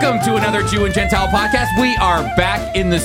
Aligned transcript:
Welcome 0.00 0.24
to 0.32 0.36
another 0.36 0.66
Jew 0.66 0.86
and 0.86 0.94
Gentile 0.94 1.28
podcast. 1.28 1.78
We 1.78 1.94
are 1.96 2.22
back 2.34 2.74
in 2.74 2.88
the 2.88 2.96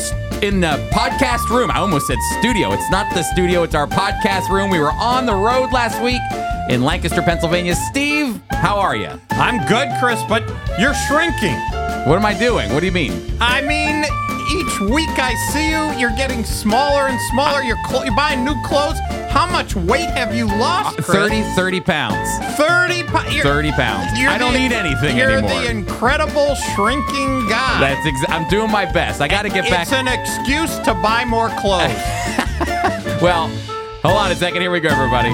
in 0.42 0.62
the 0.62 0.78
podcast 0.94 1.50
room. 1.50 1.70
I 1.70 1.80
almost 1.80 2.08
said 2.08 2.18
studio. 2.40 2.72
It's 2.72 2.90
not 2.90 3.14
the 3.14 3.22
studio. 3.22 3.64
It's 3.64 3.76
our 3.76 3.86
podcast 3.86 4.48
room. 4.50 4.70
We 4.70 4.80
were 4.80 4.94
on 4.94 5.26
the 5.26 5.34
road 5.36 5.74
last 5.74 6.02
week 6.02 6.22
in 6.70 6.84
Lancaster, 6.84 7.22
Pennsylvania. 7.22 7.76
Steve, 7.76 8.42
how 8.50 8.80
are 8.80 8.96
you? 8.96 9.10
I'm 9.32 9.58
good, 9.68 9.90
Chris, 10.00 10.24
but 10.30 10.48
you're 10.80 10.94
shrinking. 10.94 11.60
What 12.08 12.16
am 12.16 12.26
I 12.26 12.34
doing? 12.40 12.72
What 12.74 12.80
do 12.80 12.86
you 12.86 12.94
mean? 12.94 13.12
I 13.42 13.60
mean, 13.60 14.06
each 14.56 14.80
week 14.80 15.20
I 15.20 15.36
see 15.52 15.70
you, 15.72 16.00
you're 16.00 16.16
getting 16.16 16.46
smaller 16.46 17.08
and 17.08 17.20
smaller. 17.32 17.62
You're, 17.62 17.84
cl- 17.90 18.06
you're 18.06 18.16
buying 18.16 18.46
new 18.46 18.56
clothes. 18.64 19.00
How 19.36 19.46
much 19.46 19.76
weight 19.76 20.10
have 20.12 20.34
you 20.34 20.46
lost, 20.46 20.98
uh, 20.98 21.04
Chris? 21.04 21.18
30, 21.18 21.44
30 21.56 21.82
pounds. 21.82 22.56
30 22.56 23.04
pounds. 23.04 23.42
30 23.42 23.72
pounds. 23.74 24.12
I 24.18 24.38
don't 24.38 24.56
eat 24.56 24.72
anything 24.72 25.20
anymore. 25.20 25.52
you're 25.52 25.62
the 25.62 25.70
incredible 25.70 26.56
shrinking 26.56 27.46
guy. 27.50 27.82
That's 27.82 28.08
exa- 28.08 28.30
I'm 28.30 28.50
doing 28.50 28.72
my 28.72 28.86
best. 28.86 29.20
I 29.20 29.28
got 29.28 29.42
to 29.42 29.50
get 29.50 29.70
back. 29.70 29.82
It's 29.82 29.92
an 29.92 30.08
excuse 30.08 30.80
to 30.86 30.94
buy 30.94 31.26
more 31.26 31.50
clothes. 31.60 31.92
Well, 33.22 33.48
hold 34.04 34.18
on 34.18 34.32
a 34.32 34.36
second. 34.36 34.62
Here 34.62 34.72
we 34.72 34.80
go, 34.80 34.88
everybody. 34.90 35.30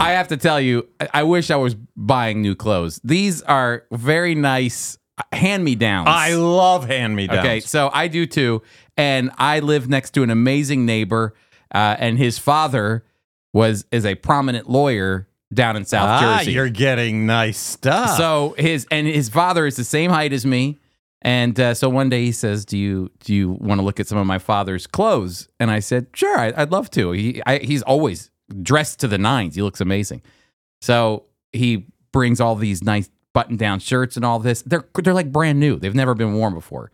I 0.00 0.12
have 0.12 0.28
to 0.28 0.36
tell 0.36 0.60
you, 0.60 0.86
I- 1.12 1.24
wish 1.24 1.50
I 1.50 1.56
was 1.56 1.74
buying 1.96 2.42
new 2.42 2.54
clothes. 2.54 3.00
These 3.02 3.42
are 3.42 3.86
very 3.90 4.36
nice 4.36 4.98
uh, 5.18 5.36
hand 5.36 5.64
me 5.64 5.74
downs. 5.74 6.08
I 6.10 6.34
love 6.34 6.86
hand-me-downs. 6.86 7.38
Okay, 7.40 7.60
so 7.60 7.90
I 7.92 8.06
do 8.08 8.24
too. 8.26 8.62
And 8.96 9.30
I 9.38 9.60
live 9.60 9.88
next 9.88 10.10
to 10.12 10.22
an 10.22 10.30
amazing 10.30 10.86
neighbor, 10.86 11.34
uh, 11.72 11.96
and 11.98 12.18
his 12.18 12.38
father 12.38 13.04
was 13.52 13.84
is 13.92 14.04
a 14.04 14.14
prominent 14.16 14.68
lawyer 14.68 15.28
down 15.52 15.76
in 15.76 15.84
South 15.84 16.08
ah, 16.08 16.38
Jersey. 16.38 16.52
you're 16.52 16.68
getting 16.68 17.26
nice 17.26 17.58
stuff. 17.58 18.16
So 18.16 18.54
his 18.58 18.86
and 18.90 19.06
his 19.06 19.28
father 19.28 19.66
is 19.66 19.76
the 19.76 19.84
same 19.84 20.10
height 20.10 20.32
as 20.32 20.44
me. 20.44 20.80
And 21.22 21.58
uh, 21.58 21.72
so 21.72 21.88
one 21.88 22.10
day 22.10 22.24
he 22.24 22.32
says, 22.32 22.66
"Do 22.66 22.76
you 22.76 23.10
do 23.20 23.34
you 23.34 23.52
want 23.52 23.78
to 23.78 23.84
look 23.84 23.98
at 23.98 24.06
some 24.06 24.18
of 24.18 24.26
my 24.26 24.38
father's 24.38 24.86
clothes?" 24.86 25.48
And 25.58 25.70
I 25.70 25.78
said, 25.78 26.08
"Sure, 26.12 26.38
I, 26.38 26.52
I'd 26.54 26.70
love 26.70 26.90
to." 26.90 27.12
He 27.12 27.40
I, 27.46 27.58
he's 27.58 27.82
always 27.82 28.30
dressed 28.62 29.00
to 29.00 29.08
the 29.08 29.16
nines. 29.16 29.54
He 29.54 29.62
looks 29.62 29.80
amazing. 29.80 30.20
So 30.82 31.24
he 31.52 31.86
brings 32.12 32.40
all 32.40 32.56
these 32.56 32.82
nice 32.82 33.08
button-down 33.32 33.78
shirts 33.80 34.16
and 34.16 34.24
all 34.24 34.38
this. 34.38 34.60
They're 34.62 34.84
they're 35.02 35.14
like 35.14 35.32
brand 35.32 35.58
new. 35.58 35.76
They've 35.76 35.94
never 35.94 36.14
been 36.14 36.34
worn 36.34 36.52
before. 36.52 36.90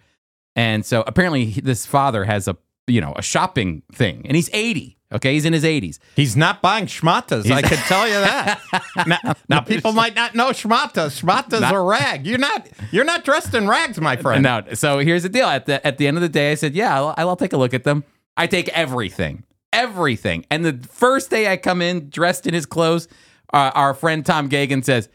And 0.55 0.87
so 0.87 1.03
apparently 1.07 1.47
he- 1.47 1.61
this 1.61 1.87
father 1.87 2.25
has 2.25 2.47
a 2.47 2.57
you 2.91 3.01
know 3.01 3.15
a 3.17 3.23
shopping 3.23 3.83
thing, 3.93 4.23
and 4.27 4.37
he's 4.37 4.51
eighty. 4.53 4.97
Okay, 5.13 5.35
he's 5.35 5.45
in 5.45 5.53
his 5.53 5.65
eighties. 5.65 5.99
He's 6.15 6.37
not 6.37 6.63
buying 6.63 6.87
schmatas. 6.87 7.51
I 7.51 7.63
can 7.63 7.79
tell 7.79 8.07
you 8.07 8.15
that. 8.15 8.61
now, 9.07 9.35
now, 9.49 9.61
people 9.61 9.93
might 9.93 10.15
not 10.15 10.37
know 10.37 10.51
schmatas. 10.51 11.21
Schmatas 11.21 11.63
Not- 11.63 11.75
are 11.75 11.85
rag. 11.85 12.27
You're 12.27 12.39
not. 12.39 12.69
You're 12.93 13.05
not 13.05 13.25
dressed 13.25 13.53
in 13.55 13.67
rags, 13.67 14.01
my 14.01 14.17
friend. 14.17 14.43
No, 14.45 14.63
so 14.75 14.99
here's 14.99 15.25
the 15.25 15.29
deal. 15.29 15.47
At 15.47 15.67
the 15.67 15.85
at 15.85 15.99
the 15.99 16.07
end 16.07 16.17
of 16.17 16.21
the 16.23 16.29
day, 16.29 16.53
I 16.53 16.55
said, 16.55 16.75
"Yeah, 16.75 16.97
I'll, 16.97 17.15
I'll 17.17 17.37
take 17.37 17.53
a 17.53 17.57
look 17.57 17.75
at 17.75 17.83
them." 17.85 18.05
I 18.37 18.47
take 18.47 18.69
everything, 18.69 19.43
everything. 19.73 20.47
And 20.51 20.65
the 20.65 20.79
first 20.89 21.29
day 21.31 21.51
I 21.51 21.57
come 21.57 21.83
in 21.83 22.09
dressed 22.09 22.47
in 22.47 22.55
his 22.55 22.65
clothes, 22.65 23.09
uh, 23.53 23.73
our 23.75 23.95
friend 23.95 24.25
Tom 24.25 24.49
Gagan 24.49 24.85
says, 24.85 25.09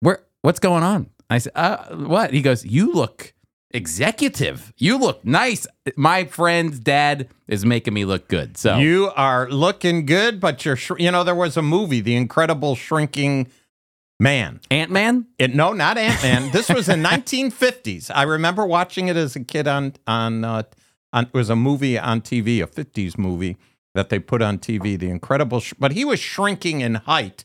"Where? 0.00 0.24
What's 0.42 0.58
going 0.58 0.82
on?" 0.82 1.10
I 1.30 1.38
said, 1.38 1.52
uh, 1.54 1.94
"What?" 1.94 2.32
He 2.32 2.42
goes, 2.42 2.64
"You 2.64 2.92
look 2.92 3.32
executive. 3.72 4.72
You 4.76 4.98
look 4.98 5.24
nice." 5.24 5.66
My 5.96 6.24
friend's 6.24 6.78
dad 6.78 7.28
is 7.48 7.64
making 7.64 7.94
me 7.94 8.04
look 8.04 8.28
good. 8.28 8.56
So 8.56 8.76
You 8.78 9.10
are 9.16 9.48
looking 9.50 10.06
good, 10.06 10.40
but 10.40 10.64
you're. 10.64 10.76
Sh- 10.76 10.92
you 10.98 11.10
know, 11.10 11.24
there 11.24 11.34
was 11.34 11.56
a 11.56 11.62
movie, 11.62 12.00
The 12.00 12.16
Incredible 12.16 12.74
Shrinking 12.74 13.48
Man. 14.18 14.60
Ant 14.70 14.90
Man. 14.90 15.26
No, 15.38 15.72
not 15.72 15.98
Ant 15.98 16.22
Man. 16.22 16.50
this 16.52 16.68
was 16.68 16.88
in 16.88 17.02
1950s. 17.04 18.10
I 18.14 18.22
remember 18.22 18.64
watching 18.66 19.08
it 19.08 19.16
as 19.16 19.36
a 19.36 19.44
kid 19.44 19.68
on 19.68 19.94
on 20.06 20.44
uh, 20.44 20.62
on. 21.12 21.24
It 21.26 21.34
was 21.34 21.50
a 21.50 21.56
movie 21.56 21.98
on 21.98 22.20
TV, 22.22 22.62
a 22.62 22.66
50s 22.66 23.18
movie 23.18 23.56
that 23.94 24.08
they 24.08 24.18
put 24.18 24.42
on 24.42 24.58
TV. 24.58 24.98
The 24.98 25.10
Incredible, 25.10 25.60
Sh- 25.60 25.74
but 25.78 25.92
he 25.92 26.04
was 26.04 26.18
shrinking 26.20 26.80
in 26.80 26.94
height. 26.96 27.44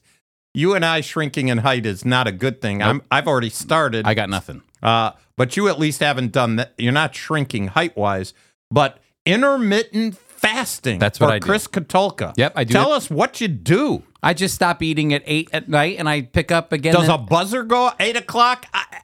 You 0.54 0.74
and 0.74 0.84
I 0.84 1.00
shrinking 1.00 1.48
in 1.48 1.60
height 1.60 1.86
is 1.86 2.04
not 2.04 2.28
a 2.28 2.32
good 2.34 2.62
thing. 2.62 2.84
I'm, 2.84 3.02
I've 3.10 3.26
already 3.26 3.50
started. 3.50 4.06
I 4.06 4.14
got 4.14 4.30
nothing. 4.30 4.62
Uh, 4.84 5.12
but 5.42 5.58
you 5.58 5.68
at 5.68 5.80
least 5.80 6.02
haven't 6.02 6.32
done 6.32 6.58
that. 6.58 6.72
You're 6.78 6.92
not 6.92 7.16
shrinking 7.16 7.70
height 7.70 7.98
wise, 7.98 8.36
but 8.70 9.00
intermittent 9.26 10.16
fasting. 10.16 11.00
That's 11.00 11.20
what 11.20 11.30
for 11.30 11.34
I 11.34 11.40
do. 11.40 11.48
Chris 11.48 11.68
Katulka. 11.68 12.36
Yep, 12.38 12.54
I 12.56 12.64
do 12.64 12.74
Tell 12.74 12.94
it. 12.94 12.98
us 12.98 13.10
what 13.10 13.42
you 13.42 13.48
do. 13.48 14.04
I 14.22 14.36
just 14.36 14.54
stop 14.54 14.84
eating 14.84 15.16
at 15.16 15.24
eight 15.26 15.50
at 15.52 15.68
night, 15.68 15.96
and 15.98 16.08
I 16.08 16.22
pick 16.22 16.52
up 16.52 16.72
again. 16.72 16.94
Does 16.94 17.10
a 17.10 17.18
buzzer 17.18 17.64
go 17.64 17.92
eight 18.00 18.16
o'clock? 18.16 18.68
I, 18.72 19.02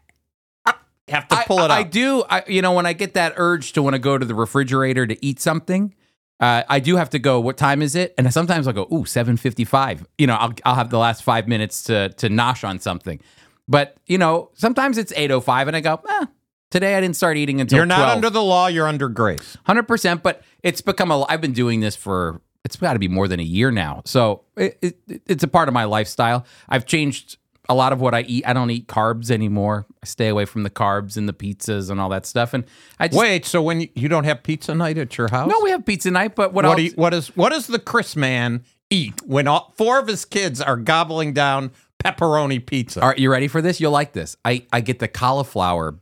I 0.64 0.76
have 1.08 1.28
to 1.30 1.38
pull 1.48 1.58
it 1.58 1.72
I, 1.72 1.80
up. 1.80 1.80
I 1.80 1.84
do. 1.90 2.24
I, 2.30 2.44
you 2.48 2.62
know, 2.62 2.74
when 2.74 2.86
I 2.86 2.94
get 2.94 3.16
that 3.16 3.34
urge 3.38 3.74
to 3.74 3.82
want 3.82 3.96
to 3.96 4.00
go 4.00 4.16
to 4.20 4.24
the 4.24 4.36
refrigerator 4.36 5.08
to 5.08 5.26
eat 5.26 5.40
something, 5.40 5.96
uh, 6.40 6.62
I 6.70 6.80
do 6.80 6.98
have 6.98 7.10
to 7.10 7.20
go. 7.20 7.40
What 7.40 7.58
time 7.58 7.82
is 7.82 7.96
it? 7.96 8.14
And 8.16 8.32
sometimes 8.32 8.68
I'll 8.68 8.74
go, 8.74 8.88
ooh, 8.94 9.06
seven 9.06 9.38
fifty-five. 9.38 10.06
You 10.20 10.28
know, 10.28 10.36
I'll 10.36 10.54
I'll 10.66 10.76
have 10.76 10.92
the 10.92 11.00
last 11.00 11.24
five 11.24 11.48
minutes 11.48 11.82
to 11.86 12.10
to 12.10 12.30
nosh 12.30 12.64
on 12.64 12.78
something. 12.78 13.22
But 13.68 13.98
you 14.06 14.18
know, 14.18 14.52
sometimes 14.54 14.98
it's 14.98 15.14
eight 15.16 15.32
oh 15.32 15.42
five, 15.42 15.68
and 15.68 15.76
I 15.76 15.82
go, 15.82 16.02
eh, 16.08 16.26
today 16.72 16.96
I 16.96 17.02
didn't 17.02 17.16
start 17.16 17.38
eating 17.38 17.60
until 17.62 17.78
You're 17.78 17.86
not 17.86 17.98
12. 17.98 18.16
under 18.16 18.30
the 18.30 18.44
law. 18.44 18.68
You're 18.68 18.88
under 18.88 19.10
grace. 19.10 19.58
Hundred 19.66 19.84
percent, 19.88 20.24
but 20.24 20.42
it's 20.64 20.82
become 20.82 21.12
a. 21.12 21.24
I've 21.30 21.42
been 21.42 21.54
doing 21.54 21.80
this 21.82 21.96
for 21.96 22.42
it's 22.64 22.76
got 22.76 22.94
to 22.94 23.00
be 23.00 23.08
more 23.08 23.28
than 23.28 23.40
a 23.40 23.44
year 23.44 23.72
now, 23.72 24.02
so 24.06 24.44
it, 24.56 24.78
it, 24.82 25.22
it's 25.28 25.44
a 25.44 25.48
part 25.48 25.68
of 25.68 25.74
my 25.74 25.86
lifestyle. 25.86 26.46
I've 26.68 26.86
changed 26.86 27.38
a 27.70 27.76
lot 27.76 27.92
of 27.92 28.00
what 28.00 28.14
I 28.14 28.22
eat. 28.22 28.48
I 28.48 28.54
don't 28.54 28.70
eat 28.72 28.88
carbs 28.88 29.30
anymore. 29.30 29.86
I 30.02 30.06
stay 30.06 30.30
away 30.30 30.46
from 30.46 30.64
the 30.64 30.70
carbs 30.70 31.18
and 31.18 31.28
the 31.28 31.34
pizzas 31.34 31.90
and 31.90 32.00
all 32.00 32.10
that 32.10 32.26
stuff. 32.26 32.54
And 32.54 32.64
I 33.00 33.10
just 33.10 33.20
Wait, 33.20 33.46
so 33.46 33.62
when 33.62 33.82
you, 33.82 33.90
you 33.94 34.08
don't 34.08 34.24
have 34.24 34.42
pizza 34.44 34.74
night 34.74 34.98
at 34.98 35.18
your 35.18 35.28
house? 35.30 35.50
no, 35.50 35.60
we 35.62 35.72
have 35.72 35.86
pizza 35.86 36.10
night, 36.10 36.36
but 36.36 36.54
what, 36.54 36.64
What, 36.64 36.72
else? 36.72 36.76
do 36.78 36.84
you, 36.84 36.92
what 36.92 37.14
is 37.14 37.28
what 37.36 37.50
does 37.50 37.68
the 37.68 37.80
Chris 37.80 38.16
man 38.16 38.64
eat 38.90 39.22
when 39.26 39.48
all, 39.48 39.74
four 39.78 40.00
of 40.00 40.08
his 40.08 40.24
kids 40.24 40.62
are 40.62 40.78
gobbling 40.78 41.34
down 41.34 41.72
pepperoni 42.04 42.66
pizza? 42.66 43.02
All 43.02 43.10
right, 43.10 43.18
you 43.20 43.32
ready 43.32 43.48
for 43.48 43.62
this? 43.62 43.80
You'll 43.80 43.92
like 43.92 44.14
this. 44.14 44.36
I 44.46 44.66
I 44.72 44.82
get 44.82 45.00
the 45.00 45.08
cauliflower 45.08 45.96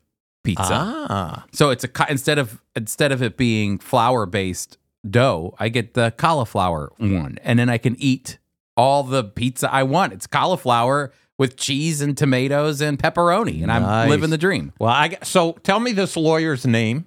pizza. 0.43 0.63
ah, 0.73 1.45
So 1.51 1.69
it's 1.71 1.83
a 1.83 1.89
instead 2.09 2.37
of 2.37 2.61
instead 2.75 3.11
of 3.11 3.21
it 3.23 3.37
being 3.37 3.79
flour 3.79 4.25
based 4.25 4.77
dough, 5.09 5.53
I 5.59 5.69
get 5.69 5.93
the 5.93 6.13
cauliflower 6.17 6.91
one, 6.97 7.37
and 7.43 7.57
then 7.59 7.69
I 7.69 7.77
can 7.77 7.95
eat 7.99 8.37
all 8.77 9.03
the 9.03 9.23
pizza 9.23 9.71
I 9.73 9.83
want. 9.83 10.13
It's 10.13 10.27
cauliflower 10.27 11.11
with 11.37 11.57
cheese 11.57 12.01
and 12.01 12.17
tomatoes 12.17 12.81
and 12.81 12.97
pepperoni, 12.97 13.61
and 13.61 13.71
I'm 13.71 14.09
living 14.09 14.29
the 14.29 14.37
dream. 14.37 14.71
well, 14.79 14.89
I 14.91 15.17
so 15.23 15.53
tell 15.63 15.79
me 15.79 15.91
this 15.91 16.15
lawyer's 16.17 16.65
name, 16.65 17.05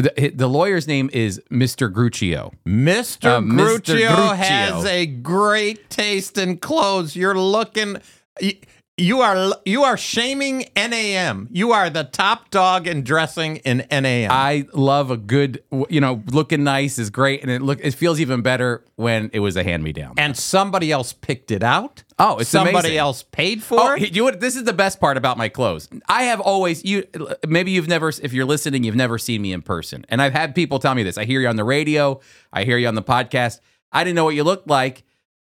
The, 0.00 0.32
the 0.34 0.48
lawyer's 0.48 0.86
name 0.86 1.10
is 1.12 1.40
Mr. 1.50 1.92
Gruccio. 1.92 2.52
Mr. 2.66 3.26
Uh, 3.26 3.40
Mr. 3.40 3.80
Gruccio, 3.80 4.08
Gruccio. 4.08 4.36
has 4.36 4.84
a 4.84 5.06
great 5.06 5.90
taste 5.90 6.38
in 6.38 6.58
clothes. 6.58 7.16
You're 7.16 7.38
looking. 7.38 7.98
You 9.00 9.22
are 9.22 9.54
you 9.64 9.82
are 9.84 9.96
shaming 9.96 10.66
NAM. 10.76 11.48
You 11.50 11.72
are 11.72 11.88
the 11.88 12.04
top 12.04 12.50
dog 12.50 12.86
in 12.86 13.02
dressing 13.02 13.56
in 13.56 13.78
NAM. 13.90 14.30
I 14.30 14.66
love 14.74 15.10
a 15.10 15.16
good, 15.16 15.62
you 15.88 16.02
know, 16.02 16.22
looking 16.30 16.64
nice 16.64 16.98
is 16.98 17.08
great, 17.08 17.40
and 17.40 17.50
it 17.50 17.62
look 17.62 17.80
it 17.82 17.94
feels 17.94 18.20
even 18.20 18.42
better 18.42 18.84
when 18.96 19.30
it 19.32 19.38
was 19.40 19.56
a 19.56 19.64
hand 19.64 19.82
me 19.82 19.92
down. 19.92 20.14
and 20.18 20.36
somebody 20.36 20.92
else 20.92 21.14
picked 21.14 21.50
it 21.50 21.62
out. 21.62 22.04
Oh, 22.18 22.36
it's 22.40 22.50
somebody 22.50 22.78
amazing. 22.78 22.96
else 22.98 23.22
paid 23.22 23.62
for 23.62 23.80
Oh, 23.80 23.94
it. 23.94 24.14
you 24.14 24.20
know 24.20 24.24
what? 24.24 24.40
This 24.40 24.54
is 24.54 24.64
the 24.64 24.74
best 24.74 25.00
part 25.00 25.16
about 25.16 25.38
my 25.38 25.48
clothes. 25.48 25.88
I 26.06 26.24
have 26.24 26.38
always 26.40 26.84
you. 26.84 27.04
Maybe 27.48 27.70
you've 27.70 27.88
never, 27.88 28.10
if 28.10 28.34
you're 28.34 28.44
listening, 28.44 28.84
you've 28.84 28.96
never 28.96 29.16
seen 29.16 29.40
me 29.40 29.54
in 29.54 29.62
person, 29.62 30.04
and 30.10 30.20
I've 30.20 30.34
had 30.34 30.54
people 30.54 30.78
tell 30.78 30.94
me 30.94 31.04
this. 31.04 31.16
I 31.16 31.24
hear 31.24 31.40
you 31.40 31.48
on 31.48 31.56
the 31.56 31.64
radio. 31.64 32.20
I 32.52 32.64
hear 32.64 32.76
you 32.76 32.86
on 32.86 32.96
the 32.96 33.02
podcast. 33.02 33.60
I 33.92 34.04
didn't 34.04 34.16
know 34.16 34.24
what 34.24 34.34
you 34.34 34.44
looked 34.44 34.68
like. 34.68 35.04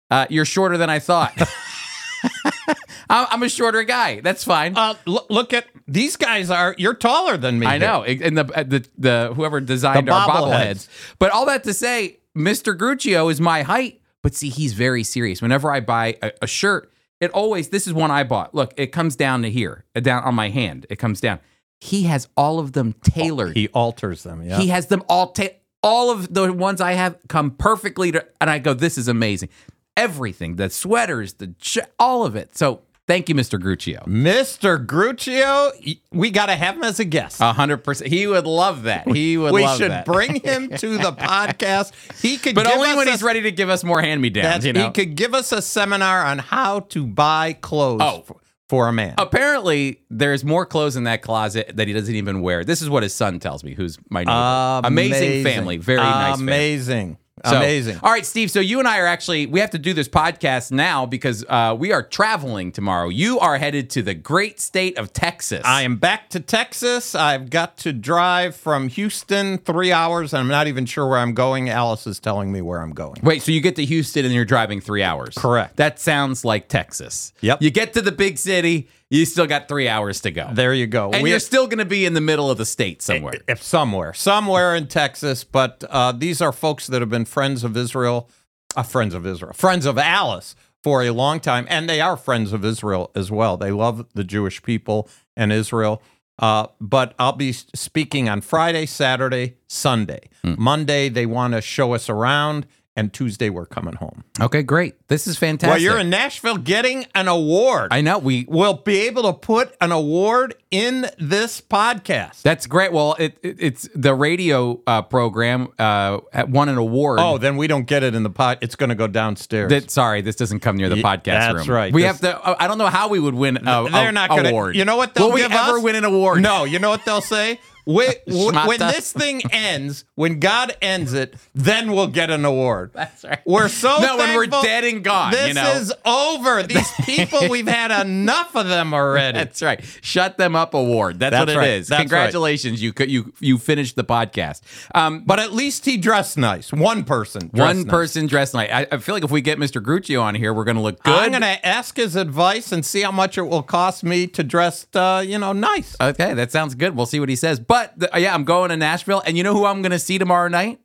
Uh, 0.10 0.26
you're 0.32 0.44
shorter 0.46 0.76
than 0.80 0.90
I 0.90 0.98
thought. 0.98 1.38
I'm 3.10 3.44
a 3.44 3.50
shorter 3.50 3.84
guy. 3.84 4.22
That's 4.22 4.44
fine. 4.44 4.76
Uh, 4.78 4.96
look, 5.06 5.28
look 5.30 5.54
at 5.54 5.66
these 5.88 6.16
guys 6.16 6.50
are. 6.50 6.76
You're 6.78 6.94
taller 6.94 7.38
than 7.38 7.60
me. 7.60 7.68
I 7.68 7.78
here. 7.78 7.80
know, 7.80 8.04
and 8.04 8.38
the 8.38 8.44
the 8.44 8.88
the 8.98 9.34
whoever 9.36 9.60
designed 9.62 10.08
The 10.08 10.12
our 10.14 10.28
bobbleheads. 10.28 10.88
bobbleheads. 10.88 11.16
But 11.20 11.32
all 11.32 11.46
that 11.48 11.64
to 11.66 11.74
say, 11.74 12.20
Mr. 12.38 12.78
Gruccio 12.78 13.32
is 13.32 13.40
my 13.42 13.64
height. 13.64 14.00
But 14.22 14.34
see, 14.36 14.50
he's 14.50 14.74
very 14.74 15.04
serious. 15.04 15.42
Whenever 15.42 15.72
I 15.72 15.82
buy 15.82 16.18
a, 16.22 16.32
a 16.44 16.48
shirt, 16.48 16.92
it 17.20 17.30
always 17.32 17.70
this 17.70 17.88
is 17.88 17.94
one 17.94 18.10
I 18.12 18.24
bought. 18.24 18.56
Look, 18.56 18.74
it 18.78 18.88
comes 18.88 19.16
down 19.16 19.42
to 19.42 19.50
here, 19.50 19.84
uh, 19.96 20.00
down 20.00 20.24
on 20.24 20.34
my 20.36 20.50
hand. 20.50 20.86
It 20.90 20.98
comes 20.98 21.20
down. 21.20 21.40
He 21.82 22.04
has 22.04 22.30
all 22.38 22.60
of 22.60 22.72
them 22.72 22.94
tailored. 23.04 23.58
He 23.58 23.68
alters 23.70 24.24
them. 24.24 24.42
Yeah. 24.42 24.58
He 24.60 24.68
has 24.70 24.88
them 24.88 25.04
all. 25.10 25.32
Ta- 25.34 25.50
all 25.86 26.10
of 26.12 26.34
the 26.34 26.54
ones 26.54 26.80
I 26.80 26.94
have 26.94 27.18
come 27.28 27.52
perfectly 27.52 28.14
to, 28.14 28.26
and 28.40 28.50
I 28.50 28.60
go, 28.60 28.74
this 28.74 28.98
is 28.98 29.10
amazing. 29.10 29.50
Everything, 29.96 30.56
the 30.56 30.70
sweaters, 30.70 31.34
the 31.36 31.54
ch- 31.60 31.78
all 32.00 32.26
of 32.26 32.36
it. 32.36 32.58
So 32.58 32.82
thank 33.08 33.30
you, 33.30 33.36
Mr. 33.36 33.60
Gruccio. 33.62 34.04
Mr. 34.08 34.84
Gruccio, 34.84 36.00
we 36.12 36.32
got 36.32 36.48
to 36.48 36.56
have 36.56 36.76
him 36.76 36.84
as 36.84 37.00
a 37.00 37.06
guest. 37.06 37.40
A 37.42 37.54
hundred 37.54 37.84
percent. 37.84 38.10
He 38.12 38.26
would 38.26 38.48
love 38.48 38.84
that. 38.84 39.08
He 39.08 39.38
would 39.38 39.54
we 39.54 39.68
should 39.78 39.92
that. 39.92 40.06
bring 40.06 40.36
him 40.44 40.70
to 40.70 40.98
the 40.98 41.12
podcast. 41.12 41.92
He 42.22 42.38
could, 42.38 42.56
but 42.56 42.66
give 42.66 42.76
only 42.76 42.96
when 42.96 43.08
a- 43.08 43.12
he's 43.12 43.22
ready 43.22 43.42
to 43.44 43.52
give 43.52 43.70
us 43.70 43.84
more 43.84 44.02
hand 44.02 44.20
me 44.22 44.30
downs. 44.32 44.66
You 44.66 44.74
know. 44.74 44.86
He 44.86 44.92
could 44.92 45.16
give 45.16 45.34
us 45.36 45.52
a 45.52 45.62
seminar 45.62 46.24
on 46.26 46.40
how 46.40 46.82
to 46.82 47.06
buy 47.06 47.54
clothes 47.54 48.02
Oh. 48.04 48.22
for, 48.26 48.38
for 48.70 48.88
a 48.88 48.94
man. 48.94 49.14
Apparently, 49.20 50.00
there's 50.10 50.44
more 50.44 50.66
clothes 50.66 50.96
in 50.96 51.04
that 51.04 51.22
closet 51.22 51.72
that 51.76 51.88
he 51.88 51.94
doesn't 51.94 52.16
even 52.16 52.42
wear. 52.42 52.64
This 52.64 52.82
is 52.82 52.90
what 52.90 53.04
his 53.04 53.14
son 53.14 53.38
tells 53.40 53.64
me, 53.64 53.76
who's 53.76 54.00
my 54.10 54.22
neighbor. 54.24 54.88
Amazing 54.88 55.44
family, 55.44 55.78
very 55.78 56.00
nice 56.00 56.38
family. 56.38 56.52
Amazing. 56.54 57.18
So- 57.46 57.58
Amazing. 57.58 58.00
All 58.02 58.12
right, 58.12 58.26
Steve. 58.26 58.50
So 58.52 58.60
you 58.62 58.80
and 58.80 58.88
I 58.88 59.00
are 59.00 59.06
actually 59.06 59.46
we 59.48 59.60
have 59.60 59.72
to 59.72 59.78
do 59.80 59.94
this 59.94 60.08
podcast 60.08 60.72
now 60.72 61.06
because 61.06 61.44
uh, 61.50 61.76
we 61.78 61.92
are 61.92 62.02
traveling 62.02 62.72
tomorrow. 62.72 63.10
You 63.10 63.40
are 63.40 63.58
headed 63.58 63.90
to 63.92 64.02
the 64.02 64.14
great 64.14 64.60
state 64.62 64.98
of 64.98 65.12
Texas. 65.12 65.62
I 65.66 65.82
am 65.82 65.98
back 65.98 66.30
to 66.30 66.40
Texas. 66.40 67.16
I've 67.16 67.50
got 67.50 67.78
to 67.80 67.92
drive 67.92 68.56
from 68.56 68.88
Houston 68.88 69.58
three 69.58 69.92
hours, 69.92 70.34
and 70.34 70.40
I'm 70.40 70.48
not 70.48 70.68
even 70.68 70.86
sure 70.86 71.08
where 71.08 71.20
I'm 71.20 71.34
going. 71.34 71.70
Alice 71.70 72.08
is 72.08 72.20
telling 72.20 72.52
me 72.52 72.62
where 72.62 72.80
I'm 72.82 72.94
going. 72.94 73.20
Wait, 73.24 73.42
so 73.42 73.52
you 73.52 73.60
get 73.62 73.76
to 73.76 73.86
Houston 73.86 74.24
and 74.26 74.34
you're 74.34 74.46
driving 74.46 74.80
three 74.80 75.04
hours? 75.04 75.36
Correct. 75.36 75.76
That 75.76 76.00
sounds 76.00 76.46
like 76.46 76.70
Texas. 76.70 77.34
Yep. 77.42 77.62
You 77.62 77.72
get 77.72 77.94
to 77.94 78.02
the 78.02 78.12
big 78.14 78.38
city, 78.38 78.88
you 79.20 79.26
still 79.26 79.46
got 79.48 79.68
three 79.68 79.88
hours 79.88 80.22
to 80.22 80.32
go. 80.32 80.50
There 80.54 80.74
you 80.74 80.88
go. 80.88 81.12
and 81.12 81.22
We- 81.24 81.30
you're 81.30 81.40
still 81.40 81.68
going 81.68 81.80
to 81.80 81.86
be 81.86 82.06
in 82.06 82.14
the 82.14 82.22
middle 82.22 82.50
of 82.50 82.58
the 82.58 82.66
state 82.66 83.02
somewhere. 83.02 83.36
if 83.48 83.62
somewhere, 83.62 84.14
somewhere 84.14 84.76
in 84.76 84.88
Texas. 84.88 85.44
But 85.44 85.84
uh, 85.90 86.12
these 86.14 86.42
are 86.42 86.52
folks 86.52 86.88
that 86.88 87.02
have 87.02 87.10
been 87.10 87.26
friends 87.26 87.64
of 87.64 87.78
Israel, 87.78 88.30
uh, 88.76 88.84
friends 88.84 89.14
of 89.14 89.26
Israel, 89.26 89.54
friends 89.54 89.86
of 89.86 89.98
Alice 89.98 90.56
for 90.84 91.04
a 91.04 91.12
long 91.12 91.40
time, 91.40 91.66
and 91.70 91.88
they 91.90 92.02
are 92.02 92.18
friends 92.18 92.52
of 92.54 92.66
Israel 92.66 93.12
as 93.16 93.32
well. 93.32 93.56
They 93.56 93.72
love 93.72 94.06
the 94.14 94.24
Jewish 94.24 94.62
people 94.64 95.08
and 95.38 95.54
Israel. 95.54 96.02
Uh, 96.40 96.66
but 96.82 97.14
I'll 97.20 97.34
be 97.34 97.54
speaking 97.54 98.28
on 98.28 98.42
Friday, 98.42 98.86
Saturday, 98.88 99.58
Sunday. 99.68 100.30
Monday, 100.44 101.08
they 101.08 101.26
want 101.28 101.54
to 101.54 101.62
show 101.62 101.94
us 101.94 102.10
around, 102.10 102.66
and 102.96 103.12
Tuesday, 103.12 103.50
we're 103.50 103.66
coming 103.66 103.96
home. 103.96 104.24
Okay, 104.40 104.62
great. 104.64 104.96
This 105.08 105.26
is 105.28 105.38
fantastic. 105.38 105.70
Well, 105.74 105.82
you're 105.82 106.00
in 106.00 106.10
Nashville 106.12 106.58
getting 106.58 107.06
an 107.16 107.28
award. 107.28 107.88
I 107.92 108.02
know 108.02 108.20
we. 108.20 108.46
We'll 108.48 108.76
be 108.76 109.02
able 109.08 109.24
to 109.24 109.34
put 109.34 109.76
an 109.82 109.92
award 109.92 110.56
in 110.70 111.08
this 111.18 111.60
podcast. 111.60 112.42
That's 112.44 112.68
great. 112.68 112.92
Well, 112.94 113.16
it, 113.20 113.38
it 113.42 113.56
it's 113.60 113.90
the 113.96 114.14
radio 114.14 114.80
uh, 114.86 115.02
program 115.02 115.70
uh, 115.80 116.20
won 116.48 116.70
an 116.70 116.78
award. 116.78 117.20
Oh, 117.20 117.38
then 117.38 117.58
we 117.58 117.66
don't 117.68 117.86
get 117.86 118.04
it 118.04 118.14
in 118.16 118.22
the 118.24 118.30
pot. 118.30 118.60
It's 118.62 118.76
going 118.76 118.90
to 118.90 118.96
go 118.96 119.08
downstairs. 119.08 119.70
That, 119.70 119.90
sorry, 119.90 120.22
this 120.22 120.36
doesn't 120.36 120.60
come 120.60 120.78
near 120.78 120.90
the 120.90 120.98
Ye- 120.98 121.04
podcast 121.04 121.24
that's 121.26 121.68
room. 121.68 121.76
right. 121.76 121.94
We 121.94 122.02
This- 122.04 122.12
have 122.12 122.20
to. 122.22 122.40
uh, 122.44 122.56
I 122.60 122.68
don't 122.68 122.78
know 122.78 122.88
how 122.88 123.08
we 123.10 123.20
would 123.20 123.34
win. 123.36 123.58
A, 123.58 123.88
They're 123.92 124.12
not 124.12 124.30
going 124.30 124.44
to. 124.44 124.50
award. 124.50 124.76
You 124.76 124.86
know 124.86 124.98
what 124.98 125.16
they'll 125.16 125.28
Will 125.30 125.34
we 125.36 125.44
ever 125.44 125.54
us? 125.56 125.82
win 125.84 125.96
an 125.96 126.04
award? 126.06 126.42
No. 126.42 126.64
You 126.64 126.78
know 126.80 126.90
what 126.90 127.06
they'll 127.06 127.22
say? 127.22 127.60
We, 127.86 128.08
w- 128.28 128.52
when 128.68 128.80
this 128.80 129.12
thing 129.12 129.42
ends, 129.52 130.06
when 130.16 130.40
God 130.40 130.76
ends 130.82 131.14
it, 131.14 131.36
then 131.54 131.92
we'll 131.92 132.08
get 132.08 132.30
an 132.30 132.46
award. 132.46 132.92
That's 132.94 133.24
right. 133.24 133.40
We're 133.46 133.68
so 133.68 133.98
No, 134.00 134.18
when 134.18 134.36
we're 134.36 134.48
dead 134.48 134.84
and 134.84 135.04
gone, 135.04 135.32
This 135.32 135.50
you 135.50 135.54
know. 135.56 135.72
is 135.72 135.94
over. 136.06 136.64
These 136.74 136.92
people, 137.04 137.50
we've 137.50 137.68
had 137.68 137.92
enough 138.06 138.56
of 138.56 138.68
them 138.68 138.94
already. 138.94 139.38
That's 139.38 139.62
right. 139.62 139.84
Shut 140.02 140.38
them 140.38 140.56
up 140.56 140.74
award. 140.74 141.20
That's, 141.20 141.34
what 141.34 141.46
That's 141.46 141.56
it 141.56 141.60
right. 141.60 141.70
is. 141.70 141.88
That's 141.88 141.98
right. 142.00 142.04
Congratulations. 142.04 142.82
You 142.82 142.94
you 143.08 143.34
you 143.40 143.58
finished 143.58 143.96
the 143.96 144.04
podcast. 144.04 144.62
Um, 144.96 145.24
but 145.26 145.40
at 145.40 145.52
least 145.52 145.86
he 145.86 145.98
dressed 145.98 146.38
nice. 146.38 146.72
One 146.72 147.04
person. 147.04 147.50
dressed 147.54 147.58
one 147.58 147.78
nice. 147.84 147.86
person 147.92 148.28
dressed 148.28 148.54
nice. 148.54 148.70
I, 148.72 148.88
I 148.92 148.98
feel 148.98 149.16
like 149.16 149.24
if 149.24 149.32
we 149.32 149.42
get 149.42 149.58
Mr. 149.58 149.82
Gruccio 149.82 150.22
on 150.22 150.36
here, 150.36 150.54
we're 150.54 150.64
going 150.64 150.78
to 150.78 150.82
look 150.84 151.02
good. 151.04 151.14
I'm 151.14 151.32
going 151.32 151.42
to 151.42 151.66
ask 151.66 151.98
his 151.98 152.16
advice 152.16 152.72
and 152.72 152.86
see 152.86 153.02
how 153.02 153.12
much 153.12 153.38
it 153.38 153.44
will 153.44 153.64
cost 153.64 154.04
me 154.04 154.28
to 154.28 154.44
dress, 154.44 154.86
uh, 154.94 155.24
you 155.26 155.38
know, 155.38 155.54
nice. 155.54 155.96
Okay, 156.00 156.34
that 156.34 156.52
sounds 156.52 156.76
good. 156.76 156.96
We'll 156.96 157.06
see 157.06 157.20
what 157.20 157.30
he 157.30 157.36
says. 157.36 157.60
But 157.60 157.73
th- 158.00 158.12
yeah, 158.18 158.34
I'm 158.34 158.44
going 158.44 158.70
to 158.70 158.78
Nashville, 158.78 159.22
and 159.26 159.38
you 159.38 159.44
know 159.44 159.54
who 159.54 159.66
I'm 159.66 159.82
going 159.82 159.92
to 159.92 160.00
see 160.00 160.18
tomorrow 160.18 160.48
night? 160.48 160.80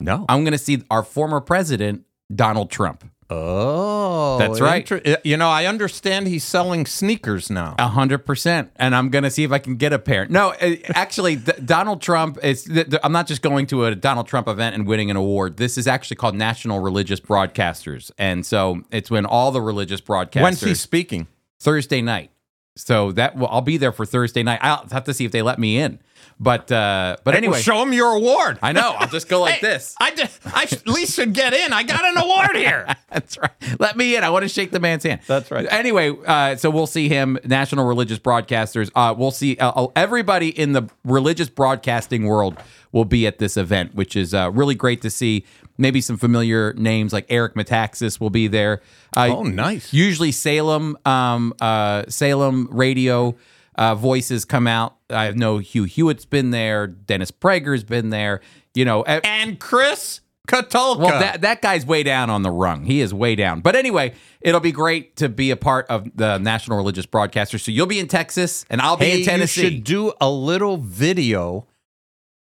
No. 0.00 0.24
I'm 0.28 0.44
going 0.44 0.52
to 0.52 0.58
see 0.58 0.82
our 0.90 1.02
former 1.02 1.40
president, 1.40 2.04
Donald 2.34 2.70
Trump. 2.70 3.04
Oh, 3.28 4.38
That's 4.38 4.60
right. 4.60 4.88
inter- 4.90 5.16
You 5.24 5.36
know, 5.36 5.48
I 5.48 5.66
understand 5.66 6.28
he's 6.28 6.44
selling 6.44 6.86
sneakers 6.86 7.50
now. 7.50 7.74
A 7.78 7.88
hundred 7.88 8.18
percent, 8.24 8.70
and 8.76 8.94
I'm 8.94 9.08
gonna 9.08 9.30
see 9.32 9.42
if 9.42 9.50
I 9.50 9.58
can 9.58 9.74
get 9.74 9.92
a 9.92 9.98
pair. 9.98 10.26
No, 10.28 10.50
uh, 10.60 10.76
actually, 10.94 11.34
Donald 11.36 12.00
Trump 12.02 12.38
is. 12.44 12.64
th- 12.64 12.88
th- 12.90 13.00
I'm 13.02 13.10
not 13.10 13.26
just 13.26 13.42
going 13.42 13.66
to 13.68 13.86
a 13.86 13.96
Donald 13.96 14.28
Trump 14.28 14.46
event 14.46 14.76
and 14.76 14.86
winning 14.86 15.10
an 15.10 15.16
award. 15.16 15.56
This 15.56 15.76
is 15.76 15.88
actually 15.88 16.18
called 16.18 16.36
National 16.36 16.78
Religious 16.78 17.18
Broadcasters, 17.18 18.12
and 18.16 18.46
so 18.46 18.82
it's 18.92 19.10
when 19.10 19.26
all 19.26 19.50
the 19.50 19.60
religious 19.60 20.00
broadcasters 20.00 20.42
When's 20.42 20.60
he 20.60 20.74
speaking? 20.74 21.26
Thursday 21.58 22.02
night. 22.02 22.30
So 22.76 23.10
that 23.12 23.36
well, 23.36 23.48
I'll 23.50 23.60
be 23.60 23.76
there 23.76 23.92
for 23.92 24.06
Thursday 24.06 24.44
night. 24.44 24.60
I'll 24.62 24.86
have 24.92 25.02
to 25.04 25.14
see 25.14 25.24
if 25.24 25.32
they 25.32 25.42
let 25.42 25.58
me 25.58 25.78
in, 25.78 25.98
but 26.38 26.70
uh, 26.70 27.16
but 27.24 27.34
anyway, 27.34 27.60
show 27.62 27.82
him 27.82 27.92
your 27.92 28.14
award. 28.14 28.58
I 28.62 28.72
know 28.72 28.94
I'll 28.98 29.08
just 29.08 29.28
go 29.28 29.40
like 29.40 29.54
Hey, 29.60 29.66
this. 29.66 29.94
I, 30.00 30.10
d- 30.14 30.24
I 30.44 30.62
at 30.64 30.86
least 30.86 31.14
should 31.14 31.32
get 31.32 31.54
in. 31.54 31.72
I 31.72 31.82
got 31.82 32.04
an 32.04 32.16
award 32.22 32.56
here. 32.56 32.86
That's 33.10 33.38
right. 33.38 33.50
Let 33.78 33.96
me 33.96 34.16
in. 34.16 34.22
I 34.24 34.30
want 34.30 34.42
to 34.42 34.48
shake 34.48 34.70
the 34.70 34.80
man's 34.80 35.02
hand. 35.04 35.20
That's 35.26 35.50
right. 35.50 35.66
Anyway, 35.70 36.12
uh, 36.26 36.56
so 36.56 36.68
we'll 36.70 36.86
see 36.86 37.08
him, 37.08 37.38
National 37.44 37.86
Religious 37.86 38.18
Broadcasters. 38.18 38.90
Uh, 38.94 39.14
we'll 39.16 39.30
see 39.30 39.56
uh, 39.56 39.70
uh, 39.70 39.86
everybody 39.96 40.48
in 40.50 40.72
the 40.72 40.88
religious 41.04 41.48
broadcasting 41.48 42.24
world 42.26 42.56
will 42.92 43.04
be 43.06 43.26
at 43.26 43.38
this 43.38 43.56
event, 43.56 43.94
which 43.94 44.14
is 44.16 44.34
uh, 44.34 44.50
really 44.52 44.74
great 44.74 45.00
to 45.02 45.10
see. 45.10 45.44
Maybe 45.78 46.00
some 46.00 46.16
familiar 46.16 46.72
names 46.74 47.12
like 47.12 47.26
Eric 47.28 47.54
Metaxas 47.54 48.18
will 48.18 48.30
be 48.30 48.46
there. 48.48 48.80
Uh, 49.14 49.28
Oh, 49.30 49.42
nice. 49.42 49.92
Usually 49.92 50.32
Salem, 50.32 50.96
um, 51.04 51.52
uh, 51.60 52.04
Salem 52.08 52.68
radio 52.70 53.36
uh, 53.76 53.94
voices 53.94 54.44
come 54.44 54.66
out. 54.66 54.96
I 55.10 55.30
know 55.32 55.58
Hugh 55.58 55.84
Hewitt's 55.84 56.24
been 56.24 56.50
there. 56.50 56.86
Dennis 56.86 57.30
Prager's 57.30 57.84
been 57.84 58.10
there. 58.10 58.40
You 58.74 58.84
know, 58.84 59.00
e- 59.02 59.20
And 59.24 59.58
Chris 59.58 60.20
Katulka. 60.48 60.98
well, 60.98 61.20
that 61.20 61.40
that 61.42 61.60
guy's 61.62 61.84
way 61.84 62.02
down 62.02 62.30
on 62.30 62.42
the 62.42 62.50
rung. 62.50 62.84
He 62.84 63.00
is 63.00 63.12
way 63.12 63.34
down. 63.34 63.60
But 63.60 63.74
anyway, 63.76 64.14
it'll 64.40 64.60
be 64.60 64.72
great 64.72 65.16
to 65.16 65.28
be 65.28 65.50
a 65.50 65.56
part 65.56 65.86
of 65.88 66.08
the 66.16 66.38
National 66.38 66.76
Religious 66.76 67.06
Broadcaster. 67.06 67.58
So 67.58 67.70
you'll 67.72 67.86
be 67.86 67.98
in 67.98 68.06
Texas, 68.08 68.64
and 68.70 68.80
I'll 68.80 68.96
be 68.96 69.06
hey, 69.06 69.18
in 69.20 69.24
Tennessee. 69.26 69.62
you 69.62 69.70
should 69.70 69.84
do 69.84 70.12
a 70.20 70.30
little 70.30 70.76
video 70.76 71.66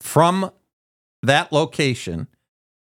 from 0.01 0.51
that 1.23 1.51
location. 1.51 2.27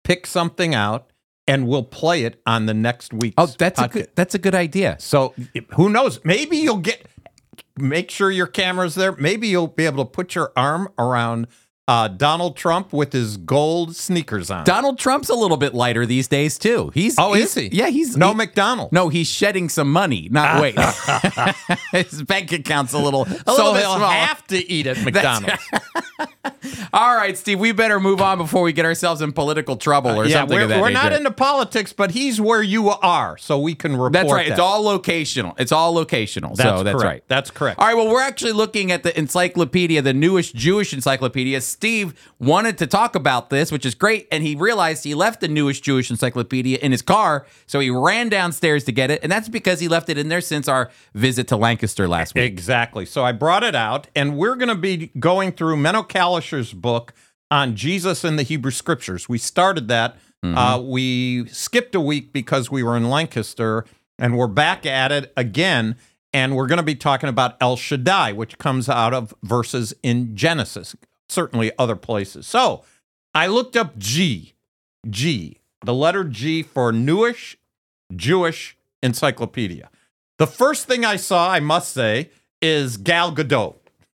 Pick 0.04 0.26
something 0.26 0.74
out, 0.74 1.12
and 1.46 1.68
we'll 1.68 1.84
play 1.84 2.24
it 2.24 2.40
on 2.46 2.66
the 2.66 2.74
next 2.74 3.12
week. 3.12 3.34
oh, 3.38 3.46
that's 3.46 3.80
a 3.80 3.88
good. 3.88 4.08
That's 4.14 4.34
a 4.34 4.38
good 4.38 4.54
idea. 4.54 4.96
So 4.98 5.34
who 5.74 5.88
knows? 5.90 6.20
Maybe 6.24 6.56
you'll 6.56 6.78
get. 6.78 7.06
Make 7.78 8.10
sure 8.10 8.30
your 8.30 8.46
camera's 8.46 8.94
there. 8.94 9.12
Maybe 9.12 9.48
you'll 9.48 9.66
be 9.66 9.86
able 9.86 10.04
to 10.04 10.10
put 10.10 10.34
your 10.34 10.52
arm 10.56 10.88
around 10.98 11.46
uh, 11.88 12.06
Donald 12.08 12.56
Trump 12.56 12.92
with 12.92 13.12
his 13.12 13.36
gold 13.36 13.96
sneakers 13.96 14.50
on. 14.50 14.64
Donald 14.64 14.98
Trump's 14.98 15.28
a 15.28 15.34
little 15.34 15.56
bit 15.56 15.74
lighter 15.74 16.06
these 16.06 16.28
days 16.28 16.56
too. 16.58 16.90
He's 16.94 17.16
oh, 17.18 17.32
he's- 17.32 17.48
is 17.56 17.70
he? 17.70 17.76
Yeah, 17.76 17.88
he's 17.88 18.16
no 18.16 18.28
he- 18.28 18.34
McDonald. 18.34 18.92
No, 18.92 19.08
he's 19.08 19.26
shedding 19.26 19.68
some 19.68 19.90
money. 19.90 20.28
Not 20.30 20.60
weight. 20.60 20.78
His 21.92 22.22
bank 22.22 22.52
account's 22.52 22.92
a 22.92 22.98
little, 22.98 23.22
a 23.22 23.26
so 23.28 23.52
little 23.52 23.72
bit 23.72 23.82
he'll 23.82 23.96
small. 23.96 24.10
have 24.10 24.46
to 24.48 24.70
eat 24.70 24.86
at 24.86 25.02
McDonald's. 25.04 25.62
All 26.92 27.16
right, 27.16 27.36
Steve, 27.36 27.58
we 27.58 27.72
better 27.72 27.98
move 27.98 28.20
on 28.20 28.38
before 28.38 28.62
we 28.62 28.72
get 28.72 28.84
ourselves 28.84 29.22
in 29.22 29.32
political 29.32 29.76
trouble 29.76 30.10
or 30.10 30.26
yeah, 30.26 30.40
something 30.40 30.56
we're, 30.56 30.62
of 30.64 30.68
that 30.68 30.80
we're 30.80 30.90
not 30.90 31.12
into 31.12 31.30
politics, 31.30 31.92
but 31.92 32.10
he's 32.10 32.40
where 32.40 32.62
you 32.62 32.90
are, 32.90 33.36
so 33.38 33.58
we 33.58 33.74
can 33.74 33.92
report. 33.92 34.12
That's 34.12 34.32
right. 34.32 34.46
that. 34.46 34.52
It's 34.52 34.60
all 34.60 34.84
locational. 34.84 35.54
It's 35.58 35.72
all 35.72 35.94
locational. 35.94 36.54
That's 36.54 36.78
so 36.78 36.82
that's 36.82 36.94
correct. 36.94 37.04
right. 37.04 37.24
That's 37.28 37.50
correct. 37.50 37.80
All 37.80 37.86
right. 37.86 37.94
Well, 37.96 38.08
we're 38.08 38.22
actually 38.22 38.52
looking 38.52 38.92
at 38.92 39.02
the 39.02 39.18
encyclopedia, 39.18 40.02
the 40.02 40.12
newest 40.12 40.54
Jewish 40.54 40.92
encyclopedia. 40.92 41.60
Steve 41.82 42.14
wanted 42.38 42.78
to 42.78 42.86
talk 42.86 43.16
about 43.16 43.50
this, 43.50 43.72
which 43.72 43.84
is 43.84 43.96
great, 43.96 44.28
and 44.30 44.44
he 44.44 44.54
realized 44.54 45.02
he 45.02 45.16
left 45.16 45.40
the 45.40 45.48
newest 45.48 45.82
Jewish 45.82 46.12
encyclopedia 46.12 46.78
in 46.78 46.92
his 46.92 47.02
car, 47.02 47.44
so 47.66 47.80
he 47.80 47.90
ran 47.90 48.28
downstairs 48.28 48.84
to 48.84 48.92
get 48.92 49.10
it, 49.10 49.18
and 49.20 49.32
that's 49.32 49.48
because 49.48 49.80
he 49.80 49.88
left 49.88 50.08
it 50.08 50.16
in 50.16 50.28
there 50.28 50.40
since 50.40 50.68
our 50.68 50.92
visit 51.12 51.48
to 51.48 51.56
Lancaster 51.56 52.06
last 52.06 52.36
week. 52.36 52.44
Exactly. 52.44 53.04
So 53.04 53.24
I 53.24 53.32
brought 53.32 53.64
it 53.64 53.74
out, 53.74 54.06
and 54.14 54.36
we're 54.36 54.54
going 54.54 54.68
to 54.68 54.76
be 54.76 55.10
going 55.18 55.50
through 55.50 55.76
Meno 55.76 56.04
Kalisher's 56.04 56.72
book 56.72 57.14
on 57.50 57.74
Jesus 57.74 58.24
in 58.24 58.36
the 58.36 58.44
Hebrew 58.44 58.70
Scriptures. 58.70 59.28
We 59.28 59.38
started 59.38 59.88
that. 59.88 60.18
Uh, 60.44 60.80
we 60.80 61.48
skipped 61.48 61.96
a 61.96 62.00
week 62.00 62.32
because 62.32 62.70
we 62.70 62.84
were 62.84 62.96
in 62.96 63.10
Lancaster, 63.10 63.84
and 64.20 64.38
we're 64.38 64.46
back 64.46 64.86
at 64.86 65.10
it 65.10 65.32
again. 65.36 65.96
And 66.32 66.54
we're 66.56 66.68
going 66.68 66.78
to 66.78 66.84
be 66.84 66.94
talking 66.94 67.28
about 67.28 67.56
El 67.60 67.76
Shaddai, 67.76 68.32
which 68.32 68.56
comes 68.56 68.88
out 68.88 69.12
of 69.12 69.34
verses 69.42 69.92
in 70.02 70.34
Genesis, 70.34 70.96
certainly 71.32 71.72
other 71.78 71.96
places. 71.96 72.46
So 72.46 72.84
I 73.34 73.46
looked 73.46 73.76
up 73.76 73.98
G, 73.98 74.54
G, 75.08 75.58
the 75.84 75.94
letter 75.94 76.24
G 76.24 76.62
for 76.62 76.92
Newish 76.92 77.56
Jewish 78.14 78.76
Encyclopedia. 79.02 79.90
The 80.38 80.46
first 80.46 80.86
thing 80.86 81.04
I 81.04 81.16
saw, 81.16 81.50
I 81.50 81.60
must 81.60 81.92
say, 81.92 82.30
is 82.60 82.96
Gal 82.96 83.34
Gadot. 83.34 83.76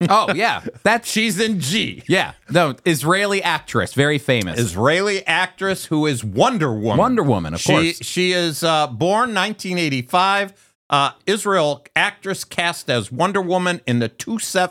oh 0.09 0.33
yeah, 0.33 0.61
that's 0.83 1.09
She's 1.09 1.39
in 1.39 1.59
G. 1.59 2.03
yeah. 2.07 2.33
No, 2.49 2.75
Israeli 2.85 3.41
actress, 3.41 3.93
very 3.93 4.17
famous. 4.17 4.59
Israeli 4.59 5.25
actress 5.25 5.85
who 5.85 6.05
is 6.05 6.23
Wonder 6.23 6.73
Woman. 6.73 6.97
Wonder 6.97 7.23
Woman, 7.23 7.53
of 7.53 7.61
she, 7.61 7.71
course. 7.71 8.03
She 8.03 8.33
is 8.33 8.63
uh, 8.63 8.87
born 8.87 9.33
1985. 9.33 10.73
Uh, 10.87 11.11
Israel 11.25 11.83
actress 11.95 12.43
cast 12.43 12.89
as 12.89 13.11
Wonder 13.11 13.41
Woman 13.41 13.81
in 13.87 13.99
the 13.99 14.09
two 14.09 14.37
se- 14.37 14.67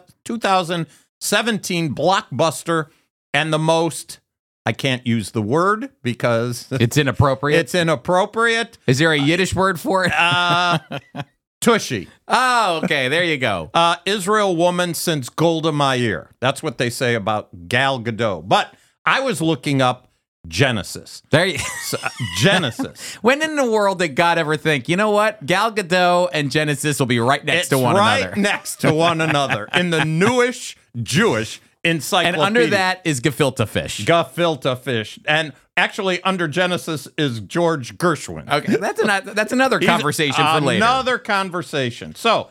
2017 1.24 1.94
blockbuster 1.94 2.86
and 3.32 3.52
the 3.52 3.58
most, 3.58 4.20
I 4.66 4.72
can't 4.72 5.06
use 5.06 5.30
the 5.30 5.42
word 5.42 5.90
because 6.02 6.68
It's 6.72 6.96
inappropriate. 6.96 7.60
it's 7.60 7.74
inappropriate. 7.74 8.78
Is 8.86 8.98
there 8.98 9.12
a 9.12 9.18
Yiddish 9.18 9.54
word 9.54 9.80
for 9.80 10.04
it? 10.04 10.12
Uh, 10.12 10.78
Tushy. 11.60 12.08
Oh, 12.28 12.82
okay. 12.84 13.08
There 13.08 13.24
you 13.24 13.38
go. 13.38 13.70
Uh, 13.72 13.96
Israel 14.04 14.54
woman 14.54 14.92
since 14.92 15.30
Golda 15.30 15.72
Meir. 15.72 16.30
That's 16.40 16.62
what 16.62 16.76
they 16.76 16.90
say 16.90 17.14
about 17.14 17.68
Gal 17.68 18.00
Gadot. 18.00 18.46
But 18.46 18.74
I 19.06 19.20
was 19.20 19.40
looking 19.40 19.80
up 19.80 20.10
Genesis. 20.46 21.22
There 21.30 21.46
you. 21.46 21.56
So, 21.58 21.96
uh, 22.02 22.10
Genesis. 22.36 23.14
When 23.22 23.40
in 23.42 23.56
the 23.56 23.70
world 23.70 23.98
did 24.00 24.14
God 24.14 24.36
ever 24.36 24.58
think, 24.58 24.90
you 24.90 24.96
know 24.98 25.10
what, 25.10 25.46
Gal 25.46 25.72
Gadot 25.72 26.28
and 26.34 26.50
Genesis 26.50 26.98
will 26.98 27.06
be 27.06 27.18
right 27.18 27.42
next 27.42 27.60
it's 27.60 27.68
to 27.70 27.78
one 27.78 27.96
right 27.96 28.20
another, 28.24 28.40
next 28.40 28.76
to 28.82 28.92
one 28.92 29.22
another 29.22 29.66
in 29.74 29.88
the 29.88 30.04
newish 30.04 30.76
Jewish 31.02 31.60
encyclopedia. 31.82 32.40
and 32.40 32.46
under 32.46 32.66
that 32.68 33.00
is 33.04 33.20
gefilte 33.20 33.66
fish. 33.68 34.04
gefilte 34.04 34.78
fish, 34.78 35.18
and 35.26 35.52
actually 35.76 36.22
under 36.22 36.48
Genesis 36.48 37.08
is 37.18 37.40
George 37.40 37.98
Gershwin. 37.98 38.50
Okay, 38.50 38.76
that's 38.76 39.00
an, 39.00 39.34
that's 39.34 39.52
another 39.52 39.80
conversation 39.80 40.44
for 40.46 40.60
later. 40.60 40.84
Another 40.84 41.18
conversation. 41.18 42.14
So 42.14 42.50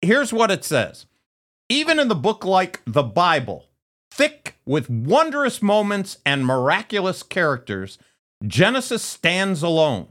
here's 0.00 0.32
what 0.32 0.50
it 0.50 0.64
says. 0.64 1.06
Even 1.68 1.98
in 1.98 2.08
the 2.08 2.14
book 2.14 2.44
like 2.44 2.82
the 2.86 3.02
Bible, 3.02 3.66
thick 4.10 4.56
with 4.66 4.90
wondrous 4.90 5.62
moments 5.62 6.18
and 6.26 6.44
miraculous 6.44 7.22
characters, 7.22 7.98
Genesis 8.46 9.02
stands 9.02 9.62
alone. 9.62 10.08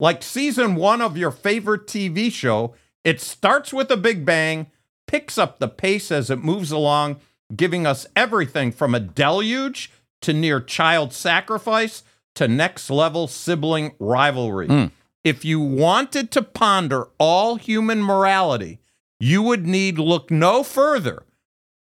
Like 0.00 0.22
season 0.22 0.74
one 0.74 1.00
of 1.00 1.16
your 1.16 1.30
favorite 1.30 1.86
TV 1.86 2.32
show, 2.32 2.74
it 3.04 3.20
starts 3.20 3.72
with 3.72 3.90
a 3.90 3.96
big 3.96 4.24
bang, 4.24 4.68
picks 5.06 5.38
up 5.38 5.58
the 5.58 5.68
pace 5.68 6.10
as 6.10 6.30
it 6.30 6.42
moves 6.42 6.72
along, 6.72 7.16
giving 7.54 7.86
us 7.86 8.06
everything 8.16 8.72
from 8.72 8.94
a 8.94 9.00
deluge 9.00 9.90
to 10.22 10.32
near 10.32 10.60
child 10.60 11.12
sacrifice 11.12 12.02
to 12.34 12.48
next 12.48 12.90
level 12.90 13.26
sibling 13.26 13.92
rivalry. 13.98 14.66
Hmm. 14.66 14.86
If 15.24 15.44
you 15.44 15.60
wanted 15.60 16.30
to 16.32 16.42
ponder 16.42 17.08
all 17.18 17.56
human 17.56 18.02
morality, 18.02 18.80
you 19.20 19.42
would 19.42 19.66
need 19.66 19.98
look 19.98 20.30
no 20.30 20.64
further. 20.64 21.24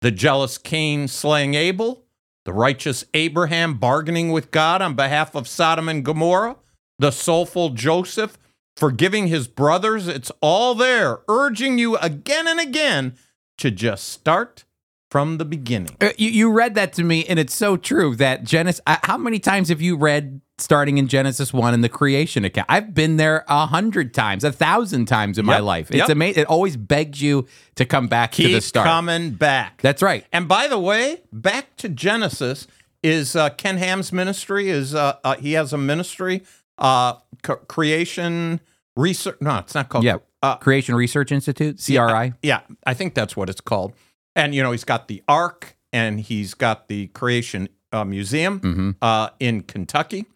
The 0.03 0.11
jealous 0.11 0.59
Cain 0.59 1.09
slaying 1.09 1.55
Abel, 1.55 2.05
the 2.45 2.53
righteous 2.53 3.05
Abraham 3.15 3.79
bargaining 3.79 4.31
with 4.31 4.51
God 4.51 4.83
on 4.83 4.95
behalf 4.95 5.35
of 5.35 5.49
Sodom 5.49 5.89
and 5.89 6.05
Gomorrah, 6.05 6.57
the 6.99 7.11
soulful 7.11 7.71
Joseph 7.71 8.39
forgiving 8.77 9.29
his 9.29 9.49
brothers. 9.49 10.09
It's 10.09 10.33
all 10.41 10.75
there, 10.75 11.21
urging 11.29 11.79
you 11.79 11.97
again 11.97 12.47
and 12.47 12.61
again 12.61 13.17
to 13.59 13.71
just 13.71 14.09
start 14.09 14.65
from 15.11 15.39
the 15.39 15.45
beginning. 15.45 15.97
Uh, 16.01 16.11
you, 16.19 16.29
you 16.29 16.51
read 16.51 16.75
that 16.75 16.93
to 16.95 17.05
me, 17.05 17.25
and 17.27 17.39
it's 17.39 17.55
so 17.55 17.77
true 17.77 18.17
that 18.17 18.43
Genesis. 18.43 18.81
Uh, 18.85 18.97
how 19.05 19.17
many 19.17 19.39
times 19.39 19.69
have 19.69 19.81
you 19.81 19.97
read 19.97 20.41
starting 20.59 20.99
in 20.99 21.07
Genesis 21.07 21.53
one 21.53 21.73
in 21.73 21.83
the 21.83 21.89
creation 21.89 22.45
account? 22.45 22.67
I've 22.69 22.95
been 22.95 23.17
there 23.17 23.45
a 23.47 23.67
hundred 23.67 24.13
times, 24.13 24.43
a 24.43 24.51
thousand 24.51 25.07
times 25.07 25.39
in 25.39 25.47
my 25.47 25.61
life. 25.61 25.91
It's 25.91 25.99
yep. 25.99 26.09
amazing. 26.09 26.43
It 26.43 26.49
always 26.49 26.77
begs 26.77 27.23
you 27.23 27.47
to 27.77 27.85
come 27.85 28.09
back 28.09 28.33
to 28.33 28.43
the 28.43 28.55
Keep 28.55 28.63
start. 28.65 28.89
coming 28.89 29.31
back. 29.31 29.81
That's 29.83 30.03
right. 30.03 30.25
And 30.33 30.49
by 30.49 30.67
the 30.67 30.81
way, 30.81 31.23
back 31.33 31.77
to 31.77 31.89
Genesis 31.89 32.67
is 33.05 33.37
uh, 33.37 33.51
Ken 33.51 33.77
Ham's 33.77 34.13
ministry. 34.13 34.69
Is 34.69 34.97
uh, 34.97 35.19
uh, 35.23 35.37
he 35.37 35.53
has 35.53 35.73
a 35.73 35.79
ministry, 35.79 36.43
uh, 36.77 37.15
c- 37.47 37.53
creation 37.69 38.61
research? 38.97 39.37
No, 39.41 39.59
it's 39.59 39.75
not 39.75 39.89
called. 39.89 40.05
Yeah. 40.05 40.19
uh, 40.43 40.57
Creation 40.57 40.95
Research 40.95 41.33
Institute, 41.33 41.81
CRI. 41.85 42.35
yeah, 42.43 42.61
I 42.87 42.95
think 42.95 43.15
that's 43.15 43.37
what 43.37 43.49
it's 43.49 43.61
called. 43.61 43.93
And 44.37 44.55
you 44.55 44.63
know, 44.63 44.73
he's 44.73 44.85
got 44.85 45.09
the 45.09 45.23
Ark, 45.29 45.77
and 45.93 46.21
he's 46.21 46.55
got 46.55 46.89
the 46.89 47.07
Creation 47.09 47.69
uh, 47.93 48.05
Museum 48.05 48.61
Mm-hmm. 48.61 48.91
uh, 49.01 49.31
in 49.41 49.63
Kentucky. 49.63 50.27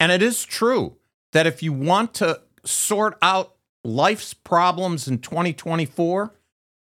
And 0.00 0.12
it 0.12 0.22
is 0.22 0.44
true 0.44 0.96
that 1.32 1.46
if 1.46 1.62
you 1.62 1.72
want 1.72 2.14
to 2.14 2.40
sort 2.64 3.18
out 3.20 3.54
life's 3.84 4.32
problems 4.34 5.08
in 5.08 5.18
2024, 5.18 6.32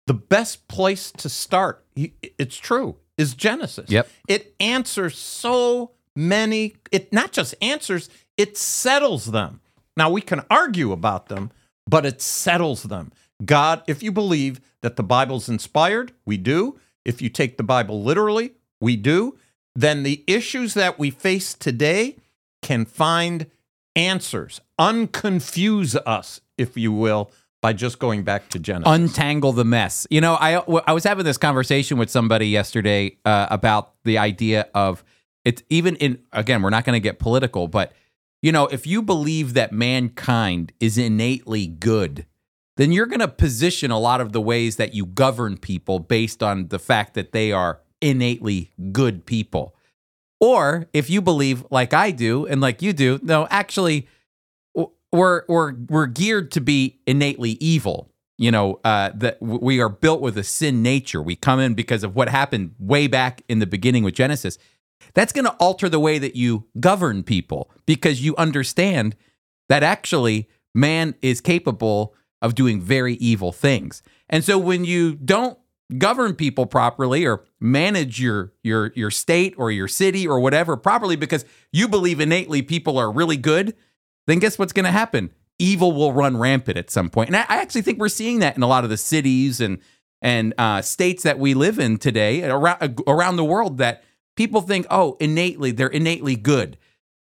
the 0.08 0.14
best 0.14 0.68
place 0.68 1.12
to 1.14 1.30
start, 1.30 1.84
it's 1.96 2.58
true, 2.58 2.98
is 3.18 3.34
Genesis. 3.34 3.90
Yep. 3.90 4.10
It 4.28 4.54
answers 4.60 5.18
so 5.18 5.92
many, 6.16 6.76
it 6.92 7.12
not 7.12 7.32
just 7.32 7.56
answers, 7.62 8.10
it 8.38 8.58
settles 8.58 9.28
them. 9.28 9.62
Now 9.98 10.10
we 10.10 10.22
can 10.22 10.42
argue 10.50 10.92
about 10.92 11.28
them, 11.28 11.52
but 11.88 12.06
it 12.06 12.22
settles 12.22 12.84
them. 12.84 13.12
God, 13.44 13.84
if 13.88 14.02
you 14.02 14.12
believe 14.12 14.62
that 14.82 14.96
the 14.96 15.04
Bible's 15.04 15.50
inspired, 15.50 16.14
we 16.26 16.38
do. 16.38 16.80
If 17.04 17.22
you 17.22 17.30
take 17.30 17.58
the 17.58 17.64
Bible 17.64 18.04
literally, 18.04 18.54
we 18.80 18.96
do. 18.96 19.38
Then 19.76 20.04
the 20.04 20.24
issues 20.28 20.74
that 20.74 20.98
we 20.98 21.12
face 21.12 21.54
today 21.54 22.18
can 22.62 22.86
find 22.86 23.48
answers, 23.96 24.62
unconfuse 24.80 25.96
us, 26.06 26.42
if 26.58 26.78
you 26.78 26.92
will, 26.92 27.32
by 27.62 27.74
just 27.74 28.00
going 28.00 28.24
back 28.24 28.50
to 28.50 28.60
Genesis. 28.60 28.94
untangle 28.94 29.52
the 29.52 29.66
mess. 29.66 30.06
You 30.10 30.22
know, 30.22 30.36
I 30.36 30.58
I 30.88 30.94
was 30.94 31.04
having 31.04 31.26
this 31.26 31.38
conversation 31.38 31.98
with 31.98 32.10
somebody 32.10 32.48
yesterday 32.48 33.18
uh, 33.26 33.48
about 33.50 33.94
the 34.04 34.18
idea 34.18 34.68
of 34.74 35.04
it's 35.46 35.64
even 35.70 35.96
in 35.98 36.20
again, 36.34 36.62
we're 36.62 36.70
not 36.72 36.84
going 36.84 36.96
to 36.96 37.00
get 37.00 37.20
political, 37.20 37.68
but 37.68 37.94
you 38.42 38.52
know, 38.52 38.68
if 38.68 38.86
you 38.86 39.02
believe 39.02 39.54
that 39.54 39.72
mankind 39.72 40.74
is 40.80 40.98
innately 40.98 41.66
good, 41.68 42.26
then 42.78 42.92
you're 42.92 43.06
going 43.06 43.22
to 43.22 43.28
position 43.28 43.92
a 43.92 44.00
lot 44.00 44.22
of 44.22 44.34
the 44.34 44.42
ways 44.42 44.76
that 44.76 44.94
you 44.94 45.06
govern 45.06 45.58
people 45.58 46.00
based 46.00 46.44
on 46.44 46.68
the 46.68 46.80
fact 46.80 47.14
that 47.14 47.32
they 47.32 47.52
are 47.52 47.80
innately 48.02 48.72
good 48.92 49.26
people. 49.26 49.76
Or 50.42 50.88
if 50.94 51.10
you 51.10 51.22
believe 51.22 51.66
like 51.72 51.94
I 51.94 52.12
do 52.12 52.46
and 52.46 52.60
like 52.60 52.82
you 52.82 52.92
do, 52.92 53.20
no, 53.24 53.48
actually 53.50 54.08
we're 55.12 55.44
we're 55.48 55.74
we're 55.90 56.08
geared 56.08 56.52
to 56.52 56.62
be 56.62 57.00
innately 57.08 57.52
evil. 57.52 58.12
You 58.38 58.52
know, 58.52 58.82
uh, 58.84 59.12
that 59.16 59.42
we 59.42 59.80
are 59.80 59.88
built 59.88 60.20
with 60.20 60.38
a 60.38 60.44
sin 60.44 60.84
nature. 60.84 61.22
We 61.22 61.38
come 61.38 61.62
in 61.62 61.74
because 61.74 62.04
of 62.04 62.18
what 62.18 62.28
happened 62.28 62.76
way 62.78 63.08
back 63.08 63.42
in 63.48 63.60
the 63.60 63.66
beginning 63.66 64.04
with 64.04 64.14
Genesis. 64.14 64.58
That's 65.14 65.34
going 65.34 65.46
to 65.46 65.54
alter 65.54 65.90
the 65.90 66.00
way 66.00 66.20
that 66.20 66.36
you 66.36 66.66
govern 66.80 67.24
people 67.24 67.72
because 67.86 68.24
you 68.24 68.36
understand 68.38 69.16
that 69.70 69.84
actually 69.84 70.50
man 70.74 71.16
is 71.22 71.42
capable 71.42 72.14
of 72.42 72.56
doing 72.56 72.82
very 72.82 73.16
evil 73.16 73.52
things. 73.52 74.04
And 74.30 74.44
so 74.44 74.58
when 74.58 74.86
you 74.86 75.16
don't 75.16 75.58
govern 75.98 76.34
people 76.34 76.66
properly 76.66 77.26
or 77.26 77.44
manage 77.60 78.20
your 78.20 78.54
your 78.64 78.92
your 78.96 79.12
state 79.12 79.54
or 79.58 79.72
your 79.72 79.88
city 79.88 80.28
or 80.28 80.40
whatever 80.40 80.76
properly 80.76 81.16
because 81.16 81.46
you 81.72 81.88
believe 81.88 82.20
innately 82.20 82.62
people 82.62 82.98
are 82.98 83.12
really 83.12 83.38
good, 83.38 83.76
then 84.28 84.40
guess 84.40 84.58
what's 84.58 84.74
going 84.74 84.86
to 84.86 84.92
happen? 84.92 85.32
Evil 85.58 85.94
will 85.94 86.12
run 86.12 86.38
rampant 86.38 86.78
at 86.78 86.90
some 86.90 87.10
point. 87.10 87.30
And 87.30 87.38
I, 87.38 87.46
actually 87.48 87.84
think 87.84 88.00
we're 88.00 88.10
seeing 88.10 88.40
that 88.40 88.58
in 88.58 88.64
a 88.64 88.68
lot 88.68 88.84
of 88.84 88.90
the 88.90 88.98
cities 88.98 89.62
and 89.62 89.80
and 90.22 90.54
uh, 90.58 90.82
states 90.82 91.24
that 91.24 91.40
we 91.40 91.54
live 91.54 91.80
in 91.80 91.98
today 91.98 92.44
around 92.44 93.02
around 93.08 93.36
the 93.36 93.46
world 93.46 93.78
that 93.78 94.04
people 94.36 94.62
think, 94.62 94.86
oh, 94.90 95.18
innately 95.20 95.72
they're 95.72 95.88
innately 95.88 96.36
good. 96.36 96.78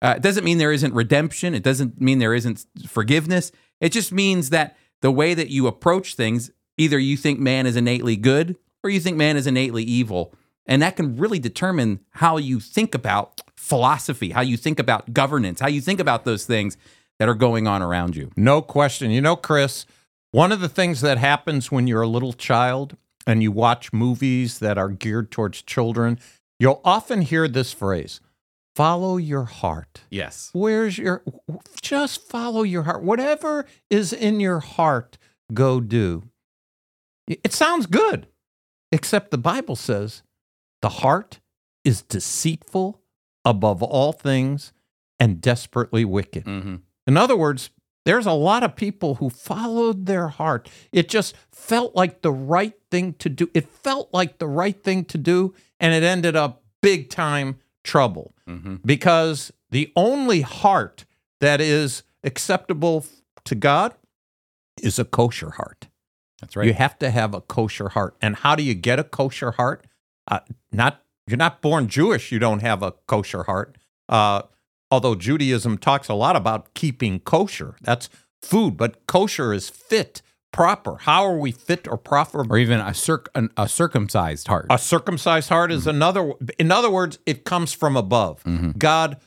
Uh, 0.02 0.14
it 0.16 0.22
doesn't 0.22 0.44
mean 0.44 0.58
there 0.58 0.72
isn't 0.72 0.94
redemption. 0.94 1.54
It 1.54 1.62
doesn't 1.62 2.00
mean 2.00 2.18
there 2.18 2.34
isn't 2.34 2.64
forgiveness. 2.88 3.52
It 3.80 3.90
just 3.90 4.12
means 4.12 4.50
that 4.50 4.76
the 5.02 5.10
way 5.10 5.34
that 5.34 5.50
you 5.50 5.66
approach 5.66 6.14
things, 6.14 6.50
either 6.78 6.98
you 6.98 7.16
think 7.16 7.38
man 7.38 7.66
is 7.66 7.76
innately 7.76 8.16
good 8.16 8.56
or 8.82 8.90
you 8.90 9.00
think 9.00 9.16
man 9.16 9.36
is 9.36 9.46
innately 9.46 9.82
evil. 9.82 10.34
And 10.66 10.82
that 10.82 10.96
can 10.96 11.16
really 11.16 11.38
determine 11.38 12.00
how 12.10 12.36
you 12.36 12.60
think 12.60 12.94
about 12.94 13.40
philosophy, 13.56 14.30
how 14.30 14.40
you 14.40 14.56
think 14.56 14.78
about 14.78 15.12
governance, 15.12 15.60
how 15.60 15.68
you 15.68 15.80
think 15.80 16.00
about 16.00 16.24
those 16.24 16.44
things 16.44 16.76
that 17.18 17.28
are 17.28 17.34
going 17.34 17.66
on 17.66 17.82
around 17.82 18.16
you. 18.16 18.30
No 18.36 18.62
question. 18.62 19.10
You 19.10 19.20
know, 19.20 19.36
Chris, 19.36 19.84
one 20.30 20.52
of 20.52 20.60
the 20.60 20.68
things 20.68 21.00
that 21.02 21.18
happens 21.18 21.70
when 21.70 21.86
you're 21.86 22.02
a 22.02 22.08
little 22.08 22.32
child 22.32 22.96
and 23.26 23.42
you 23.42 23.52
watch 23.52 23.92
movies 23.92 24.60
that 24.60 24.78
are 24.78 24.88
geared 24.88 25.30
towards 25.30 25.60
children, 25.62 26.18
you'll 26.60 26.80
often 26.84 27.22
hear 27.22 27.48
this 27.48 27.72
phrase 27.72 28.20
follow 28.76 29.16
your 29.16 29.44
heart. 29.44 30.02
Yes. 30.10 30.50
Where's 30.52 30.96
your, 30.96 31.24
just 31.82 32.28
follow 32.28 32.62
your 32.62 32.84
heart. 32.84 33.02
Whatever 33.02 33.66
is 33.90 34.12
in 34.12 34.38
your 34.38 34.60
heart, 34.60 35.18
go 35.52 35.80
do. 35.80 36.30
It 37.26 37.52
sounds 37.52 37.86
good, 37.86 38.28
except 38.92 39.32
the 39.32 39.38
Bible 39.38 39.76
says 39.76 40.22
the 40.82 40.88
heart 40.88 41.40
is 41.84 42.02
deceitful 42.02 43.00
above 43.44 43.82
all 43.82 44.12
things 44.12 44.72
and 45.18 45.40
desperately 45.40 46.04
wicked. 46.04 46.44
Mm-hmm. 46.44 46.76
In 47.06 47.16
other 47.16 47.36
words, 47.36 47.70
there's 48.06 48.26
a 48.26 48.32
lot 48.32 48.62
of 48.62 48.76
people 48.76 49.16
who 49.16 49.28
followed 49.28 50.06
their 50.06 50.28
heart. 50.28 50.70
It 50.90 51.08
just 51.08 51.36
felt 51.52 51.94
like 51.94 52.22
the 52.22 52.32
right 52.32 52.74
thing 52.90 53.12
to 53.14 53.28
do. 53.28 53.50
It 53.52 53.68
felt 53.68 54.08
like 54.12 54.38
the 54.38 54.48
right 54.48 54.82
thing 54.82 55.04
to 55.06 55.18
do, 55.18 55.54
and 55.80 55.92
it 55.94 56.02
ended 56.02 56.36
up 56.36 56.62
big 56.82 57.10
time 57.10 57.58
trouble 57.82 58.34
Mm-hmm. 58.48 58.76
because 58.84 59.52
the 59.70 59.92
only 59.94 60.40
heart 60.40 61.04
that 61.40 61.60
is 61.60 62.02
acceptable 62.24 63.06
to 63.44 63.54
God 63.54 63.94
is 64.82 64.98
a 64.98 65.04
kosher 65.04 65.50
heart. 65.50 65.86
That's 66.40 66.56
right. 66.56 66.66
You 66.66 66.74
have 66.74 66.98
to 66.98 67.10
have 67.10 67.32
a 67.32 67.40
kosher 67.42 67.90
heart. 67.90 68.16
And 68.20 68.34
how 68.36 68.56
do 68.56 68.64
you 68.64 68.74
get 68.74 68.98
a 68.98 69.04
kosher 69.04 69.52
heart? 69.52 69.86
Uh, 70.26 70.40
not 70.72 71.02
you're 71.28 71.36
not 71.36 71.60
born 71.62 71.86
Jewish. 71.86 72.32
You 72.32 72.40
don't 72.40 72.60
have 72.60 72.82
a 72.82 72.92
kosher 73.06 73.44
heart. 73.44 73.78
Uh, 74.08 74.42
although 74.90 75.14
Judaism 75.14 75.78
talks 75.78 76.08
a 76.08 76.14
lot 76.14 76.34
about 76.34 76.74
keeping 76.74 77.20
kosher. 77.20 77.76
That's 77.82 78.08
food, 78.42 78.76
but 78.76 79.06
kosher 79.06 79.52
is 79.52 79.70
fit 79.70 80.22
proper? 80.52 80.96
How 80.96 81.24
are 81.24 81.36
we 81.38 81.52
fit 81.52 81.86
or 81.88 81.96
proper? 81.96 82.44
or 82.48 82.58
even 82.58 82.80
a 82.80 82.94
circ 82.94 83.28
an, 83.34 83.50
a 83.56 83.68
circumcised 83.68 84.48
heart. 84.48 84.66
A 84.70 84.78
circumcised 84.78 85.48
heart 85.48 85.72
is 85.72 85.86
another. 85.86 86.32
In 86.58 86.70
other 86.70 86.90
words, 86.90 87.18
it 87.26 87.44
comes 87.44 87.72
from 87.72 87.96
above. 87.96 88.42
Mm-hmm. 88.44 88.72
God 88.78 89.18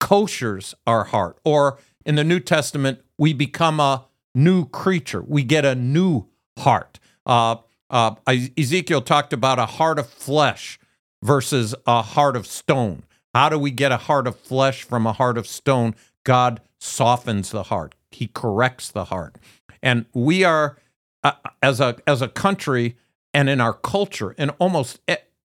koshers 0.00 0.74
our 0.86 1.04
heart, 1.04 1.38
or 1.44 1.78
in 2.04 2.14
the 2.14 2.24
New 2.24 2.40
Testament, 2.40 3.00
we 3.18 3.32
become 3.32 3.80
a 3.80 4.06
new 4.34 4.66
creature. 4.66 5.22
We 5.22 5.42
get 5.42 5.64
a 5.64 5.74
new 5.74 6.26
heart. 6.58 6.98
Uh, 7.26 7.56
uh, 7.90 8.14
Ezekiel 8.56 9.02
talked 9.02 9.32
about 9.32 9.58
a 9.58 9.66
heart 9.66 9.98
of 9.98 10.08
flesh 10.08 10.78
versus 11.22 11.74
a 11.86 12.02
heart 12.02 12.36
of 12.36 12.46
stone. 12.46 13.02
How 13.34 13.48
do 13.48 13.58
we 13.58 13.70
get 13.70 13.92
a 13.92 13.96
heart 13.96 14.26
of 14.26 14.38
flesh 14.38 14.82
from 14.82 15.06
a 15.06 15.12
heart 15.12 15.38
of 15.38 15.46
stone? 15.46 15.94
God 16.24 16.60
softens 16.78 17.50
the 17.50 17.64
heart. 17.64 17.94
He 18.10 18.28
corrects 18.28 18.90
the 18.90 19.06
heart, 19.06 19.36
and 19.82 20.06
we 20.12 20.44
are 20.44 20.76
uh, 21.24 21.32
as 21.62 21.80
a 21.80 21.96
as 22.06 22.22
a 22.22 22.28
country 22.28 22.96
and 23.34 23.48
in 23.48 23.60
our 23.60 23.72
culture 23.74 24.32
in 24.32 24.50
almost 24.50 25.00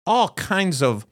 all 0.05 0.29
kinds 0.29 0.81
of 0.81 1.05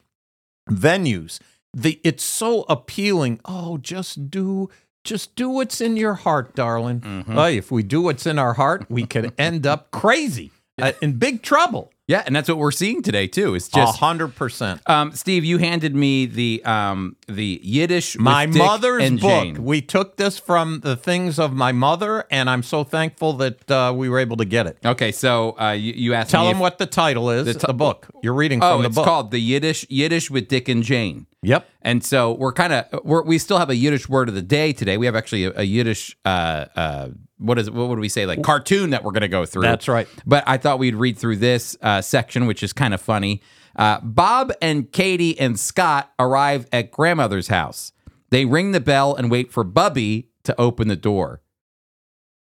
venues 0.70 1.38
the 1.74 2.00
it's 2.02 2.24
so 2.24 2.64
appealing. 2.68 3.40
Oh 3.44 3.78
just 3.78 4.30
do 4.30 4.68
just 5.04 5.34
do 5.36 5.48
what's 5.48 5.80
in 5.80 5.96
your 5.96 6.14
heart 6.14 6.54
darling. 6.54 7.00
Hey, 7.26 7.56
if 7.56 7.70
we 7.70 7.82
do 7.82 8.02
what's 8.02 8.26
in 8.26 8.38
our 8.38 8.54
heart 8.54 8.86
we 8.90 9.04
could 9.06 9.32
end 9.38 9.66
up 9.66 9.90
crazy 9.90 10.50
uh, 10.80 10.92
in 11.00 11.14
big 11.18 11.42
trouble 11.42 11.92
yeah, 12.08 12.24
and 12.26 12.34
that's 12.34 12.48
what 12.48 12.58
we're 12.58 12.72
seeing 12.72 13.02
today 13.02 13.28
too. 13.28 13.54
It's 13.54 13.68
a 13.68 13.72
just 13.72 13.98
hundred 13.98 14.34
percent 14.34 14.80
um, 14.88 15.12
Steve, 15.12 15.44
you 15.44 15.58
handed 15.58 15.94
me 15.94 16.26
the 16.26 16.64
um, 16.64 17.14
the 17.28 17.60
Yiddish 17.62 18.16
with 18.16 18.22
my 18.24 18.46
Dick 18.46 18.56
mother's 18.56 19.10
book 19.12 19.20
Jane. 19.20 19.62
we 19.62 19.80
took 19.82 20.16
this 20.16 20.38
from 20.38 20.80
the 20.80 20.96
things 20.96 21.38
of 21.38 21.52
my 21.52 21.70
mother 21.72 22.24
and 22.30 22.48
i'm 22.50 22.62
so 22.62 22.82
thankful 22.84 23.34
that 23.34 23.70
uh, 23.70 23.92
we 23.94 24.08
were 24.08 24.18
able 24.18 24.36
to 24.38 24.44
get 24.44 24.66
it 24.66 24.78
Okay, 24.84 25.12
so 25.12 25.54
uh, 25.60 25.70
you, 25.72 25.92
you 25.92 26.14
asked 26.14 26.30
tell 26.30 26.46
them 26.46 26.58
what 26.58 26.78
the 26.78 26.86
title 26.86 27.30
is 27.30 27.54
the, 27.56 27.72
book 27.74 28.08
you're 28.22 28.34
reading 28.34 28.60
Oh, 28.62 28.74
from 28.76 28.82
the 28.82 28.88
it's 28.88 28.94
book 28.96 29.04
called 29.04 29.30
the 29.30 29.38
Yiddish 29.40 29.84
Yiddish 29.88 30.30
with 30.30 30.48
Dick 30.48 30.68
and 30.68 30.82
Jane. 30.82 31.26
yep 31.42 31.68
And 31.82 32.02
so 32.04 32.32
we're 32.32 32.52
kind 32.52 32.72
of 32.72 33.04
we're, 33.04 33.22
we 33.22 33.38
still 33.38 33.58
have 33.58 33.70
a 33.70 33.76
Yiddish 33.76 34.08
word 34.08 34.28
of 34.28 34.34
the 34.34 34.42
day 34.42 34.72
today. 34.72 34.96
We 34.96 35.06
have 35.06 35.14
actually 35.16 35.44
a, 35.44 35.52
a 35.60 35.62
Yiddish 35.64 36.16
uh, 36.24 36.64
uh, 36.74 37.08
what 37.38 37.58
is 37.58 37.70
what 37.70 37.88
would 37.88 37.98
we 37.98 38.08
say 38.08 38.26
like 38.26 38.42
cartoon 38.42 38.90
that 38.90 39.04
we're 39.04 39.12
going 39.12 39.22
to 39.22 39.28
go 39.28 39.46
through. 39.46 39.62
That's 39.62 39.88
right. 39.88 40.08
But 40.26 40.44
I 40.46 40.58
thought 40.58 40.78
we'd 40.78 40.94
read 40.94 41.18
through 41.18 41.36
this 41.36 41.76
uh, 41.82 42.00
section, 42.00 42.46
which 42.46 42.62
is 42.62 42.72
kind 42.72 42.94
of 42.94 43.00
funny. 43.00 43.42
Uh, 43.76 44.00
Bob 44.00 44.52
and 44.60 44.90
Katie 44.90 45.38
and 45.38 45.58
Scott 45.58 46.12
arrive 46.18 46.66
at 46.72 46.90
grandmother's 46.90 47.48
house. 47.48 47.92
They 48.30 48.44
ring 48.44 48.72
the 48.72 48.80
bell 48.80 49.14
and 49.14 49.30
wait 49.30 49.52
for 49.52 49.64
Bubby 49.64 50.28
to 50.44 50.60
open 50.60 50.88
the 50.88 50.96
door. 50.96 51.40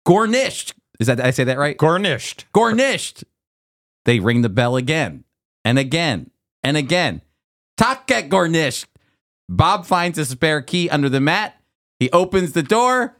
Gornished. 0.05 0.75
Is 0.99 1.07
that 1.07 1.19
I 1.19 1.31
say 1.31 1.43
that 1.43 1.57
right? 1.57 1.77
garnished 1.77 2.45
Gornished. 2.53 3.23
They 4.05 4.19
ring 4.19 4.41
the 4.41 4.49
bell 4.49 4.75
again 4.75 5.23
and 5.65 5.79
again 5.79 6.29
and 6.63 6.77
again. 6.77 7.21
Tak 7.77 8.05
get 8.07 8.29
gornished. 8.29 8.85
Bob 9.49 9.85
finds 9.85 10.17
a 10.17 10.25
spare 10.25 10.61
key 10.61 10.89
under 10.89 11.09
the 11.09 11.19
mat. 11.19 11.59
He 11.99 12.11
opens 12.11 12.53
the 12.53 12.63
door. 12.63 13.17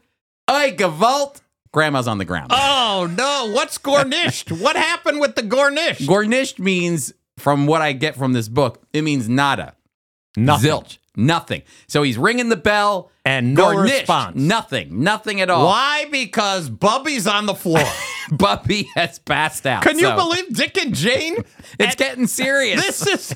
Oi, 0.50 0.72
Gavalt. 0.72 1.40
Grandma's 1.74 2.06
on 2.08 2.18
the 2.18 2.24
ground. 2.24 2.52
Oh 2.54 3.12
no! 3.18 3.50
What's 3.52 3.76
gornished? 3.78 4.52
what 4.62 4.76
happened 4.76 5.20
with 5.20 5.34
the 5.34 5.42
gornished? 5.42 6.06
Gornished 6.06 6.60
means, 6.60 7.12
from 7.36 7.66
what 7.66 7.82
I 7.82 7.92
get 7.92 8.14
from 8.14 8.32
this 8.32 8.48
book, 8.48 8.82
it 8.92 9.02
means 9.02 9.28
nada. 9.28 9.74
Nothing. 10.36 10.70
Zilch. 10.70 10.98
Nothing. 11.16 11.62
So 11.86 12.02
he's 12.02 12.16
ringing 12.16 12.48
the 12.48 12.56
bell. 12.56 13.10
And 13.24 13.54
no 13.54 13.72
Gornished. 13.72 13.94
response. 14.00 14.36
Nothing. 14.36 15.02
Nothing 15.02 15.40
at 15.40 15.50
all. 15.50 15.66
Why? 15.66 16.06
Because 16.10 16.68
Bubby's 16.68 17.26
on 17.26 17.46
the 17.46 17.54
floor. 17.54 17.82
Bubby 18.32 18.88
has 18.94 19.18
passed 19.18 19.66
out. 19.66 19.82
Can 19.82 19.98
you 19.98 20.06
So 20.06 20.16
believe 20.16 20.54
Dick 20.54 20.76
and 20.78 20.94
Jane? 20.94 21.36
It's 21.76 21.88
And 21.90 21.96
getting 21.96 22.26
serious. 22.28 22.80
this 23.00 23.06
is 23.06 23.34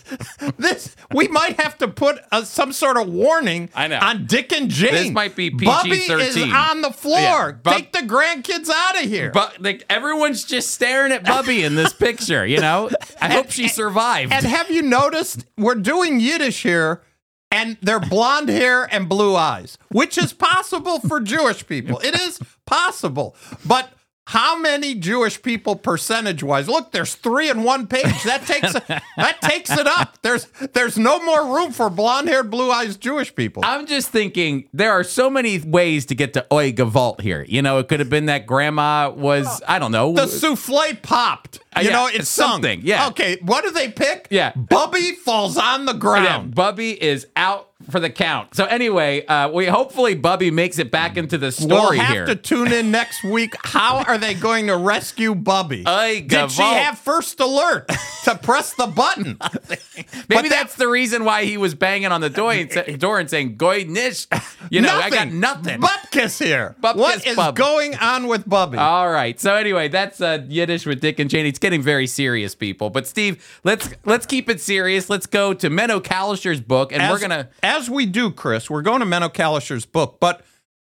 this. 0.58 0.94
We 1.12 1.26
might 1.26 1.58
have 1.60 1.76
to 1.78 1.88
put 1.88 2.20
uh 2.30 2.44
some 2.44 2.72
sort 2.72 2.96
of 2.96 3.08
warning. 3.08 3.68
I 3.74 3.88
know. 3.88 3.98
on 4.00 4.26
Dick 4.26 4.52
and 4.52 4.70
Jane. 4.70 4.92
This 4.92 5.10
might 5.10 5.34
be 5.34 5.48
Bubby 5.48 5.90
is 5.92 6.34
PG-13. 6.36 6.52
on 6.54 6.82
the 6.82 6.92
floor. 6.92 7.18
Yeah, 7.18 7.52
Bub- 7.52 7.74
Take 7.74 7.92
the 7.92 7.98
grandkids 8.00 8.68
out 8.70 9.02
of 9.02 9.08
here. 9.10 9.32
But 9.32 9.60
like 9.60 9.84
everyone's 9.90 10.44
just 10.44 10.70
staring 10.70 11.10
at 11.10 11.24
Bubby 11.24 11.64
in 11.64 11.74
this 11.74 11.92
picture, 11.92 12.46
you 12.46 12.60
know? 12.60 12.90
I 13.20 13.32
hope 13.32 13.50
she 13.50 13.66
survived. 13.66 14.32
and 14.32 14.46
have 14.46 14.70
you 14.70 14.82
noticed 14.82 15.44
we're 15.56 15.74
doing 15.74 16.20
Yiddish 16.20 16.62
here? 16.62 17.02
And 17.50 17.78
they're 17.80 17.98
blonde 17.98 18.50
hair 18.50 18.84
and 18.94 19.08
blue 19.08 19.34
eyes, 19.34 19.78
which 19.88 20.18
is 20.18 20.32
possible 20.34 21.00
for 21.00 21.18
Jewish 21.18 21.66
people. 21.66 21.98
It 22.00 22.14
is 22.14 22.38
possible. 22.66 23.34
But 23.64 23.90
how 24.28 24.58
many 24.58 24.94
Jewish 24.94 25.40
people 25.40 25.74
percentage 25.74 26.42
wise? 26.42 26.68
Look, 26.68 26.92
there's 26.92 27.14
three 27.14 27.48
in 27.48 27.62
one 27.62 27.86
page. 27.86 28.22
That 28.24 28.44
takes 28.46 28.74
that 29.16 29.40
takes 29.40 29.70
it 29.70 29.86
up. 29.86 30.18
There's 30.20 30.46
there's 30.74 30.98
no 30.98 31.24
more 31.24 31.54
room 31.56 31.72
for 31.72 31.88
blonde 31.88 32.28
haired, 32.28 32.50
blue 32.50 32.70
eyes 32.70 32.98
Jewish 32.98 33.34
people. 33.34 33.62
I'm 33.64 33.86
just 33.86 34.10
thinking 34.10 34.68
there 34.74 34.92
are 34.92 35.02
so 35.02 35.30
many 35.30 35.58
ways 35.60 36.04
to 36.06 36.14
get 36.14 36.34
to 36.34 36.46
Oi 36.52 36.72
Gavalt 36.72 37.22
here. 37.22 37.42
You 37.48 37.62
know, 37.62 37.78
it 37.78 37.88
could 37.88 38.00
have 38.00 38.10
been 38.10 38.26
that 38.26 38.46
grandma 38.46 39.08
was, 39.10 39.62
I 39.66 39.78
don't 39.78 39.92
know. 39.92 40.12
the 40.12 40.26
souffle 40.26 40.94
popped. 41.02 41.60
You 41.78 41.84
yeah, 41.84 41.90
know, 41.92 42.06
it's 42.08 42.18
it's 42.18 42.28
sung. 42.28 42.50
something, 42.52 42.80
yeah. 42.82 43.06
Okay, 43.08 43.38
what 43.40 43.64
do 43.64 43.70
they 43.70 43.88
pick? 43.90 44.26
Yeah. 44.30 44.52
Bubby 44.56 45.12
falls 45.12 45.56
on 45.56 45.86
the 45.86 45.92
Yeah, 45.92 45.98
ground. 45.98 46.54
Bubby 46.54 47.02
is 47.02 47.26
out 47.36 47.67
for 47.90 48.00
the 48.00 48.10
count. 48.10 48.54
So 48.54 48.64
anyway, 48.66 49.24
uh, 49.26 49.50
we 49.50 49.66
hopefully 49.66 50.14
Bubby 50.14 50.50
makes 50.50 50.78
it 50.78 50.90
back 50.90 51.16
into 51.16 51.38
the 51.38 51.46
We'll 51.60 51.80
story 51.82 51.98
have 51.98 52.10
here. 52.14 52.26
to 52.26 52.34
tune 52.36 52.72
in 52.72 52.90
next 52.90 53.24
week. 53.24 53.54
How 53.64 54.04
are 54.04 54.18
they 54.18 54.34
going 54.34 54.66
to 54.68 54.76
rescue 54.76 55.34
Bubby? 55.34 55.82
Ay, 55.86 56.20
Did 56.26 56.50
she 56.50 56.62
have 56.62 56.98
first 56.98 57.40
alert 57.40 57.88
to 58.24 58.34
press 58.36 58.74
the 58.74 58.86
button? 58.86 59.38
Maybe 59.68 60.08
But 60.28 60.48
that's 60.48 60.74
the 60.76 60.88
reason 60.88 61.24
why 61.24 61.44
he 61.44 61.56
was 61.56 61.74
banging 61.74 62.12
on 62.12 62.20
the 62.20 62.30
door 62.30 62.52
and, 62.52 62.70
sa- 62.72 62.82
door 62.96 63.18
and 63.18 63.28
saying 63.28 63.56
"Goy 63.56 63.84
nish." 63.88 64.26
You 64.70 64.80
know, 64.80 64.94
I 64.94 65.10
got 65.10 65.28
nothing. 65.28 65.80
Bupkis 65.80 66.42
here. 66.44 66.76
Bupkis 66.82 66.96
what 66.96 67.26
is 67.26 67.36
Bub. 67.36 67.56
going 67.56 67.94
on 67.96 68.26
with 68.28 68.48
Bubby? 68.48 68.78
All 68.78 69.10
right. 69.10 69.38
So 69.40 69.54
anyway, 69.54 69.88
that's 69.88 70.20
uh, 70.20 70.44
Yiddish 70.48 70.84
with 70.86 71.00
Dick 71.00 71.18
and 71.18 71.30
Jane. 71.30 71.46
It's 71.46 71.58
getting 71.58 71.82
very 71.82 72.06
serious, 72.06 72.54
people. 72.54 72.90
But 72.90 73.06
Steve, 73.06 73.60
let's 73.64 73.90
let's 74.04 74.26
keep 74.26 74.48
it 74.50 74.60
serious. 74.60 75.08
Let's 75.08 75.26
go 75.26 75.54
to 75.54 75.70
Meno 75.70 76.00
Kalisher's 76.00 76.60
book, 76.60 76.92
and 76.92 77.02
as, 77.02 77.10
we're 77.10 77.20
gonna. 77.20 77.48
as 77.62 77.77
we 77.88 78.06
do, 78.06 78.30
Chris, 78.30 78.68
we're 78.70 78.82
going 78.82 79.00
to 79.00 79.06
Meno 79.06 79.28
Kalisher's 79.28 79.84
book. 79.86 80.18
But 80.20 80.42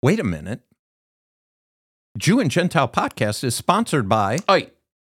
wait 0.01 0.19
a 0.19 0.23
minute. 0.23 0.61
Jew 2.17 2.39
and 2.39 2.51
Gentile 2.51 2.87
podcast 2.87 3.43
is 3.43 3.55
sponsored 3.55 4.07
by 4.07 4.37
Oh, 4.47 4.61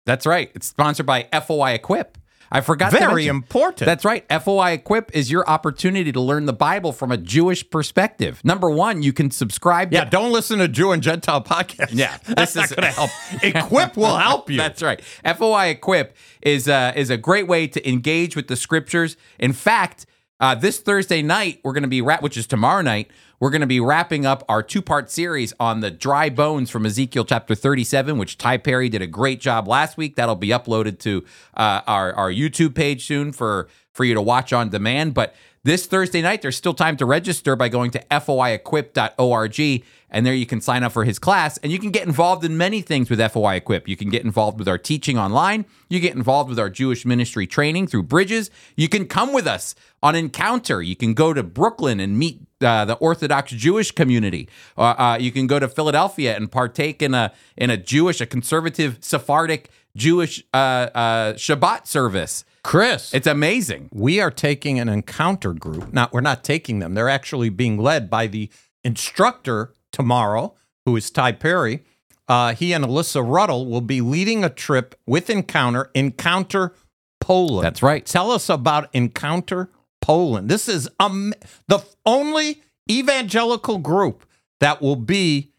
that's 0.07 0.27
right. 0.27 0.51
It's 0.55 0.67
sponsored 0.69 1.07
by 1.07 1.25
FOI 1.33 1.73
Equip. 1.75 2.19
I 2.53 2.61
forgot. 2.61 2.93
very 2.93 3.27
important. 3.27 3.87
That's 3.87 4.05
right. 4.05 4.25
FOI 4.31 4.73
Equip 4.75 5.11
is 5.17 5.29
your 5.29 5.49
opportunity 5.49 6.13
to 6.13 6.21
learn 6.21 6.45
the 6.45 6.53
Bible 6.53 6.93
from 6.93 7.11
a 7.11 7.17
Jewish 7.17 7.69
perspective. 7.69 8.41
Number 8.45 8.71
one, 8.71 9.03
you 9.03 9.13
can 9.13 9.33
subscribe. 9.33 9.93
yeah. 9.93 10.05
To, 10.05 10.11
Don't 10.11 10.31
listen 10.31 10.61
to 10.61 10.69
Jew 10.69 10.93
and 10.93 11.03
Gentile 11.03 11.43
podcast. 11.43 11.89
Yeah, 11.93 12.17
that's 12.29 12.53
this 12.53 12.57
not 12.57 12.65
is- 12.67 12.73
going 12.73 12.93
to 12.93 12.97
help. 12.97 13.11
Equip 13.43 13.97
will 13.97 14.17
help 14.17 14.51
you. 14.51 14.59
That's 14.59 14.83
right. 14.83 15.03
FOI 15.03 15.69
Equip 15.71 16.15
is 16.43 16.69
uh, 16.69 16.93
is 16.95 17.11
a 17.11 17.17
great 17.17 17.49
way 17.49 17.67
to 17.67 17.89
engage 17.89 18.37
with 18.37 18.47
the 18.47 18.57
scriptures. 18.57 19.17
In 19.41 19.53
fact, 19.53 20.07
uh, 20.41 20.55
this 20.55 20.81
Thursday 20.81 21.23
night 21.23 21.61
we're 21.63 21.73
going 21.73 21.83
to 21.83 21.89
be 21.89 22.03
wrap, 22.03 22.23
which 22.23 22.37
is 22.37 22.47
tomorrow 22.47 22.83
night. 22.83 23.11
We're 23.41 23.51
going 23.51 23.61
to 23.61 23.67
be 23.67 23.81
wrapping 23.81 24.25
up 24.25 24.43
our 24.49 24.63
two 24.63 24.81
part 24.81 25.11
series 25.11 25.53
on 25.61 25.81
the 25.81 25.91
dry 25.91 26.31
bones 26.31 26.71
from 26.71 26.87
Ezekiel 26.87 27.25
chapter 27.25 27.55
37, 27.55 28.17
which 28.17 28.39
Ty 28.39 28.59
Perry 28.59 28.89
did 28.89 29.03
a 29.03 29.07
great 29.07 29.41
job 29.41 29.69
last 29.69 29.97
week. 29.97 30.17
That'll 30.17 30.35
be 30.35 30.49
uploaded 30.49 30.99
to 31.01 31.25
uh, 31.57 31.83
our, 31.87 32.13
our 32.15 32.31
YouTube 32.31 32.75
page 32.75 33.07
soon 33.07 33.33
for, 33.33 33.69
for 33.93 34.05
you 34.05 34.15
to 34.15 34.23
watch 34.23 34.53
on 34.53 34.71
demand. 34.71 35.15
But 35.15 35.35
this 35.65 35.87
Thursday 35.87 36.23
night, 36.23 36.43
there's 36.43 36.57
still 36.57 36.75
time 36.75 36.97
to 36.99 37.07
register 37.07 37.57
by 37.57 37.69
going 37.69 37.91
to 37.93 37.99
foiequip.org. 38.11 39.85
And 40.11 40.25
there 40.25 40.35
you 40.35 40.47
can 40.47 40.61
sign 40.61 40.85
up 40.85 40.93
for 40.93 41.05
his 41.05 41.19
class 41.19 41.59
and 41.59 41.73
you 41.73 41.81
can 41.81 41.91
get 41.91 42.07
involved 42.07 42.45
in 42.45 42.57
many 42.57 42.83
things 42.83 43.11
with 43.11 43.19
FOI 43.33 43.57
Equip. 43.57 43.89
You 43.89 43.97
can 43.97 44.11
get 44.11 44.25
involved 44.25 44.59
with 44.61 44.69
our 44.69 44.79
teaching 44.79 45.19
online. 45.19 45.65
You 45.89 45.99
get 45.99 46.15
involved 46.15 46.51
with 46.51 46.59
our 46.59 46.71
Jewish 46.71 47.05
ministry 47.05 47.47
training 47.47 47.89
through 47.89 48.05
Bridges. 48.05 48.51
You 48.77 48.89
can 48.89 49.07
come 49.07 49.33
with 49.33 49.47
us 49.47 49.75
on 50.03 50.15
Encounter. 50.15 50.83
You 50.83 50.95
can 50.95 51.15
go 51.15 51.33
to 51.33 51.43
Brooklyn 51.43 51.99
and 51.99 52.17
meet 52.17 52.43
uh, 52.61 52.85
the 52.85 52.95
Orthodox 52.95 53.51
Jewish 53.51 53.91
community. 53.91 54.49
Uh, 54.77 54.83
uh, 54.83 55.19
you 55.21 55.33
can 55.33 55.47
go 55.47 55.59
to 55.59 55.67
Philadelphia 55.67 56.37
and 56.37 56.53
partake 56.53 57.03
in 57.03 57.15
a 57.15 57.33
in 57.57 57.71
a 57.71 57.77
Jewish, 57.77 58.21
a 58.21 58.27
conservative 58.27 58.99
Sephardic 59.01 59.71
Jewish 59.97 60.45
uh, 60.53 60.57
uh, 60.95 61.33
Shabbat 61.35 61.87
service. 61.87 62.45
Chris, 62.65 63.13
It's 63.15 63.27
amazing. 63.27 63.91
we 63.93 64.21
are 64.21 64.31
taking 64.31 64.81
an 64.81 64.89
encounter 64.89 65.53
group. 65.53 65.93
Not 65.93 66.13
we're 66.13 66.23
not 66.23 66.43
taking 66.43 66.79
them. 66.81 66.95
They're 66.95 67.09
actually 67.11 67.51
being 67.51 67.77
led 67.79 68.09
by 68.11 68.27
the 68.27 68.51
instructor 68.83 69.73
tomorrow, 69.93 70.55
who 70.87 70.97
is 70.97 71.11
Ty 71.11 71.33
Perry. 71.33 71.85
Uh, 72.27 72.55
he 72.55 72.73
and 72.73 72.85
Alyssa 72.85 73.23
Ruddle 73.25 73.67
will 73.67 73.83
be 73.83 74.01
leading 74.01 74.43
a 74.45 74.49
trip 74.49 74.95
with 75.07 75.29
Encounter, 75.29 75.91
Encounter 75.95 76.73
Poland. 77.21 77.65
That's 77.67 77.83
right. 77.83 78.05
Tell 78.05 78.31
us 78.31 78.49
about 78.49 78.89
Encounter 78.95 79.71
Poland. 80.01 80.49
This 80.49 80.67
is 80.69 80.89
um, 80.99 81.35
the 81.69 81.85
only 82.07 82.63
evangelical 82.91 83.77
group 83.79 84.25
that 84.61 84.81
will 84.81 84.97
be 84.97 85.53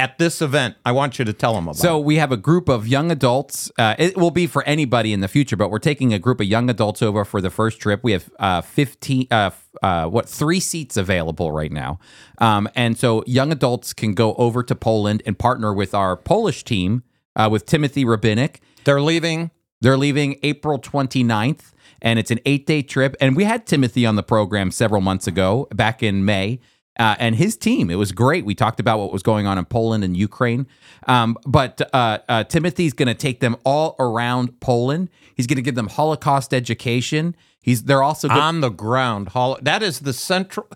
at 0.00 0.16
this 0.18 0.40
event. 0.40 0.76
I 0.86 0.92
want 0.92 1.18
you 1.18 1.26
to 1.26 1.32
tell 1.32 1.54
them 1.54 1.64
about. 1.64 1.76
So 1.76 1.98
we 1.98 2.16
have 2.16 2.32
a 2.32 2.36
group 2.38 2.70
of 2.70 2.88
young 2.88 3.10
adults. 3.10 3.70
Uh, 3.78 3.94
it 3.98 4.16
will 4.16 4.30
be 4.30 4.46
for 4.46 4.64
anybody 4.64 5.12
in 5.12 5.20
the 5.20 5.28
future, 5.28 5.56
but 5.56 5.70
we're 5.70 5.78
taking 5.78 6.14
a 6.14 6.18
group 6.18 6.40
of 6.40 6.46
young 6.46 6.70
adults 6.70 7.02
over 7.02 7.24
for 7.24 7.42
the 7.42 7.50
first 7.50 7.78
trip. 7.80 8.00
We 8.02 8.12
have 8.12 8.30
uh, 8.38 8.62
fifteen, 8.62 9.26
uh, 9.30 9.50
uh, 9.82 10.06
what 10.06 10.26
three 10.28 10.58
seats 10.58 10.96
available 10.96 11.52
right 11.52 11.70
now, 11.70 11.98
um, 12.38 12.66
and 12.74 12.98
so 12.98 13.22
young 13.26 13.52
adults 13.52 13.92
can 13.92 14.14
go 14.14 14.34
over 14.34 14.62
to 14.62 14.74
Poland 14.74 15.22
and 15.26 15.38
partner 15.38 15.74
with 15.74 15.94
our 15.94 16.16
Polish 16.16 16.64
team 16.64 17.02
uh, 17.36 17.48
with 17.52 17.66
Timothy 17.66 18.04
Rabinick. 18.04 18.56
they're 18.84 19.02
leaving. 19.02 19.50
They're 19.82 19.96
leaving 19.96 20.38
April 20.42 20.78
29th, 20.78 21.72
and 22.02 22.18
it's 22.18 22.30
an 22.30 22.40
eight 22.46 22.66
day 22.66 22.82
trip. 22.82 23.16
And 23.20 23.36
we 23.36 23.44
had 23.44 23.66
Timothy 23.66 24.04
on 24.06 24.16
the 24.16 24.22
program 24.22 24.70
several 24.70 25.00
months 25.00 25.26
ago, 25.26 25.68
back 25.74 26.02
in 26.02 26.24
May. 26.24 26.58
Uh, 26.98 27.14
and 27.18 27.36
his 27.36 27.56
team, 27.56 27.88
it 27.88 27.94
was 27.94 28.12
great. 28.12 28.44
We 28.44 28.54
talked 28.54 28.80
about 28.80 28.98
what 28.98 29.12
was 29.12 29.22
going 29.22 29.46
on 29.46 29.56
in 29.58 29.64
Poland 29.64 30.04
and 30.04 30.16
Ukraine. 30.16 30.66
Um, 31.06 31.36
but 31.46 31.80
uh, 31.94 32.18
uh, 32.28 32.44
Timothy's 32.44 32.92
going 32.92 33.08
to 33.08 33.14
take 33.14 33.40
them 33.40 33.56
all 33.64 33.96
around 33.98 34.60
Poland. 34.60 35.08
He's 35.34 35.46
going 35.46 35.56
to 35.56 35.62
give 35.62 35.76
them 35.76 35.86
Holocaust 35.88 36.52
education. 36.52 37.34
He's 37.62 37.84
they're 37.84 38.02
also 38.02 38.28
on 38.28 38.60
the 38.60 38.70
ground. 38.70 39.28
Hol- 39.30 39.58
That 39.62 39.82
is 39.82 40.00
the 40.00 40.12
central 40.12 40.66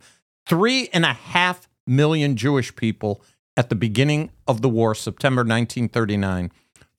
three 0.47 0.89
and 0.93 1.05
a 1.05 1.13
half 1.13 1.69
million 1.87 2.37
Jewish 2.37 2.75
people 2.77 3.23
at 3.57 3.69
the 3.69 3.75
beginning 3.77 4.31
of 4.47 4.63
the 4.63 4.69
war, 4.69 4.95
September 4.95 5.41
1939. 5.41 6.51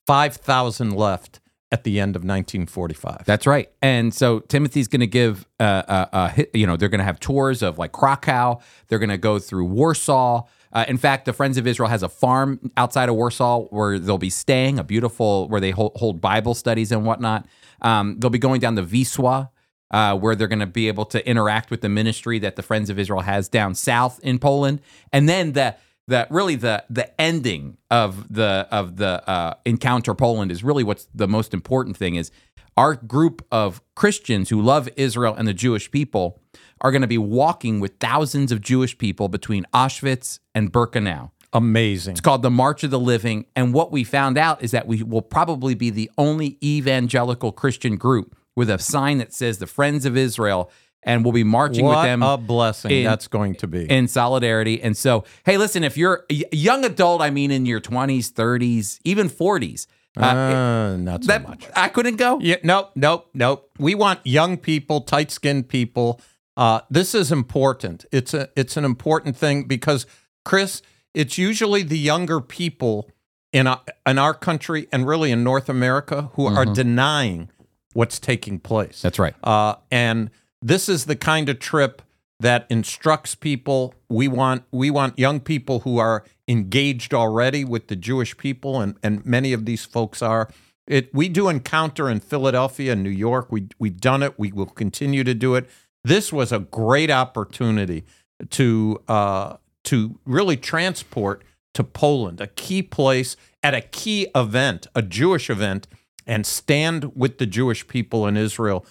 Five 0.06 0.36
thousand 0.36 0.91
left 0.95 1.39
at 1.71 1.84
the 1.84 1.99
end 1.99 2.15
of 2.15 2.21
1945. 2.21 3.25
That's 3.25 3.47
right. 3.47 3.69
And 3.82 4.13
so 4.13 4.39
Timothy's 4.39 4.88
going 4.88 4.99
to 4.99 5.08
give, 5.08 5.47
uh, 5.60 5.63
uh, 5.88 6.06
uh, 6.13 6.43
you 6.54 6.67
know, 6.67 6.78
they're 6.78 6.89
going 6.89 6.99
to 6.99 7.06
have 7.06 7.19
tours 7.19 7.63
of 7.63 7.78
like 7.78 7.91
Krakow. 7.91 8.62
They're 8.88 8.99
going 8.99 9.10
to 9.10 9.17
go 9.17 9.39
through 9.39 9.65
Warsaw. 9.65 10.43
Uh, 10.71 10.86
in 10.88 10.97
fact, 10.97 11.25
the 11.25 11.34
Friends 11.34 11.58
of 11.58 11.65
Israel 11.65 11.89
has 11.89 12.04
a 12.04 12.10
farm 12.10 12.71
outside 12.78 13.10
of 13.10 13.15
Warsaw 13.15 13.62
where 13.65 13.97
they'll 13.97 14.17
be 14.17 14.30
staying, 14.30 14.78
a 14.78 14.84
beautiful, 14.84 15.47
where 15.47 15.62
they 15.62 15.71
hold, 15.71 15.93
hold 15.95 16.21
Bible 16.21 16.54
studies 16.54 16.91
and 16.91 17.06
whatnot. 17.06 17.47
Um, 17.82 18.19
they'll 18.19 18.30
be 18.30 18.39
going 18.39 18.60
down 18.60 18.75
the 18.75 18.84
Wisła, 18.84 19.49
uh, 19.91 20.17
where 20.17 20.36
they're 20.36 20.47
going 20.47 20.60
to 20.60 20.65
be 20.65 20.88
able 20.88 21.06
to 21.06 21.28
interact 21.28 21.71
with 21.71 21.82
the 21.82 21.89
ministry 21.89 22.39
that 22.39 22.58
the 22.58 22.63
Friends 22.63 22.89
of 22.89 22.99
Israel 22.99 23.21
has 23.21 23.49
down 23.49 23.73
south 23.73 24.19
in 24.21 24.38
Poland. 24.38 24.82
And 25.12 25.28
then 25.28 25.54
the, 25.54 25.75
the 26.08 26.28
really 26.30 26.56
the 26.56 26.84
the 26.89 27.20
ending 27.20 27.78
of 27.89 28.34
the 28.34 28.68
of 28.72 28.98
the 28.98 29.28
uh, 29.30 29.56
encounter 29.65 30.13
Poland 30.13 30.52
is 30.52 30.63
really 30.63 30.84
what's 30.84 31.08
the 31.13 31.28
most 31.28 31.54
important 31.54 31.98
thing 31.98 32.15
is 32.15 32.32
our 32.78 32.96
group 32.96 33.46
of 33.52 33.82
Christians 33.96 34.50
who 34.50 34.62
love 34.62 34.89
Israel 34.98 35.34
and 35.36 35.48
the 35.48 35.54
Jewish 35.54 35.89
people 35.91 36.41
are 36.82 36.91
going 36.91 37.02
to 37.02 37.08
be 37.08 37.18
walking 37.18 37.80
with 37.80 38.00
thousands 38.00 38.52
of 38.52 38.62
Jewish 38.62 38.98
people 38.98 39.30
between 39.30 39.65
Auschwitz 39.74 40.39
and 40.54 40.72
Birkenau. 40.72 41.32
Amazing. 41.54 42.12
It's 42.12 42.22
called 42.22 42.41
the 42.41 42.52
March 42.52 42.84
of 42.84 42.91
the 42.91 43.00
Living. 43.00 43.46
And 43.56 43.74
what 43.74 43.91
we 43.91 44.04
found 44.04 44.38
out 44.38 44.62
is 44.62 44.72
that 44.72 44.88
we 44.88 45.04
will 45.04 45.22
probably 45.22 45.74
be 45.74 45.89
the 45.89 46.12
only 46.18 46.58
evangelical 46.62 47.54
Christian 47.54 47.96
group 47.96 48.36
with 48.58 48.70
a 48.70 48.78
sign 48.78 49.20
that 49.20 49.34
says 49.34 49.58
the 49.58 49.68
Friends 49.68 50.06
of 50.06 50.18
Israel, 50.18 50.70
and 51.06 51.24
we'll 51.24 51.32
be 51.34 51.44
marching 51.46 51.86
What 51.86 51.98
with 52.00 52.06
them 52.06 52.22
a 52.24 52.38
blessing 52.38 52.91
in- 52.91 53.04
that's 53.06 53.28
going 53.28 53.56
to 53.56 53.68
be. 53.68 53.89
in 53.89 54.08
solidarity. 54.10 54.82
And 54.82 54.98
so, 54.98 55.24
hey, 55.46 55.58
listen, 55.58 55.84
if 55.84 55.98
you're 55.98 56.26
a 56.30 56.44
young 56.52 56.84
adult, 56.84 57.22
I 57.22 57.30
mean, 57.30 57.52
in 57.52 57.65
your 57.65 57.80
20s, 57.80 58.32
30s, 58.34 59.00
even 59.06 59.30
40s, 59.30 59.88
uh, 60.18 60.22
Uh, 60.26 60.98
not 60.98 61.24
so 61.24 61.28
that 61.28 61.48
much. 61.48 61.65
I 61.76 61.88
couldn't 61.89 62.15
go. 62.18 62.39
Yeah, 62.41 62.56
nope, 62.63 62.91
nope, 62.96 63.30
nope. 63.34 63.70
We 63.78 63.96
want 63.96 64.20
young 64.24 64.58
people, 64.58 65.02
tight 65.02 65.30
skinned 65.32 65.68
people. 65.70 66.20
Uh, 66.58 66.80
this 66.89 67.13
is 67.13 67.32
important. 67.32 68.06
It's 68.12 68.34
a 68.34 68.48
it's 68.56 68.78
an 68.78 68.86
important 68.86 69.36
thing 69.36 69.63
because 69.68 70.06
Chris, 70.46 70.82
it's 71.13 71.38
usually 71.38 71.84
the 71.84 71.98
younger 71.98 72.39
people 72.39 73.10
in 73.52 73.68
our, 73.68 73.82
in 74.08 74.18
our 74.18 74.34
country 74.34 74.88
and 74.94 75.06
really 75.06 75.32
in 75.32 75.44
North 75.44 75.68
America 75.70 76.30
who 76.36 76.46
are 76.48 76.65
denying 76.65 77.50
what's 77.94 78.18
taking 78.20 78.60
place. 78.60 79.02
That's 79.02 79.20
right. 79.20 79.34
Uh, 79.44 79.76
and 79.91 80.30
this 80.62 80.89
is 80.89 81.06
the 81.06 81.15
kind 81.15 81.50
of 81.50 81.60
trip 81.60 82.02
that 82.39 82.65
instructs 82.70 83.36
people. 83.36 83.94
We 84.10 84.28
want 84.28 84.63
we 84.72 84.89
want 84.91 85.18
young 85.18 85.39
people 85.39 85.82
who 85.82 85.98
are 85.98 86.24
engaged 86.48 87.13
already 87.13 87.63
with 87.63 87.88
the 87.88 87.96
Jewish 87.96 88.38
people, 88.38 88.82
and 88.82 88.96
and 89.04 89.26
many 89.26 89.54
of 89.54 89.65
these 89.65 89.86
folks 89.86 90.22
are. 90.22 90.50
It 90.88 91.13
we 91.13 91.30
do 91.30 91.50
encounter 91.50 92.10
in 92.10 92.20
Philadelphia, 92.20 92.94
and 92.94 93.04
New 93.04 93.10
York. 93.10 93.52
We 93.52 93.68
we've 93.80 94.00
done 94.00 94.22
it. 94.22 94.38
We 94.38 94.52
will 94.52 94.68
continue 94.68 95.24
to 95.24 95.34
do 95.34 95.56
it. 95.56 95.70
This 96.04 96.32
was 96.32 96.52
a 96.52 96.60
great 96.60 97.10
opportunity 97.10 98.04
to 98.52 99.02
uh, 99.08 99.58
to 99.86 100.20
really 100.26 100.58
transport 100.58 101.44
to 101.74 101.84
Poland, 101.84 102.39
a 102.39 102.48
key 102.48 102.82
place 102.82 103.36
at 103.63 103.74
a 103.74 103.82
key 103.82 104.28
event, 104.36 104.88
a 104.94 105.02
Jewish 105.02 105.50
event, 105.50 105.88
and 106.28 106.46
stand 106.46 107.15
with 107.15 107.38
the 107.38 107.46
Jewish 107.46 107.88
people 107.88 108.28
in 108.28 108.38
Israel 108.38 108.86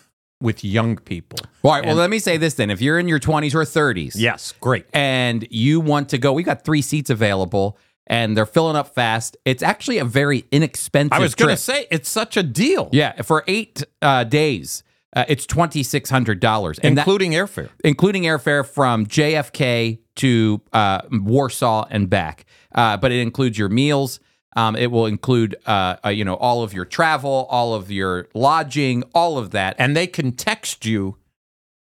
with 0.45 0.63
young 0.65 0.97
people. 0.97 1.39
All 1.65 1.73
right. 1.73 1.85
Well, 1.85 1.97
let 1.97 2.11
me 2.11 2.19
say 2.21 2.37
this 2.37 2.55
then. 2.55 2.71
If 2.71 2.81
you're 2.81 2.99
in 2.99 3.09
your 3.09 3.19
20s 3.19 3.55
or 3.55 3.63
30s 3.65 4.13
Yes, 4.15 4.53
great. 4.61 4.87
and 4.93 5.47
you 5.51 5.81
want 5.81 6.11
to 6.11 6.19
go, 6.19 6.33
we 6.33 6.43
got 6.45 6.65
three 6.65 6.83
seats 6.83 7.11
available 7.11 7.77
and 8.07 8.37
they're 8.37 8.45
filling 8.47 8.77
up 8.77 8.95
fast. 8.95 9.37
It's 9.47 9.63
actually 9.63 9.99
a 9.99 10.05
very 10.05 10.45
inexpensive 10.53 11.11
trip. 11.13 11.21
I 11.21 11.23
was 11.23 11.35
going 11.35 11.57
to 11.57 11.63
trip. 11.65 11.77
say 11.79 11.87
it's 11.91 12.09
such 12.09 12.37
a 12.37 12.43
deal, 12.43 12.91
Yeah. 12.93 13.23
For 13.23 13.43
eight 13.49 13.83
uh, 14.03 14.25
days, 14.25 14.85
uh, 15.17 15.25
it's 15.29 15.47
$2,600. 15.47 16.79
And 16.83 16.97
that, 16.99 17.03
including 17.03 17.33
airfare. 17.33 17.71
including 17.83 18.25
airfare 18.25 18.67
from 18.67 19.07
JFK 19.07 19.99
to 20.17 20.61
uh, 20.73 21.01
Warsaw 21.11 21.87
and 21.91 22.11
back. 22.11 22.45
Uh, 22.75 22.97
but 22.97 23.13
it 23.13 23.21
includes 23.21 23.59
your 23.59 23.69
meals. 23.69 24.21
Um, 24.57 24.77
it 24.77 24.91
will 24.91 25.07
include, 25.07 25.57
uh, 25.67 25.97
uh, 26.05 26.09
you 26.11 26.25
know, 26.25 26.37
all 26.37 26.63
of 26.63 26.73
your 26.73 26.85
travel, 26.85 27.47
all 27.51 27.75
of 27.75 27.91
your 27.91 28.29
lodging, 28.35 29.03
all 29.15 29.37
of 29.37 29.51
that. 29.51 29.75
And 29.79 29.97
they 29.97 30.07
can 30.07 30.33
text 30.33 30.85
you 30.85 31.17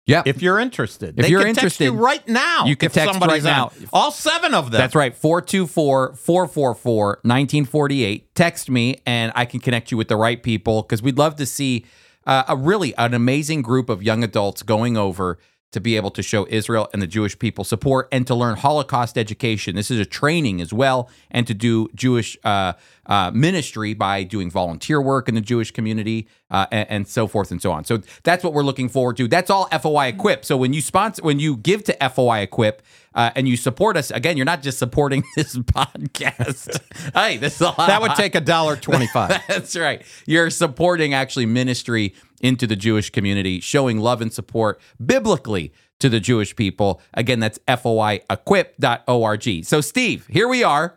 yeah, 0.09 0.23
if 0.25 0.41
you're 0.41 0.59
interested. 0.59 1.19
If 1.19 1.27
they 1.27 1.31
you're 1.31 1.45
can 1.45 1.55
text 1.55 1.81
you 1.81 1.89
interested, 1.89 2.03
right 2.03 2.29
now. 2.29 2.65
you 2.65 2.77
can 2.77 2.91
text 2.91 3.13
somebody's 3.13 3.45
right 3.45 3.59
on. 3.59 3.73
now. 3.79 3.89
All 3.93 4.11
seven 4.11 4.55
of 4.55 4.71
them. 4.71 4.81
That's 4.81 4.95
right. 4.95 5.15
424 5.15 6.15
444 6.15 7.07
1948. 7.07 8.35
Text 8.35 8.71
me 8.71 9.01
and 9.05 9.33
I 9.35 9.45
can 9.45 9.61
connect 9.61 9.91
you 9.91 9.99
with 9.99 10.09
the 10.09 10.17
right 10.17 10.43
people 10.43 10.81
because 10.81 11.03
we'd 11.03 11.19
love 11.19 11.37
to 11.37 11.45
see 11.45 11.85
uh, 12.27 12.45
a 12.49 12.57
really 12.57 12.97
an 12.97 13.13
amazing 13.13 13.61
group 13.61 13.91
of 13.91 14.03
young 14.03 14.25
adults 14.25 14.63
going 14.63 14.97
over 14.97 15.39
to 15.73 15.81
be 15.81 15.97
able 15.97 16.11
to 16.11 16.23
show 16.23 16.47
Israel 16.49 16.89
and 16.93 17.03
the 17.03 17.07
Jewish 17.07 17.39
people 17.39 17.63
support 17.63 18.09
and 18.11 18.27
to 18.27 18.35
learn 18.35 18.57
Holocaust 18.57 19.19
education. 19.19 19.77
This 19.77 19.91
is 19.91 20.01
a 20.01 20.07
training 20.07 20.61
as 20.61 20.73
well, 20.73 21.11
and 21.31 21.47
to 21.47 21.55
do 21.55 21.89
Jewish 21.95 22.39
uh, 22.45 22.73
uh, 23.07 23.31
ministry 23.35 23.93
by 23.95 24.23
doing 24.23 24.51
volunteer 24.51 25.01
work 25.01 25.29
in 25.29 25.35
the 25.35 25.41
Jewish 25.41 25.71
community 25.71 26.27
uh, 26.51 26.67
and, 26.73 26.91
and 26.91 27.09
so 27.09 27.27
forth 27.27 27.51
and 27.51 27.61
so 27.61 27.71
on. 27.71 27.85
So 27.85 28.01
that's 28.23 28.43
what 28.43 28.55
we're 28.55 28.63
looking 28.63 28.89
forward 28.89 29.17
to. 29.19 29.29
That's 29.29 29.51
all 29.51 29.67
FOI 29.67 30.09
Equip. 30.09 30.45
So 30.45 30.57
when 30.57 30.73
you 30.73 30.81
sponsor, 30.81 31.23
when 31.23 31.39
you 31.39 31.57
give 31.57 31.85
to 31.85 32.09
FOI 32.09 32.41
Equip 32.41 32.83
uh, 33.19 33.33
and 33.35 33.49
you 33.49 33.57
support 33.57 33.97
us, 33.97 34.13
again, 34.13 34.37
you're 34.37 34.47
not 34.47 34.63
just 34.63 34.79
supporting 34.79 35.25
this 35.37 35.57
podcast. 35.57 36.81
hey, 37.15 37.37
this 37.37 37.57
is 37.57 37.61
a 37.63 37.65
lot. 37.65 37.89
that 37.89 38.01
would 38.01 38.15
take 38.15 38.37
a 38.37 38.41
dollar 38.41 38.77
twenty-five. 38.77 39.43
That's 39.49 39.75
right. 39.77 40.03
You're 40.25 40.51
supporting 40.51 41.15
actually 41.15 41.47
ministry 41.47 42.15
into 42.41 42.65
the 42.67 42.77
Jewish 42.77 43.11
community, 43.11 43.59
showing 43.59 43.99
love 43.99 44.23
and 44.23 44.33
support 44.33 44.81
biblically 45.05 45.73
to 45.99 46.09
the 46.09 46.21
Jewish 46.21 46.55
people. 46.55 47.01
Again, 47.13 47.41
that's 47.41 47.59
foiequip.org. 47.67 49.65
So, 49.65 49.81
Steve, 49.81 50.29
here 50.31 50.47
we 50.47 50.63
are. 50.63 50.97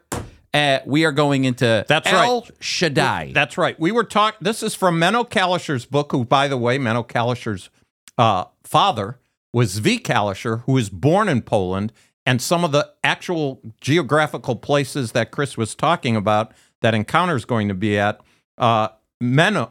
Uh, 0.54 0.78
we 0.86 1.06
are 1.06 1.12
going 1.12 1.46
into 1.46 1.84
That's 1.88 2.08
El 2.08 2.42
right. 2.42 2.52
Shaddai. 2.60 3.32
That's 3.34 3.58
right. 3.58 3.80
We 3.80 3.92
were 3.92 4.04
talking. 4.04 4.38
This 4.42 4.62
is 4.62 4.76
from 4.76 5.00
Meno 5.00 5.24
Kalisher's 5.24 5.88
book, 5.88 6.12
who, 6.12 6.24
by 6.24 6.48
the 6.48 6.58
way, 6.58 6.78
Meno 6.78 7.02
Kalisher's 7.02 7.72
uh, 8.20 8.44
father 8.64 9.18
was 9.54 9.80
Zvi 9.80 10.00
Kalisher, 10.00 10.64
who 10.66 10.74
was 10.74 10.90
born 10.90 11.28
in 11.28 11.42
Poland, 11.42 11.92
and 12.26 12.42
some 12.42 12.64
of 12.64 12.72
the 12.72 12.92
actual 13.04 13.62
geographical 13.82 14.56
places 14.56 15.12
that 15.14 15.32
Chris 15.32 15.58
was 15.58 15.76
talking 15.76 16.16
about 16.16 16.52
that 16.82 16.94
Encounter 16.94 17.36
is 17.36 17.46
going 17.46 17.68
to 17.68 17.74
be 17.74 17.98
at. 17.98 18.22
Uh, 18.58 18.90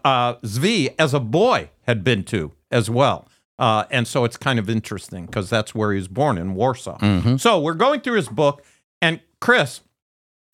uh, 0.05 0.35
Zvi, 0.37 0.95
as 0.99 1.13
a 1.15 1.21
boy, 1.21 1.71
had 1.83 2.05
been 2.05 2.25
to 2.25 2.53
as 2.71 2.89
well. 2.89 3.29
Uh, 3.59 3.85
and 3.91 4.07
so 4.09 4.25
it's 4.25 4.37
kind 4.37 4.59
of 4.59 4.71
interesting 4.71 5.27
because 5.27 5.51
that's 5.51 5.75
where 5.75 5.93
he 5.93 5.99
was 5.99 6.09
born 6.09 6.39
in 6.39 6.55
Warsaw. 6.55 6.99
So 7.37 7.61
we're 7.61 7.75
going 7.75 8.01
through 8.01 8.17
his 8.17 8.29
book, 8.29 8.65
and 9.03 9.21
Chris, 9.41 9.81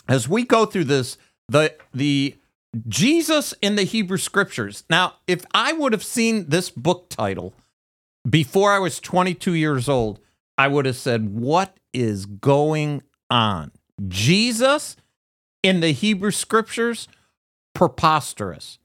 as 0.08 0.28
we 0.28 0.44
go 0.44 0.66
through 0.66 0.84
this, 0.84 1.16
the 1.48 1.74
the 1.94 2.34
Jesus 2.88 3.54
in 3.62 3.76
the 3.76 3.84
Hebrew 3.84 4.18
Scriptures. 4.18 4.82
Now, 4.90 5.14
if 5.28 5.44
I 5.54 5.72
would 5.72 5.92
have 5.92 6.02
seen 6.02 6.48
this 6.48 6.68
book 6.68 7.08
title 7.08 7.54
before 8.28 8.72
I 8.72 8.80
was 8.80 8.98
22 8.98 9.52
years 9.52 9.88
old, 9.88 10.18
I 10.58 10.66
would 10.66 10.84
have 10.84 10.96
said, 10.96 11.32
"What 11.32 11.76
is 11.96 12.26
going 12.26 13.02
on?" 13.30 13.72
Jesus 14.08 14.96
in 15.62 15.80
the 15.80 15.92
Hebrew 15.92 16.30
Scriptures, 16.30 17.08
preposterous, 17.74 18.78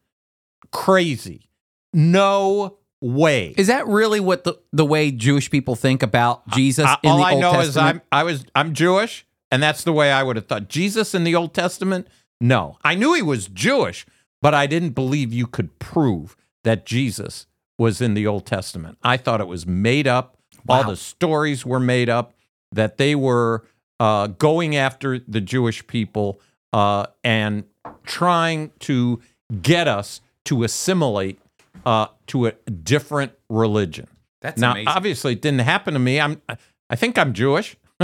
crazy, 0.72 1.50
no 1.94 2.78
way. 3.02 3.54
is 3.58 3.68
that 3.68 3.88
really 3.88 4.20
what 4.20 4.44
the, 4.44 4.60
the 4.72 4.86
way 4.86 5.12
Jewish 5.12 5.50
people 5.50 5.76
think 5.76 6.04
about 6.04 6.48
Jesus 6.50 6.86
I- 6.86 6.98
in 7.04 7.10
all 7.12 7.24
I 7.24 7.32
Old 7.34 7.42
know 7.42 7.52
Testament? 7.54 7.96
is 7.98 8.02
I'm 8.02 8.02
I 8.12 8.24
was 8.24 8.46
I'm 8.56 8.74
Jewish. 8.74 9.26
And 9.54 9.62
that's 9.62 9.84
the 9.84 9.92
way 9.92 10.14
I 10.14 10.24
would 10.24 10.38
have 10.38 10.46
thought. 10.48 10.70
Jesus 10.70 11.14
in 11.14 11.26
the 11.26 11.36
Old 11.36 11.54
Testament? 11.54 12.08
No. 12.40 12.78
I 12.86 12.96
knew 12.96 13.14
he 13.14 13.22
was 13.22 13.48
Jewish, 13.48 14.06
but 14.42 14.54
I 14.54 14.66
didn't 14.66 14.92
believe 14.92 15.34
you 15.34 15.46
could 15.46 15.78
prove 15.78 16.38
that 16.64 16.86
Jesus 16.86 17.48
was 17.78 18.00
in 18.00 18.14
the 18.14 18.26
Old 18.26 18.46
Testament. 18.46 18.98
I 19.04 19.18
thought 19.18 19.42
it 19.42 19.48
was 19.50 19.68
made 19.68 20.08
up. 20.08 20.38
All 20.70 20.86
the 20.86 20.96
stories 20.96 21.66
were 21.66 21.82
made 21.82 22.08
up, 22.08 22.34
that 22.72 22.98
they 22.98 23.16
were 23.16 23.66
uh, 24.00 24.28
going 24.28 24.76
after 24.76 25.20
the 25.20 25.42
Jewish 25.42 25.86
people 25.88 26.40
uh, 26.74 27.06
and 27.24 27.64
trying 28.06 28.72
to 28.80 29.22
get 29.62 29.88
us 29.88 30.22
to 30.46 30.64
assimilate 30.64 31.40
uh, 31.86 32.08
to 32.28 32.48
a 32.48 32.52
different 32.84 33.34
religion. 33.50 34.08
That's 34.42 34.60
now, 34.60 34.72
amazing. 34.72 34.88
obviously, 34.88 35.34
it 35.34 35.42
didn't 35.42 35.60
happen 35.60 35.94
to 35.94 36.00
me. 36.00 36.20
I'm, 36.20 36.42
I 36.90 36.96
think 36.96 37.18
I'm 37.18 37.34
Jewish. 37.34 37.76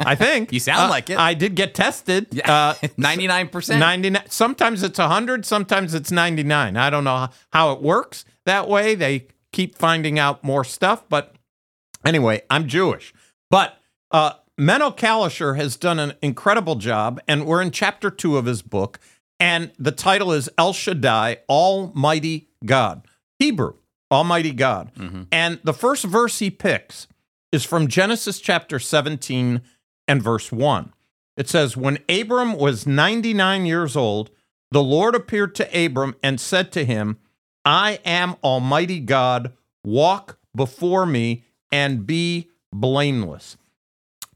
I 0.00 0.14
think 0.16 0.52
You 0.52 0.58
sound 0.60 0.80
Uh, 0.80 0.88
like 0.88 1.10
it. 1.10 1.18
I 1.18 1.34
did 1.34 1.54
get 1.54 1.74
tested. 1.74 2.26
Yeah. 2.32 2.50
Uh, 2.52 2.74
99%. 2.98 3.78
99 3.78 4.22
sometimes 4.28 4.82
it's 4.82 4.98
100 4.98 5.46
sometimes 5.46 5.94
it's 5.94 6.10
99 6.10 6.76
i 6.76 6.90
don't 6.90 7.04
know 7.04 7.28
how 7.52 7.72
it 7.72 7.80
works 7.80 8.24
that 8.46 8.66
way 8.68 8.94
they 8.96 9.28
keep 9.52 9.76
finding 9.76 10.18
out 10.18 10.42
more 10.42 10.64
stuff 10.64 11.04
but 11.08 11.34
anyway 12.04 12.42
i'm 12.50 12.66
jewish 12.66 13.12
but 13.50 13.78
uh 14.10 14.32
meno 14.56 14.90
kalisher 14.90 15.56
has 15.56 15.76
done 15.76 15.98
an 15.98 16.14
incredible 16.22 16.76
job 16.76 17.20
and 17.28 17.46
we're 17.46 17.62
in 17.62 17.70
chapter 17.70 18.10
two 18.10 18.36
of 18.36 18.46
his 18.46 18.62
book 18.62 18.98
and 19.38 19.72
the 19.78 19.92
title 19.92 20.32
is 20.32 20.48
el 20.58 20.72
shaddai 20.72 21.38
almighty 21.48 22.48
god. 22.64 23.06
Hebrew 23.38 23.74
almighty 24.10 24.52
god. 24.52 24.92
And 25.32 25.60
the 25.64 25.72
first 25.72 26.04
verse 26.04 26.38
he 26.40 26.50
picks 26.50 27.06
is 27.52 27.64
from 27.64 27.88
genesis 27.88 28.40
chapter 28.40 28.78
17 28.78 29.62
and 30.08 30.22
verse 30.22 30.52
1 30.52 30.92
it 31.40 31.48
says, 31.48 31.74
When 31.74 32.00
Abram 32.06 32.52
was 32.52 32.86
99 32.86 33.64
years 33.64 33.96
old, 33.96 34.28
the 34.70 34.82
Lord 34.82 35.14
appeared 35.14 35.54
to 35.54 35.86
Abram 35.86 36.14
and 36.22 36.38
said 36.38 36.70
to 36.72 36.84
him, 36.84 37.16
I 37.64 37.98
am 38.04 38.36
Almighty 38.44 39.00
God, 39.00 39.54
walk 39.82 40.38
before 40.54 41.06
me 41.06 41.44
and 41.72 42.06
be 42.06 42.49
blameless. 42.72 43.56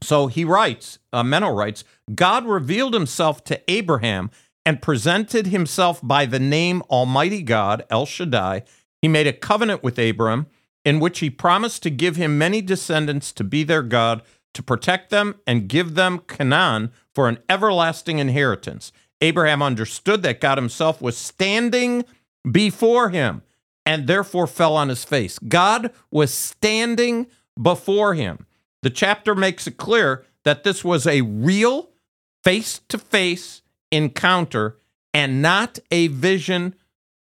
So 0.02 0.26
he 0.26 0.44
writes, 0.44 0.98
uh, 1.12 1.22
Meno 1.22 1.50
writes, 1.50 1.84
God 2.14 2.46
revealed 2.46 2.94
himself 2.94 3.42
to 3.44 3.60
Abraham 3.70 4.30
and 4.66 4.82
presented 4.82 5.46
himself 5.46 6.00
by 6.02 6.26
the 6.26 6.38
name 6.38 6.82
Almighty 6.90 7.42
God, 7.42 7.84
El 7.90 8.06
Shaddai. 8.06 8.64
He 9.00 9.08
made 9.08 9.26
a 9.26 9.32
covenant 9.32 9.82
with 9.82 9.98
Abram 9.98 10.46
in 10.84 11.00
which 11.00 11.20
he 11.20 11.30
promised 11.30 11.82
to 11.82 11.90
give 11.90 12.16
him 12.16 12.38
many 12.38 12.60
descendants 12.60 13.32
to 13.32 13.44
be 13.44 13.64
their 13.64 13.82
God, 13.82 14.22
to 14.52 14.62
protect 14.62 15.10
them 15.10 15.36
and 15.46 15.68
give 15.68 15.94
them 15.94 16.20
Canaan 16.20 16.92
for 17.14 17.28
an 17.28 17.38
everlasting 17.48 18.18
inheritance. 18.18 18.92
Abraham 19.20 19.62
understood 19.62 20.22
that 20.22 20.40
God 20.40 20.58
himself 20.58 21.00
was 21.00 21.16
standing 21.16 22.04
before 22.50 23.08
him 23.08 23.42
and 23.86 24.06
therefore 24.06 24.46
fell 24.46 24.76
on 24.76 24.88
his 24.88 25.04
face. 25.04 25.38
God 25.38 25.90
was 26.10 26.32
standing 26.32 27.26
before 27.60 28.14
him. 28.14 28.46
The 28.82 28.90
chapter 28.90 29.34
makes 29.34 29.66
it 29.66 29.76
clear 29.76 30.24
that 30.44 30.64
this 30.64 30.84
was 30.84 31.06
a 31.06 31.22
real 31.22 31.90
face 32.42 32.80
to 32.88 32.98
face 32.98 33.62
encounter 33.90 34.76
and 35.12 35.40
not 35.40 35.78
a 35.90 36.08
vision 36.08 36.74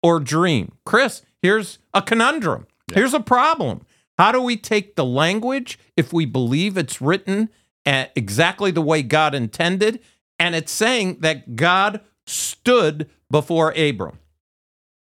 or 0.01 0.19
dream. 0.19 0.73
Chris, 0.85 1.23
here's 1.41 1.79
a 1.93 2.01
conundrum. 2.01 2.67
Here's 2.93 3.13
a 3.13 3.19
problem. 3.19 3.81
How 4.17 4.31
do 4.31 4.41
we 4.41 4.57
take 4.57 4.95
the 4.95 5.05
language 5.05 5.77
if 5.95 6.11
we 6.11 6.25
believe 6.25 6.77
it's 6.77 7.01
written 7.01 7.49
exactly 7.85 8.71
the 8.71 8.81
way 8.81 9.03
God 9.03 9.35
intended? 9.35 9.99
And 10.39 10.55
it's 10.55 10.71
saying 10.71 11.17
that 11.19 11.55
God 11.55 12.01
stood 12.25 13.09
before 13.29 13.71
Abram. 13.77 14.19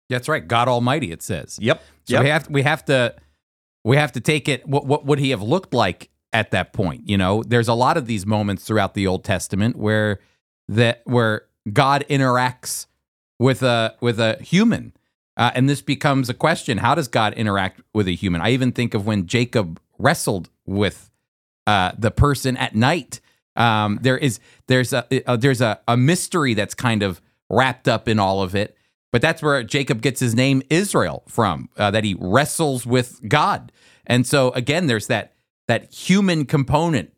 That's 0.10 0.28
right. 0.28 0.46
God 0.48 0.68
Almighty, 0.68 1.12
it 1.12 1.22
says. 1.22 1.58
Yep. 1.62 1.82
So 2.06 2.22
we 2.22 2.28
have 2.28 2.50
we 2.50 2.62
have 2.64 2.84
to 2.86 3.16
we 3.84 3.98
have 3.98 4.12
to 4.14 4.22
take 4.22 4.48
it. 4.48 4.68
What 4.68 4.86
what 4.86 5.06
would 5.06 5.20
he 5.20 5.32
have 5.32 5.42
looked 5.42 5.74
like 5.74 6.10
at 6.32 6.52
that 6.52 6.74
point? 6.74 7.08
You 7.08 7.18
know, 7.18 7.44
there's 7.44 7.68
a 7.68 7.74
lot 7.74 7.98
of 7.98 8.06
these 8.06 8.26
moments 8.26 8.64
throughout 8.64 8.94
the 8.94 9.08
Old 9.08 9.24
Testament 9.24 9.76
where 9.76 10.20
that 10.68 11.02
where 11.06 11.46
God 11.72 12.06
interacts 12.10 12.88
with 13.40 13.62
a 13.62 13.96
with 14.02 14.20
a 14.20 14.38
human, 14.42 14.94
uh, 15.38 15.52
and 15.54 15.70
this 15.70 15.82
becomes 15.82 16.30
a 16.30 16.34
question: 16.34 16.78
How 16.78 16.96
does 16.96 17.08
God 17.08 17.34
interact 17.34 17.82
with 17.94 18.08
a 18.08 18.16
human? 18.16 18.42
I 18.42 18.52
even 18.52 18.72
think 18.72 18.94
of 18.94 19.06
when 19.06 19.28
Jacob 19.28 19.80
wrestled 19.98 20.50
with 20.66 21.12
uh, 21.68 21.92
the 21.98 22.12
person 22.12 22.58
at 22.58 22.76
night. 22.76 23.20
Um, 23.56 24.00
there 24.02 24.18
is 24.18 24.40
there's 24.68 24.94
a, 24.94 25.06
uh 25.30 25.36
there's 25.36 25.62
a, 25.62 25.80
a 25.88 25.96
mystery 25.96 26.56
that's 26.56 26.74
kind 26.74 27.04
of 27.04 27.22
wrapped 27.50 27.88
up 27.88 28.08
in 28.08 28.18
all 28.18 28.42
of 28.42 28.56
it. 28.56 28.76
But 29.14 29.22
that's 29.22 29.44
where 29.44 29.64
Jacob 29.64 30.02
gets 30.02 30.20
his 30.20 30.34
name 30.34 30.64
Israel 30.72 31.24
from, 31.28 31.70
uh, 31.78 31.92
that 31.92 32.04
he 32.04 32.18
wrestles 32.20 32.86
with 32.86 33.22
God. 33.30 33.72
And 34.08 34.26
so 34.28 34.50
again, 34.52 34.88
there's 34.88 35.08
that 35.08 35.36
that 35.68 35.94
human 35.94 36.46
component. 36.46 37.14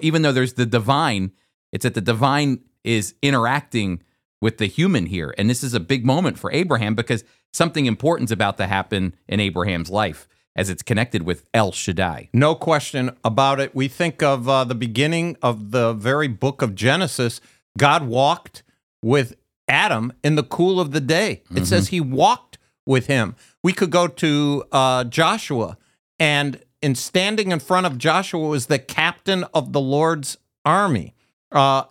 Even 0.00 0.22
though 0.22 0.32
there's 0.32 0.54
the 0.54 0.64
divine, 0.64 1.32
it's 1.72 1.82
that 1.82 1.94
the 1.94 2.00
divine 2.00 2.60
is 2.82 3.14
interacting 3.20 4.02
with 4.40 4.58
the 4.58 4.66
human 4.66 5.06
here. 5.06 5.34
And 5.36 5.50
this 5.50 5.62
is 5.62 5.74
a 5.74 5.80
big 5.80 6.06
moment 6.06 6.38
for 6.38 6.50
Abraham 6.52 6.94
because 6.94 7.24
something 7.52 7.86
important's 7.86 8.32
about 8.32 8.56
to 8.56 8.66
happen 8.66 9.14
in 9.28 9.38
Abraham's 9.40 9.90
life 9.90 10.28
as 10.56 10.70
it's 10.70 10.82
connected 10.82 11.22
with 11.22 11.44
El 11.52 11.72
Shaddai. 11.72 12.30
No 12.32 12.54
question 12.54 13.16
about 13.24 13.60
it. 13.60 13.74
We 13.74 13.88
think 13.88 14.22
of 14.22 14.48
uh, 14.48 14.64
the 14.64 14.74
beginning 14.74 15.36
of 15.42 15.72
the 15.72 15.92
very 15.94 16.28
book 16.28 16.62
of 16.62 16.74
Genesis. 16.74 17.40
God 17.76 18.06
walked 18.06 18.62
with 19.02 19.34
Adam 19.70 20.12
in 20.22 20.34
the 20.34 20.42
cool 20.42 20.80
of 20.80 20.90
the 20.90 21.00
day. 21.00 21.42
It 21.54 21.64
says 21.64 21.88
he 21.88 22.00
walked 22.00 22.58
with 22.84 23.06
him. 23.06 23.36
We 23.62 23.72
could 23.72 23.90
go 23.90 24.08
to 24.08 24.64
uh, 24.72 25.04
Joshua, 25.04 25.78
and 26.18 26.60
in 26.82 26.94
standing 26.96 27.52
in 27.52 27.60
front 27.60 27.86
of 27.86 27.96
Joshua 27.96 28.46
was 28.46 28.66
the 28.66 28.78
captain 28.78 29.44
of 29.54 29.72
the 29.72 29.80
Lord's 29.80 30.36
army. 30.64 31.14
Uh, 31.52 31.84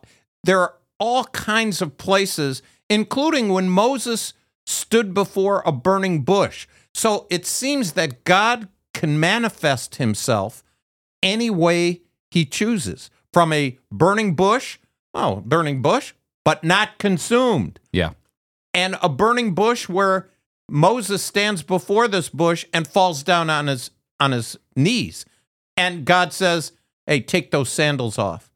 there 0.43 0.59
are 0.59 0.75
all 0.99 1.23
kinds 1.25 1.81
of 1.81 1.97
places, 1.97 2.61
including 2.89 3.49
when 3.49 3.69
Moses 3.69 4.33
stood 4.65 5.13
before 5.13 5.63
a 5.65 5.71
burning 5.71 6.23
bush. 6.23 6.67
So 6.93 7.27
it 7.29 7.45
seems 7.45 7.93
that 7.93 8.23
God 8.23 8.67
can 8.93 9.19
manifest 9.19 9.95
himself 9.95 10.63
any 11.23 11.49
way 11.49 12.01
he 12.29 12.45
chooses. 12.45 13.09
From 13.31 13.53
a 13.53 13.77
burning 13.91 14.35
bush, 14.35 14.79
oh, 15.13 15.37
burning 15.37 15.81
bush, 15.81 16.13
but 16.49 16.63
not 16.63 16.97
consumed. 16.97 17.79
Yeah. 17.93 18.13
And 18.73 18.97
a 19.03 19.07
burning 19.07 19.53
bush 19.53 19.87
where 19.87 20.31
Moses 20.67 21.21
stands 21.21 21.61
before 21.61 22.07
this 22.07 22.27
bush 22.27 22.65
and 22.73 22.87
falls 22.87 23.21
down 23.21 23.51
on 23.51 23.67
his 23.67 23.91
on 24.19 24.31
his 24.31 24.57
knees. 24.75 25.27
And 25.77 26.05
God 26.05 26.33
says, 26.33 26.71
Hey, 27.05 27.21
take 27.21 27.51
those 27.51 27.69
sandals 27.69 28.17
off. 28.17 28.49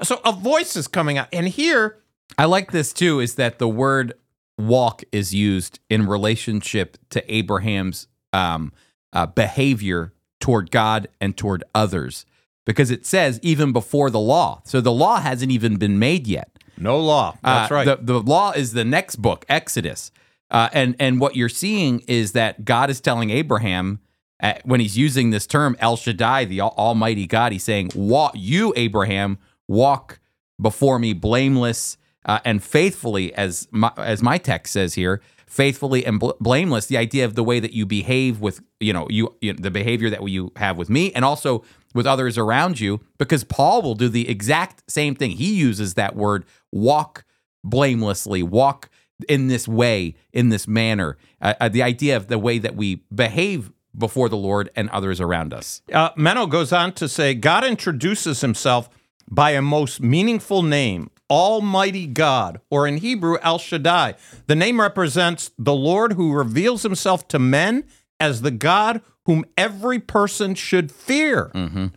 So 0.00 0.20
a 0.24 0.30
voice 0.30 0.76
is 0.76 0.86
coming 0.86 1.18
out. 1.18 1.26
And 1.32 1.48
here, 1.48 1.98
I 2.38 2.44
like 2.44 2.70
this 2.70 2.92
too 2.92 3.18
is 3.18 3.34
that 3.34 3.58
the 3.58 3.68
word 3.68 4.12
walk 4.56 5.02
is 5.10 5.34
used 5.34 5.80
in 5.90 6.06
relationship 6.06 6.98
to 7.10 7.34
Abraham's 7.34 8.06
um, 8.32 8.72
uh, 9.12 9.26
behavior 9.26 10.12
toward 10.38 10.70
God 10.70 11.08
and 11.20 11.36
toward 11.36 11.64
others 11.74 12.26
because 12.64 12.92
it 12.92 13.04
says 13.06 13.40
even 13.42 13.72
before 13.72 14.08
the 14.08 14.20
law. 14.20 14.62
So 14.64 14.80
the 14.80 14.92
law 14.92 15.18
hasn't 15.18 15.50
even 15.50 15.78
been 15.78 15.98
made 15.98 16.28
yet. 16.28 16.59
No 16.80 16.98
law. 16.98 17.36
That's 17.42 17.70
Uh, 17.70 17.74
right. 17.74 17.84
The, 17.84 17.98
the 18.00 18.20
law 18.20 18.52
is 18.52 18.72
the 18.72 18.84
next 18.84 19.16
book, 19.16 19.44
Exodus. 19.48 20.10
Uh, 20.50 20.68
and, 20.72 20.96
and 20.98 21.20
what 21.20 21.36
you're 21.36 21.48
seeing 21.48 22.00
is 22.08 22.32
that 22.32 22.64
God 22.64 22.90
is 22.90 23.00
telling 23.00 23.30
Abraham, 23.30 24.00
uh, 24.42 24.54
when 24.64 24.80
he's 24.80 24.98
using 24.98 25.30
this 25.30 25.46
term, 25.46 25.76
El 25.78 25.96
Shaddai, 25.96 26.44
the 26.46 26.60
Al- 26.60 26.74
Almighty 26.76 27.26
God, 27.26 27.52
he's 27.52 27.62
saying, 27.62 27.90
walk, 27.94 28.32
You, 28.34 28.72
Abraham, 28.76 29.38
walk 29.68 30.18
before 30.60 30.98
me 30.98 31.12
blameless 31.12 31.96
uh, 32.26 32.40
and 32.44 32.62
faithfully, 32.62 33.32
as 33.34 33.68
my, 33.70 33.92
as 33.96 34.22
my 34.22 34.38
text 34.38 34.72
says 34.72 34.94
here, 34.94 35.20
faithfully 35.46 36.04
and 36.04 36.18
bl- 36.20 36.30
blameless. 36.40 36.86
The 36.86 36.96
idea 36.96 37.24
of 37.24 37.34
the 37.34 37.44
way 37.44 37.60
that 37.60 37.72
you 37.72 37.86
behave 37.86 38.40
with, 38.40 38.60
you 38.80 38.92
know, 38.92 39.06
you, 39.08 39.34
you 39.40 39.52
the 39.52 39.70
behavior 39.70 40.10
that 40.10 40.28
you 40.28 40.52
have 40.56 40.76
with 40.76 40.90
me, 40.90 41.12
and 41.12 41.24
also 41.24 41.64
with 41.94 42.06
others 42.06 42.38
around 42.38 42.80
you, 42.80 43.00
because 43.18 43.44
Paul 43.44 43.82
will 43.82 43.94
do 43.94 44.08
the 44.08 44.28
exact 44.28 44.90
same 44.90 45.14
thing. 45.14 45.32
He 45.32 45.54
uses 45.54 45.94
that 45.94 46.14
word, 46.14 46.44
walk 46.70 47.24
blamelessly, 47.64 48.42
walk 48.42 48.88
in 49.28 49.48
this 49.48 49.68
way, 49.68 50.14
in 50.32 50.48
this 50.48 50.66
manner. 50.66 51.18
Uh, 51.40 51.54
uh, 51.60 51.68
the 51.68 51.82
idea 51.82 52.16
of 52.16 52.28
the 52.28 52.38
way 52.38 52.58
that 52.58 52.76
we 52.76 53.02
behave 53.14 53.72
before 53.96 54.28
the 54.28 54.36
Lord 54.36 54.70
and 54.76 54.88
others 54.90 55.20
around 55.20 55.52
us. 55.52 55.82
Uh, 55.92 56.10
Meno 56.16 56.46
goes 56.46 56.72
on 56.72 56.92
to 56.92 57.08
say 57.08 57.34
God 57.34 57.64
introduces 57.64 58.40
himself 58.40 58.88
by 59.28 59.50
a 59.50 59.62
most 59.62 60.00
meaningful 60.00 60.62
name, 60.62 61.10
Almighty 61.28 62.06
God, 62.06 62.60
or 62.70 62.86
in 62.86 62.98
Hebrew, 62.98 63.38
El 63.42 63.58
Shaddai. 63.58 64.14
The 64.46 64.56
name 64.56 64.80
represents 64.80 65.50
the 65.58 65.74
Lord 65.74 66.14
who 66.14 66.32
reveals 66.32 66.82
himself 66.82 67.28
to 67.28 67.38
men 67.38 67.84
as 68.18 68.42
the 68.42 68.50
God 68.50 69.02
whom 69.30 69.44
every 69.56 70.00
person 70.00 70.56
should 70.56 70.90
fear. 70.90 71.52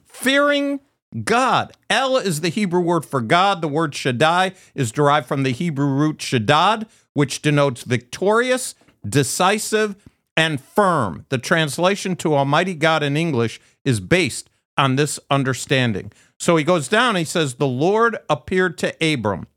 Fearing 0.06 0.82
God. 1.24 1.74
El 1.90 2.16
is 2.18 2.42
the 2.42 2.50
Hebrew 2.50 2.80
word 2.80 3.08
for 3.08 3.22
God. 3.22 3.60
The 3.60 3.68
word 3.68 3.96
Shaddai 3.96 4.52
is 4.76 4.92
derived 4.92 5.28
from 5.28 5.42
the 5.42 5.50
Hebrew 5.50 5.88
root 5.88 6.20
Shaddad, 6.20 6.86
which 7.16 7.42
denotes 7.42 7.82
victorious, 7.86 8.76
decisive, 9.04 9.96
and 10.38 10.62
firm. 10.62 11.26
The 11.30 11.40
translation 11.40 12.16
to 12.18 12.36
Almighty 12.36 12.76
God 12.76 13.02
in 13.02 13.18
English 13.18 13.60
is 13.84 14.00
based 14.00 14.52
on 14.78 14.96
this 14.96 15.20
understanding. 15.32 16.12
So 16.40 16.56
he 16.56 16.64
goes 16.64 16.88
down, 16.88 17.16
he 17.16 17.26
says, 17.26 17.56
The 17.56 17.66
Lord 17.66 18.16
appeared 18.30 18.78
to 18.78 18.96
Abram. 19.02 19.48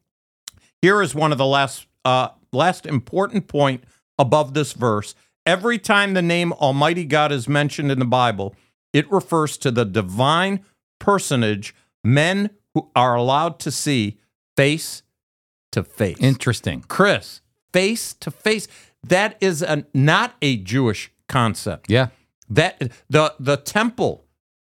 Here 0.80 1.02
is 1.02 1.14
one 1.14 1.30
of 1.30 1.36
the 1.36 1.44
last 1.44 1.86
uh, 2.06 2.28
last 2.54 2.86
important 2.86 3.48
point 3.48 3.84
above 4.18 4.54
this 4.54 4.72
verse. 4.72 5.14
Every 5.46 5.78
time 5.78 6.14
the 6.14 6.22
name 6.22 6.52
Almighty 6.54 7.04
God 7.04 7.30
is 7.30 7.48
mentioned 7.48 7.92
in 7.92 8.00
the 8.00 8.04
Bible, 8.04 8.54
it 8.92 9.10
refers 9.12 9.56
to 9.58 9.70
the 9.70 9.84
divine 9.84 10.64
personage 10.98 11.74
men 12.02 12.50
who 12.74 12.90
are 12.96 13.14
allowed 13.14 13.60
to 13.60 13.70
see 13.70 14.18
face 14.56 15.02
to 15.72 15.84
face. 15.84 16.16
Interesting. 16.20 16.84
Chris, 16.88 17.40
face 17.72 18.12
to 18.14 18.30
face. 18.30 18.66
That 19.04 19.36
is 19.40 19.62
a, 19.62 19.86
not 19.94 20.34
a 20.42 20.56
Jewish 20.56 21.12
concept. 21.28 21.90
Yeah. 21.90 22.08
That 22.48 22.92
the 23.08 23.34
the 23.38 23.56
temple 23.56 24.24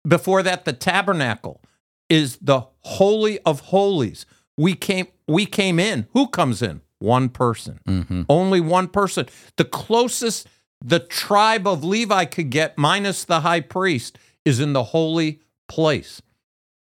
before 0.07 0.43
that 0.43 0.65
the 0.65 0.73
tabernacle 0.73 1.61
is 2.09 2.39
the 2.41 2.63
holy 2.81 3.39
of 3.41 3.61
holies. 3.61 4.27
We 4.57 4.75
came 4.75 5.09
we 5.27 5.47
came 5.47 5.79
in. 5.79 6.07
Who 6.13 6.29
comes 6.29 6.63
in? 6.63 6.81
One 6.99 7.29
person. 7.29 7.81
Mm-hmm. 7.87 8.23
Only 8.29 8.61
one 8.61 8.89
person. 8.89 9.27
The 9.57 9.65
closest 9.65 10.49
the 10.85 11.01
tribe 11.01 11.67
of 11.67 11.85
Levi 11.85 12.25
could 12.27 12.51
get 12.51 12.79
minus 12.79 13.25
the 13.25 13.41
high 13.41 13.61
priest 13.61 14.19
is 14.45 14.61
in 14.61 14.73
the 14.73 14.85
holy 14.85 15.41
place. 15.69 16.23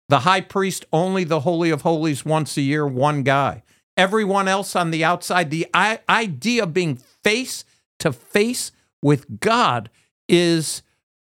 The 0.10 0.20
high 0.20 0.42
priest 0.42 0.86
only 0.94 1.24
the 1.24 1.42
holy 1.42 1.70
of 1.70 1.82
holies 1.82 2.26
once 2.26 2.58
a 2.58 2.62
year, 2.62 2.86
one 2.86 3.24
guy. 3.24 3.64
Everyone 3.98 4.48
else 4.48 4.76
on 4.76 4.92
the 4.92 5.04
outside, 5.04 5.50
the 5.50 5.68
idea 5.74 6.64
of 6.64 6.74
being 6.74 6.98
face 7.24 7.64
to 8.00 8.12
face 8.12 8.72
with 9.02 9.40
God 9.40 9.90
is 10.28 10.82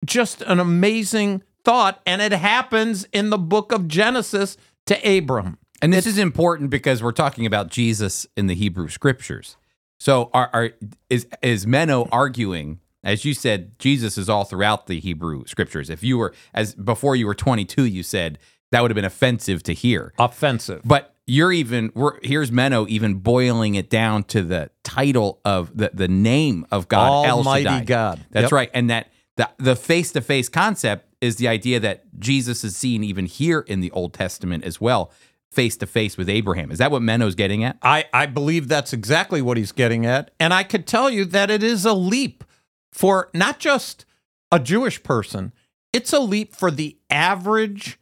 just 0.04 0.42
an 0.42 0.60
amazing 0.60 1.42
thought. 1.64 2.00
And 2.06 2.22
it 2.22 2.32
happens 2.32 3.04
in 3.12 3.30
the 3.30 3.38
book 3.38 3.72
of 3.72 3.88
Genesis 3.88 4.56
to 4.86 5.18
Abram. 5.18 5.58
And 5.80 5.92
this 5.92 6.06
is 6.06 6.18
important 6.18 6.70
because 6.70 7.02
we're 7.02 7.10
talking 7.12 7.44
about 7.44 7.68
Jesus 7.68 8.26
in 8.36 8.46
the 8.46 8.54
Hebrew 8.54 8.88
scriptures. 8.88 9.56
So 10.02 10.30
are, 10.34 10.50
are 10.52 10.70
is 11.08 11.28
is 11.42 11.64
Meno 11.64 12.08
arguing 12.10 12.80
as 13.04 13.24
you 13.24 13.34
said 13.34 13.78
Jesus 13.78 14.18
is 14.18 14.28
all 14.28 14.42
throughout 14.42 14.88
the 14.88 14.98
Hebrew 14.98 15.44
scriptures. 15.46 15.88
If 15.88 16.02
you 16.02 16.18
were 16.18 16.34
as 16.52 16.74
before 16.74 17.14
you 17.14 17.24
were 17.24 17.36
22 17.36 17.84
you 17.84 18.02
said 18.02 18.40
that 18.72 18.82
would 18.82 18.90
have 18.90 18.96
been 18.96 19.04
offensive 19.04 19.62
to 19.62 19.72
hear. 19.72 20.12
Offensive. 20.18 20.82
But 20.84 21.14
you're 21.28 21.52
even 21.52 21.92
we're, 21.94 22.18
here's 22.24 22.50
Meno 22.50 22.84
even 22.88 23.14
boiling 23.14 23.76
it 23.76 23.88
down 23.88 24.24
to 24.24 24.42
the 24.42 24.70
title 24.82 25.40
of 25.44 25.70
the 25.76 25.92
the 25.94 26.08
name 26.08 26.66
of 26.72 26.88
God 26.88 27.08
Almighty 27.08 27.66
El 27.66 27.72
Shaddai. 27.74 27.84
God. 27.84 28.20
That's 28.32 28.44
Yep. 28.46 28.52
right. 28.52 28.70
And 28.74 28.90
that 28.90 29.12
the 29.36 29.50
the 29.58 29.76
face 29.76 30.10
to 30.12 30.20
face 30.20 30.48
concept 30.48 31.06
is 31.20 31.36
the 31.36 31.46
idea 31.46 31.78
that 31.78 32.06
Jesus 32.18 32.64
is 32.64 32.76
seen 32.76 33.04
even 33.04 33.26
here 33.26 33.60
in 33.60 33.78
the 33.78 33.92
Old 33.92 34.14
Testament 34.14 34.64
as 34.64 34.80
well, 34.80 35.12
face 35.52 35.76
to 35.76 35.86
face 35.86 36.16
with 36.16 36.28
Abraham. 36.28 36.70
Is 36.70 36.78
that 36.78 36.90
what 36.90 37.02
Meno's 37.02 37.34
getting 37.34 37.62
at? 37.62 37.76
I, 37.82 38.06
I 38.12 38.26
believe 38.26 38.68
that's 38.68 38.92
exactly 38.92 39.42
what 39.42 39.56
he's 39.56 39.72
getting 39.72 40.06
at. 40.06 40.30
And 40.40 40.54
I 40.54 40.62
could 40.62 40.86
tell 40.86 41.10
you 41.10 41.24
that 41.26 41.50
it 41.50 41.62
is 41.62 41.84
a 41.84 41.92
leap 41.92 42.42
for 42.90 43.28
not 43.34 43.58
just 43.58 44.04
a 44.50 44.58
Jewish 44.58 45.02
person, 45.02 45.52
it's 45.92 46.12
a 46.12 46.20
leap 46.20 46.54
for 46.54 46.70
the 46.70 46.96
average 47.10 47.98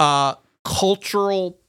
uh, 0.00 0.34
cultural, 0.64 1.60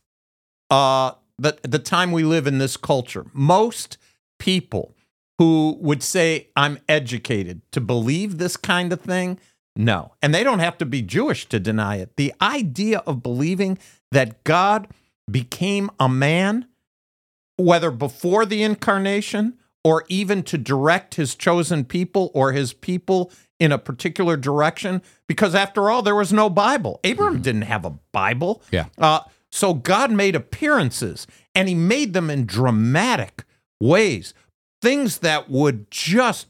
uh, 0.69 1.11
the, 1.37 1.57
the 1.63 1.79
time 1.79 2.11
we 2.11 2.23
live 2.23 2.47
in 2.47 2.57
this 2.57 2.75
culture. 2.75 3.25
Most 3.33 3.97
people 4.39 4.95
who 5.37 5.77
would 5.79 6.03
say, 6.03 6.49
I'm 6.55 6.79
educated 6.89 7.61
to 7.71 7.81
believe 7.81 8.37
this 8.37 8.57
kind 8.57 8.91
of 8.91 8.99
thing, 8.99 9.39
no. 9.75 10.13
And 10.21 10.35
they 10.35 10.43
don't 10.43 10.59
have 10.59 10.77
to 10.79 10.85
be 10.85 11.01
Jewish 11.01 11.47
to 11.49 11.59
deny 11.59 11.97
it. 11.97 12.17
The 12.17 12.33
idea 12.41 12.99
of 13.07 13.23
believing 13.23 13.77
that 14.11 14.43
God 14.43 14.89
became 15.31 15.89
a 15.99 16.09
man 16.09 16.67
whether 17.57 17.91
before 17.91 18.45
the 18.45 18.63
incarnation 18.63 19.57
or 19.83 20.05
even 20.07 20.43
to 20.43 20.57
direct 20.57 21.15
his 21.15 21.35
chosen 21.35 21.85
people 21.85 22.31
or 22.33 22.51
his 22.51 22.73
people 22.73 23.31
in 23.59 23.71
a 23.71 23.77
particular 23.77 24.37
direction. 24.37 25.01
Because 25.27 25.53
after 25.55 25.89
all 25.89 26.01
there 26.01 26.15
was 26.15 26.33
no 26.33 26.49
bible. 26.49 26.99
Abraham 27.03 27.41
didn't 27.41 27.63
have 27.63 27.85
a 27.85 27.97
bible. 28.11 28.61
Yeah. 28.71 28.85
uh, 28.97 29.21
so 29.51 29.73
god 29.73 30.11
made 30.11 30.35
appearances 30.35 31.27
and 31.55 31.67
he 31.67 31.75
made 31.75 32.13
them 32.13 32.29
in 32.29 32.45
dramatic 32.45 33.43
ways. 33.81 34.33
Things 34.81 35.19
that 35.19 35.49
would 35.49 35.91
just 35.91 36.47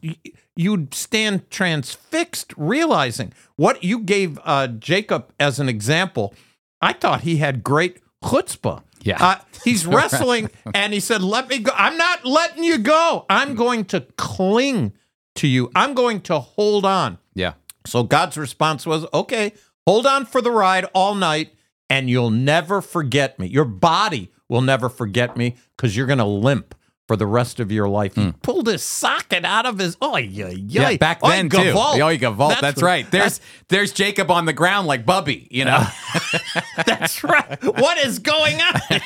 you'd 0.55 0.93
stand 0.93 1.49
transfixed 1.49 2.53
realizing 2.57 3.33
what 3.55 3.83
you 3.83 3.99
gave 3.99 4.37
uh, 4.43 4.67
jacob 4.67 5.31
as 5.39 5.59
an 5.59 5.69
example. 5.69 6.33
I 6.81 6.93
thought 6.93 7.21
he 7.21 7.37
had 7.37 7.63
great 7.63 8.01
chutzpah 8.23 8.83
Yeah. 9.01 9.17
uh, 9.23 9.35
he's 9.63 9.85
wrestling 9.95 10.49
and 10.73 10.93
he 10.93 10.99
said, 10.99 11.21
Let 11.21 11.49
me 11.49 11.59
go. 11.59 11.71
I'm 11.75 11.97
not 11.97 12.25
letting 12.25 12.63
you 12.63 12.77
go. 12.77 13.25
I'm 13.29 13.55
going 13.55 13.85
to 13.85 14.01
cling 14.17 14.93
to 15.35 15.47
you. 15.47 15.71
I'm 15.75 15.93
going 15.93 16.21
to 16.21 16.39
hold 16.39 16.85
on. 16.85 17.17
Yeah. 17.33 17.53
So 17.85 18.03
God's 18.03 18.37
response 18.37 18.85
was, 18.85 19.05
Okay, 19.13 19.53
hold 19.87 20.05
on 20.05 20.25
for 20.25 20.41
the 20.41 20.51
ride 20.51 20.85
all 20.93 21.15
night 21.15 21.53
and 21.89 22.09
you'll 22.09 22.29
never 22.31 22.81
forget 22.81 23.39
me. 23.39 23.47
Your 23.47 23.65
body 23.65 24.31
will 24.47 24.61
never 24.61 24.89
forget 24.89 25.37
me 25.37 25.55
because 25.75 25.95
you're 25.95 26.07
going 26.07 26.19
to 26.19 26.25
limp 26.25 26.75
for 27.09 27.15
the 27.15 27.25
rest 27.25 27.59
of 27.59 27.71
your 27.71 27.89
life. 27.89 28.13
He 28.13 28.31
pulled 28.43 28.67
his 28.67 28.83
socket 28.83 29.43
out 29.43 29.65
of 29.65 29.79
his. 29.79 29.97
Oh, 29.99 30.15
yeah, 30.15 30.49
Hmm. 30.51 30.57
Yeah, 30.67 30.95
back 30.97 31.21
then 31.23 31.49
too. 31.49 31.73
Oh, 31.75 31.95
you 31.97 32.19
gevalt. 32.19 32.61
That's, 32.61 32.75
what- 32.77 32.85
right. 32.85 33.09
There's 33.09 33.41
there's 33.69 33.91
Jacob 33.91 34.29
on 34.29 34.45
the 34.45 34.53
ground 34.53 34.85
like 34.85 35.07
Bubby, 35.07 35.47
you 35.49 35.65
know. 35.65 35.83
That's 36.85 37.23
right. 37.23 37.57
What 37.63 37.97
is 37.97 38.19
going 38.19 38.61
on? 38.61 39.01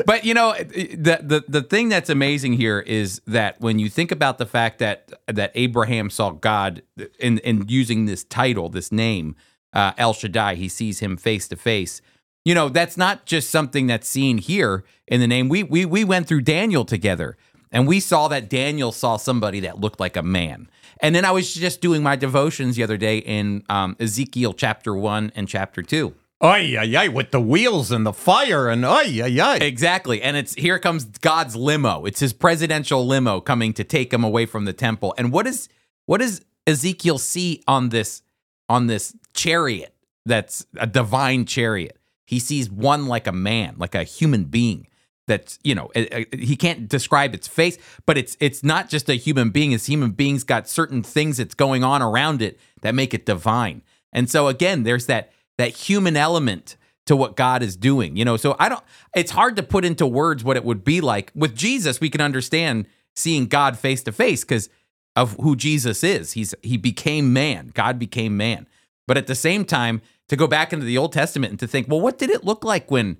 but 0.06 0.24
you 0.24 0.32
know 0.32 0.54
the, 0.54 1.18
the 1.22 1.44
the 1.46 1.62
thing 1.62 1.90
that's 1.90 2.08
amazing 2.08 2.54
here 2.54 2.80
is 2.80 3.20
that 3.26 3.60
when 3.60 3.78
you 3.78 3.90
think 3.90 4.10
about 4.10 4.38
the 4.38 4.46
fact 4.46 4.78
that 4.78 5.12
that 5.26 5.52
Abraham 5.54 6.08
saw 6.08 6.30
God 6.30 6.80
in 7.18 7.36
in 7.40 7.66
using 7.68 8.06
this 8.06 8.24
title, 8.24 8.70
this 8.70 8.90
name, 8.90 9.36
uh, 9.74 9.92
El 9.98 10.14
Shaddai, 10.14 10.54
he 10.54 10.70
sees 10.70 11.00
him 11.00 11.18
face 11.18 11.48
to 11.48 11.56
face. 11.56 12.00
You 12.44 12.54
know, 12.54 12.68
that's 12.68 12.96
not 12.96 13.26
just 13.26 13.50
something 13.50 13.86
that's 13.86 14.08
seen 14.08 14.38
here 14.38 14.84
in 15.06 15.20
the 15.20 15.26
name. 15.26 15.48
We 15.48 15.62
we 15.62 15.84
we 15.84 16.04
went 16.04 16.26
through 16.26 16.42
Daniel 16.42 16.84
together, 16.84 17.36
and 17.70 17.86
we 17.86 18.00
saw 18.00 18.28
that 18.28 18.48
Daniel 18.48 18.92
saw 18.92 19.16
somebody 19.16 19.60
that 19.60 19.80
looked 19.80 20.00
like 20.00 20.16
a 20.16 20.22
man. 20.22 20.70
And 21.00 21.14
then 21.14 21.24
I 21.24 21.30
was 21.30 21.54
just 21.54 21.80
doing 21.80 22.02
my 22.02 22.16
devotions 22.16 22.76
the 22.76 22.82
other 22.82 22.96
day 22.96 23.18
in 23.18 23.62
um, 23.68 23.96
Ezekiel 24.00 24.52
chapter 24.52 24.96
one 24.96 25.30
and 25.36 25.46
chapter 25.46 25.82
two. 25.82 26.14
Ay, 26.40 26.76
ay, 26.78 26.96
ay, 26.96 27.08
with 27.08 27.32
the 27.32 27.40
wheels 27.40 27.90
and 27.90 28.06
the 28.06 28.12
fire 28.12 28.68
and 28.68 28.86
ay, 28.86 29.20
ay, 29.22 29.40
ay. 29.40 29.56
Exactly. 29.56 30.22
And 30.22 30.36
it's 30.36 30.54
here 30.54 30.78
comes 30.78 31.04
God's 31.04 31.56
limo. 31.56 32.04
It's 32.04 32.20
his 32.20 32.32
presidential 32.32 33.04
limo 33.04 33.40
coming 33.40 33.72
to 33.72 33.82
take 33.82 34.12
him 34.12 34.22
away 34.22 34.46
from 34.46 34.64
the 34.64 34.72
temple. 34.72 35.14
And 35.18 35.32
what 35.32 35.48
is 35.48 35.68
what 36.06 36.20
does 36.20 36.40
Ezekiel 36.66 37.18
see 37.18 37.62
on 37.66 37.88
this 37.88 38.22
on 38.68 38.86
this 38.86 39.16
chariot 39.34 39.94
that's 40.24 40.64
a 40.78 40.86
divine 40.86 41.44
chariot? 41.44 41.97
He 42.28 42.40
sees 42.40 42.70
one 42.70 43.06
like 43.06 43.26
a 43.26 43.32
man, 43.32 43.76
like 43.78 43.94
a 43.94 44.04
human 44.04 44.44
being. 44.44 44.86
That's 45.26 45.58
you 45.64 45.74
know 45.74 45.90
he 46.30 46.56
can't 46.56 46.86
describe 46.86 47.34
its 47.34 47.48
face, 47.48 47.78
but 48.04 48.18
it's 48.18 48.36
it's 48.38 48.62
not 48.62 48.90
just 48.90 49.08
a 49.08 49.14
human 49.14 49.48
being. 49.48 49.72
It's 49.72 49.86
human 49.86 50.10
beings 50.10 50.44
got 50.44 50.68
certain 50.68 51.02
things 51.02 51.38
that's 51.38 51.54
going 51.54 51.84
on 51.84 52.02
around 52.02 52.42
it 52.42 52.60
that 52.82 52.94
make 52.94 53.14
it 53.14 53.24
divine. 53.24 53.80
And 54.12 54.28
so 54.28 54.46
again, 54.48 54.82
there's 54.82 55.06
that 55.06 55.32
that 55.56 55.70
human 55.70 56.18
element 56.18 56.76
to 57.06 57.16
what 57.16 57.34
God 57.34 57.62
is 57.62 57.76
doing. 57.78 58.14
You 58.14 58.26
know, 58.26 58.36
so 58.36 58.56
I 58.58 58.68
don't 58.68 58.84
it's 59.16 59.30
hard 59.30 59.56
to 59.56 59.62
put 59.62 59.86
into 59.86 60.06
words 60.06 60.44
what 60.44 60.58
it 60.58 60.64
would 60.64 60.84
be 60.84 61.00
like. 61.00 61.32
With 61.34 61.56
Jesus, 61.56 61.98
we 61.98 62.10
can 62.10 62.20
understand 62.20 62.84
seeing 63.16 63.46
God 63.46 63.78
face 63.78 64.02
to 64.02 64.12
face 64.12 64.44
because 64.44 64.68
of 65.16 65.34
who 65.40 65.56
Jesus 65.56 66.04
is. 66.04 66.32
He's 66.32 66.54
he 66.62 66.76
became 66.76 67.32
man. 67.32 67.70
God 67.72 67.98
became 67.98 68.36
man. 68.36 68.66
But 69.06 69.16
at 69.16 69.28
the 69.28 69.34
same 69.34 69.64
time, 69.64 70.02
to 70.28 70.36
go 70.36 70.46
back 70.46 70.72
into 70.72 70.84
the 70.84 70.98
Old 70.98 71.12
Testament 71.12 71.50
and 71.50 71.60
to 71.60 71.66
think, 71.66 71.88
well, 71.88 72.00
what 72.00 72.18
did 72.18 72.30
it 72.30 72.44
look 72.44 72.64
like 72.64 72.90
when 72.90 73.18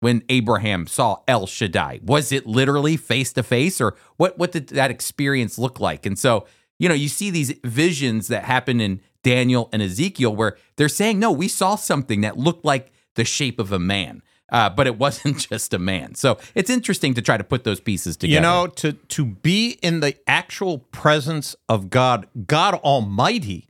when 0.00 0.22
Abraham 0.28 0.86
saw 0.86 1.18
El 1.26 1.46
Shaddai? 1.46 2.00
Was 2.02 2.32
it 2.32 2.46
literally 2.46 2.96
face 2.96 3.32
to 3.34 3.42
face 3.42 3.80
or 3.80 3.96
what 4.16 4.38
what 4.38 4.52
did 4.52 4.68
that 4.68 4.90
experience 4.90 5.58
look 5.58 5.80
like? 5.80 6.06
And 6.06 6.18
so, 6.18 6.46
you 6.78 6.88
know, 6.88 6.94
you 6.94 7.08
see 7.08 7.30
these 7.30 7.54
visions 7.64 8.28
that 8.28 8.44
happen 8.44 8.80
in 8.80 9.00
Daniel 9.22 9.68
and 9.72 9.82
Ezekiel 9.82 10.34
where 10.34 10.56
they're 10.76 10.88
saying, 10.88 11.18
no, 11.18 11.32
we 11.32 11.48
saw 11.48 11.76
something 11.76 12.20
that 12.20 12.36
looked 12.36 12.64
like 12.64 12.92
the 13.16 13.24
shape 13.24 13.58
of 13.58 13.72
a 13.72 13.78
man. 13.78 14.22
Uh, 14.52 14.70
but 14.70 14.86
it 14.86 14.98
wasn't 14.98 15.38
just 15.38 15.74
a 15.74 15.78
man. 15.78 16.14
So 16.14 16.38
it's 16.54 16.70
interesting 16.70 17.14
to 17.14 17.22
try 17.22 17.36
to 17.36 17.44
put 17.44 17.64
those 17.64 17.80
pieces 17.80 18.16
together. 18.16 18.34
You 18.34 18.40
know, 18.40 18.66
to 18.68 18.92
to 18.92 19.24
be 19.24 19.78
in 19.82 20.00
the 20.00 20.16
actual 20.26 20.78
presence 20.78 21.56
of 21.68 21.90
God, 21.90 22.28
God 22.46 22.74
Almighty, 22.74 23.68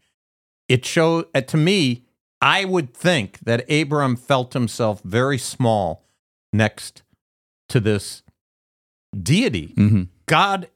it 0.68 0.84
showed 0.84 1.26
uh, 1.34 1.40
to 1.42 1.56
me 1.56 2.05
I 2.40 2.64
would 2.64 2.94
think 2.94 3.38
that 3.40 3.70
Abram 3.70 4.16
felt 4.16 4.52
himself 4.52 5.00
very 5.02 5.38
small 5.38 6.04
next 6.52 7.02
to 7.68 7.80
this 7.80 8.22
deity, 9.16 9.72
hmm 9.74 10.04
God 10.26 10.68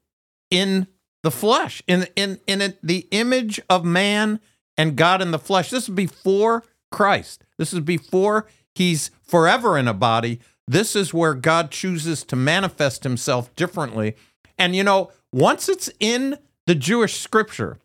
in 0.50 0.86
the 1.22 1.30
flesh, 1.30 1.82
in 1.86 2.06
in 2.16 2.40
in 2.46 2.62
it, 2.62 2.78
the 2.82 3.06
image 3.10 3.60
of 3.68 3.84
man 3.84 4.40
and 4.76 4.96
God 4.96 5.20
in 5.20 5.30
the 5.30 5.38
flesh. 5.38 5.70
This 5.70 5.88
is 5.88 5.94
before 5.94 6.64
Christ. 6.90 7.44
This 7.58 7.72
is 7.72 7.80
before 7.80 8.46
he's 8.74 9.10
forever 9.22 9.76
in 9.76 9.86
a 9.88 9.94
body. 9.94 10.40
This 10.66 10.94
is 10.94 11.12
where 11.12 11.34
God 11.34 11.70
chooses 11.70 12.24
to 12.24 12.36
manifest 12.36 13.02
himself 13.02 13.54
differently. 13.56 14.16
And 14.56 14.74
you 14.74 14.84
know, 14.84 15.10
once 15.32 15.68
it's 15.68 15.90
in 16.00 16.38
the 16.66 16.74
Jewish 16.74 17.20
scripture, 17.20 17.78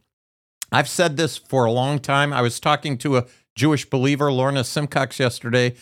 I've 0.71 0.89
said 0.89 1.17
this 1.17 1.37
for 1.37 1.65
a 1.65 1.71
long 1.71 1.99
time. 1.99 2.31
I 2.31 2.41
was 2.41 2.59
talking 2.59 2.97
to 2.99 3.17
a 3.17 3.25
Jewish 3.55 3.89
believer, 3.89 4.31
Lorna 4.31 4.63
Simcox, 4.63 5.19
yesterday, 5.19 5.75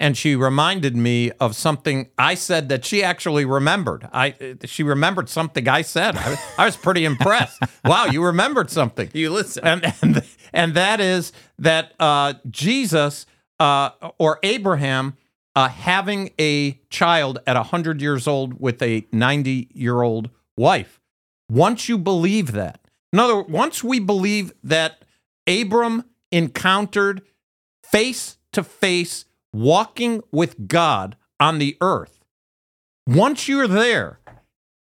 and 0.00 0.16
she 0.16 0.34
reminded 0.34 0.96
me 0.96 1.30
of 1.32 1.54
something 1.54 2.08
I 2.16 2.34
said 2.34 2.70
that 2.70 2.84
she 2.84 3.04
actually 3.04 3.44
remembered. 3.44 4.08
I 4.12 4.56
she 4.64 4.82
remembered 4.82 5.28
something 5.28 5.68
I 5.68 5.82
said. 5.82 6.16
I, 6.16 6.38
I 6.58 6.64
was 6.64 6.76
pretty 6.76 7.04
impressed. 7.04 7.62
wow, 7.84 8.06
you 8.06 8.24
remembered 8.24 8.70
something. 8.70 9.10
You 9.12 9.30
listen. 9.30 9.64
And 9.64 9.94
and, 10.02 10.24
and 10.52 10.74
that 10.74 11.00
is 11.00 11.32
that 11.58 11.92
uh, 12.00 12.34
Jesus 12.48 13.26
uh, 13.60 13.90
or 14.18 14.38
Abraham 14.42 15.16
uh, 15.54 15.68
having 15.68 16.30
a 16.40 16.80
child 16.88 17.38
at 17.46 17.56
hundred 17.56 18.00
years 18.00 18.26
old 18.26 18.58
with 18.58 18.80
a 18.82 19.06
ninety 19.12 19.68
year 19.72 20.00
old 20.00 20.30
wife. 20.56 20.98
Once 21.50 21.88
you 21.90 21.98
believe 21.98 22.52
that, 22.52 22.80
in 23.12 23.18
other 23.18 23.36
words, 23.36 23.50
once 23.50 23.84
we 23.84 24.00
believe 24.00 24.52
that 24.64 25.04
Abram 25.46 26.04
encountered 26.32 27.22
face 27.82 28.38
to 28.52 28.62
face 28.62 29.24
walking 29.52 30.22
with 30.30 30.68
God 30.68 31.16
on 31.38 31.58
the 31.58 31.76
earth, 31.80 32.20
once 33.06 33.48
you're 33.48 33.68
there, 33.68 34.20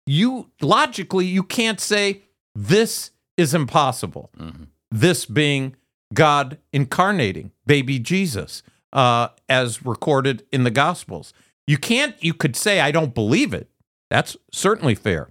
you 0.07 0.51
logically 0.61 1.27
you 1.27 1.43
can't 1.43 1.81
say 1.81 2.23
this 2.55 3.13
is 3.37 3.55
impossible. 3.55 4.31
This 4.91 5.25
being 5.25 5.77
God 6.13 6.59
incarnating 6.73 7.53
baby 7.67 7.99
Jesus, 7.99 8.63
uh, 8.93 9.29
as 9.49 9.85
recorded 9.85 10.45
in 10.53 10.65
the 10.65 10.71
Gospels. 10.71 11.33
You 11.67 11.79
can't. 11.79 12.17
You 12.23 12.35
could 12.35 12.57
say 12.57 12.81
I 12.81 12.91
don't 12.91 13.15
believe 13.15 13.55
it. 13.55 13.71
That's 14.11 14.37
certainly 14.51 14.97
fair. 14.97 15.29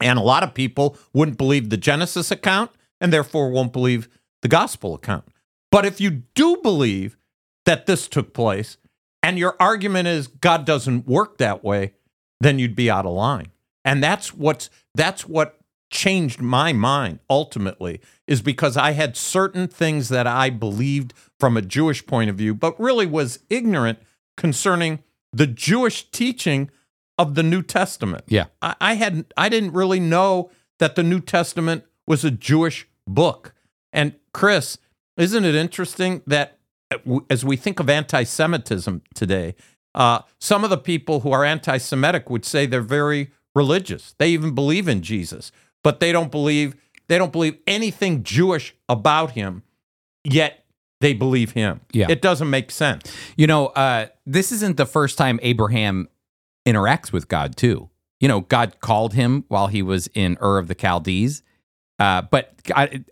And 0.00 0.18
a 0.18 0.22
lot 0.22 0.44
of 0.44 0.54
people 0.54 0.96
wouldn't 1.12 1.38
believe 1.38 1.70
the 1.70 1.76
Genesis 1.76 2.30
account 2.30 2.70
and 3.00 3.12
therefore 3.12 3.50
won't 3.50 3.72
believe 3.72 4.08
the 4.42 4.48
gospel 4.48 4.94
account. 4.94 5.24
But 5.70 5.84
if 5.84 6.00
you 6.00 6.22
do 6.34 6.58
believe 6.62 7.16
that 7.64 7.86
this 7.86 8.08
took 8.08 8.32
place 8.32 8.76
and 9.22 9.38
your 9.38 9.56
argument 9.58 10.08
is 10.08 10.28
God 10.28 10.64
doesn't 10.64 11.06
work 11.06 11.38
that 11.38 11.64
way, 11.64 11.94
then 12.40 12.58
you'd 12.58 12.76
be 12.76 12.90
out 12.90 13.06
of 13.06 13.12
line. 13.12 13.48
And 13.84 14.02
that's 14.02 14.34
what's 14.34 14.70
that's 14.94 15.26
what 15.26 15.58
changed 15.90 16.40
my 16.40 16.72
mind 16.72 17.20
ultimately 17.30 18.00
is 18.26 18.42
because 18.42 18.76
I 18.76 18.92
had 18.92 19.16
certain 19.16 19.68
things 19.68 20.08
that 20.08 20.26
I 20.26 20.50
believed 20.50 21.14
from 21.38 21.56
a 21.56 21.62
Jewish 21.62 22.04
point 22.06 22.28
of 22.28 22.36
view, 22.36 22.54
but 22.54 22.78
really 22.80 23.06
was 23.06 23.38
ignorant 23.48 24.00
concerning 24.36 25.02
the 25.32 25.46
Jewish 25.46 26.10
teaching 26.10 26.70
of 27.18 27.34
the 27.34 27.42
New 27.42 27.62
Testament. 27.62 28.24
Yeah. 28.26 28.46
I, 28.60 28.74
I 28.80 28.94
hadn't 28.94 29.32
I 29.36 29.48
didn't 29.48 29.72
really 29.72 30.00
know 30.00 30.50
that 30.78 30.96
the 30.96 31.02
New 31.02 31.20
Testament 31.20 31.84
was 32.06 32.24
a 32.24 32.30
Jewish 32.30 32.88
book. 33.06 33.54
And 33.92 34.14
Chris, 34.32 34.78
isn't 35.16 35.44
it 35.44 35.54
interesting 35.54 36.22
that 36.26 36.58
uh, 36.92 37.20
as 37.30 37.44
we 37.44 37.56
think 37.56 37.80
of 37.80 37.88
anti-Semitism 37.88 39.02
today, 39.14 39.54
uh, 39.94 40.20
some 40.38 40.64
of 40.64 40.70
the 40.70 40.78
people 40.78 41.20
who 41.20 41.32
are 41.32 41.44
anti-Semitic 41.44 42.28
would 42.28 42.44
say 42.44 42.66
they're 42.66 42.82
very 42.82 43.30
religious. 43.54 44.14
They 44.18 44.28
even 44.30 44.54
believe 44.54 44.88
in 44.88 45.02
Jesus, 45.02 45.52
but 45.82 46.00
they 46.00 46.12
don't 46.12 46.30
believe 46.30 46.76
they 47.08 47.18
don't 47.18 47.32
believe 47.32 47.58
anything 47.66 48.22
Jewish 48.22 48.74
about 48.88 49.32
him. 49.32 49.62
Yet 50.24 50.64
they 51.00 51.12
believe 51.12 51.52
him. 51.52 51.80
Yeah. 51.92 52.06
it 52.08 52.20
doesn't 52.20 52.50
make 52.50 52.70
sense. 52.70 53.14
You 53.36 53.46
know, 53.46 53.66
uh, 53.68 54.06
this 54.24 54.50
isn't 54.50 54.76
the 54.76 54.86
first 54.86 55.16
time 55.16 55.38
Abraham 55.42 56.08
interacts 56.66 57.12
with 57.12 57.28
God, 57.28 57.56
too. 57.56 57.90
You 58.18 58.28
know, 58.28 58.40
God 58.40 58.80
called 58.80 59.14
him 59.14 59.44
while 59.48 59.68
he 59.68 59.82
was 59.82 60.08
in 60.14 60.36
Ur 60.42 60.58
of 60.58 60.68
the 60.68 60.74
Chaldees, 60.74 61.42
uh, 61.98 62.22
but 62.22 62.52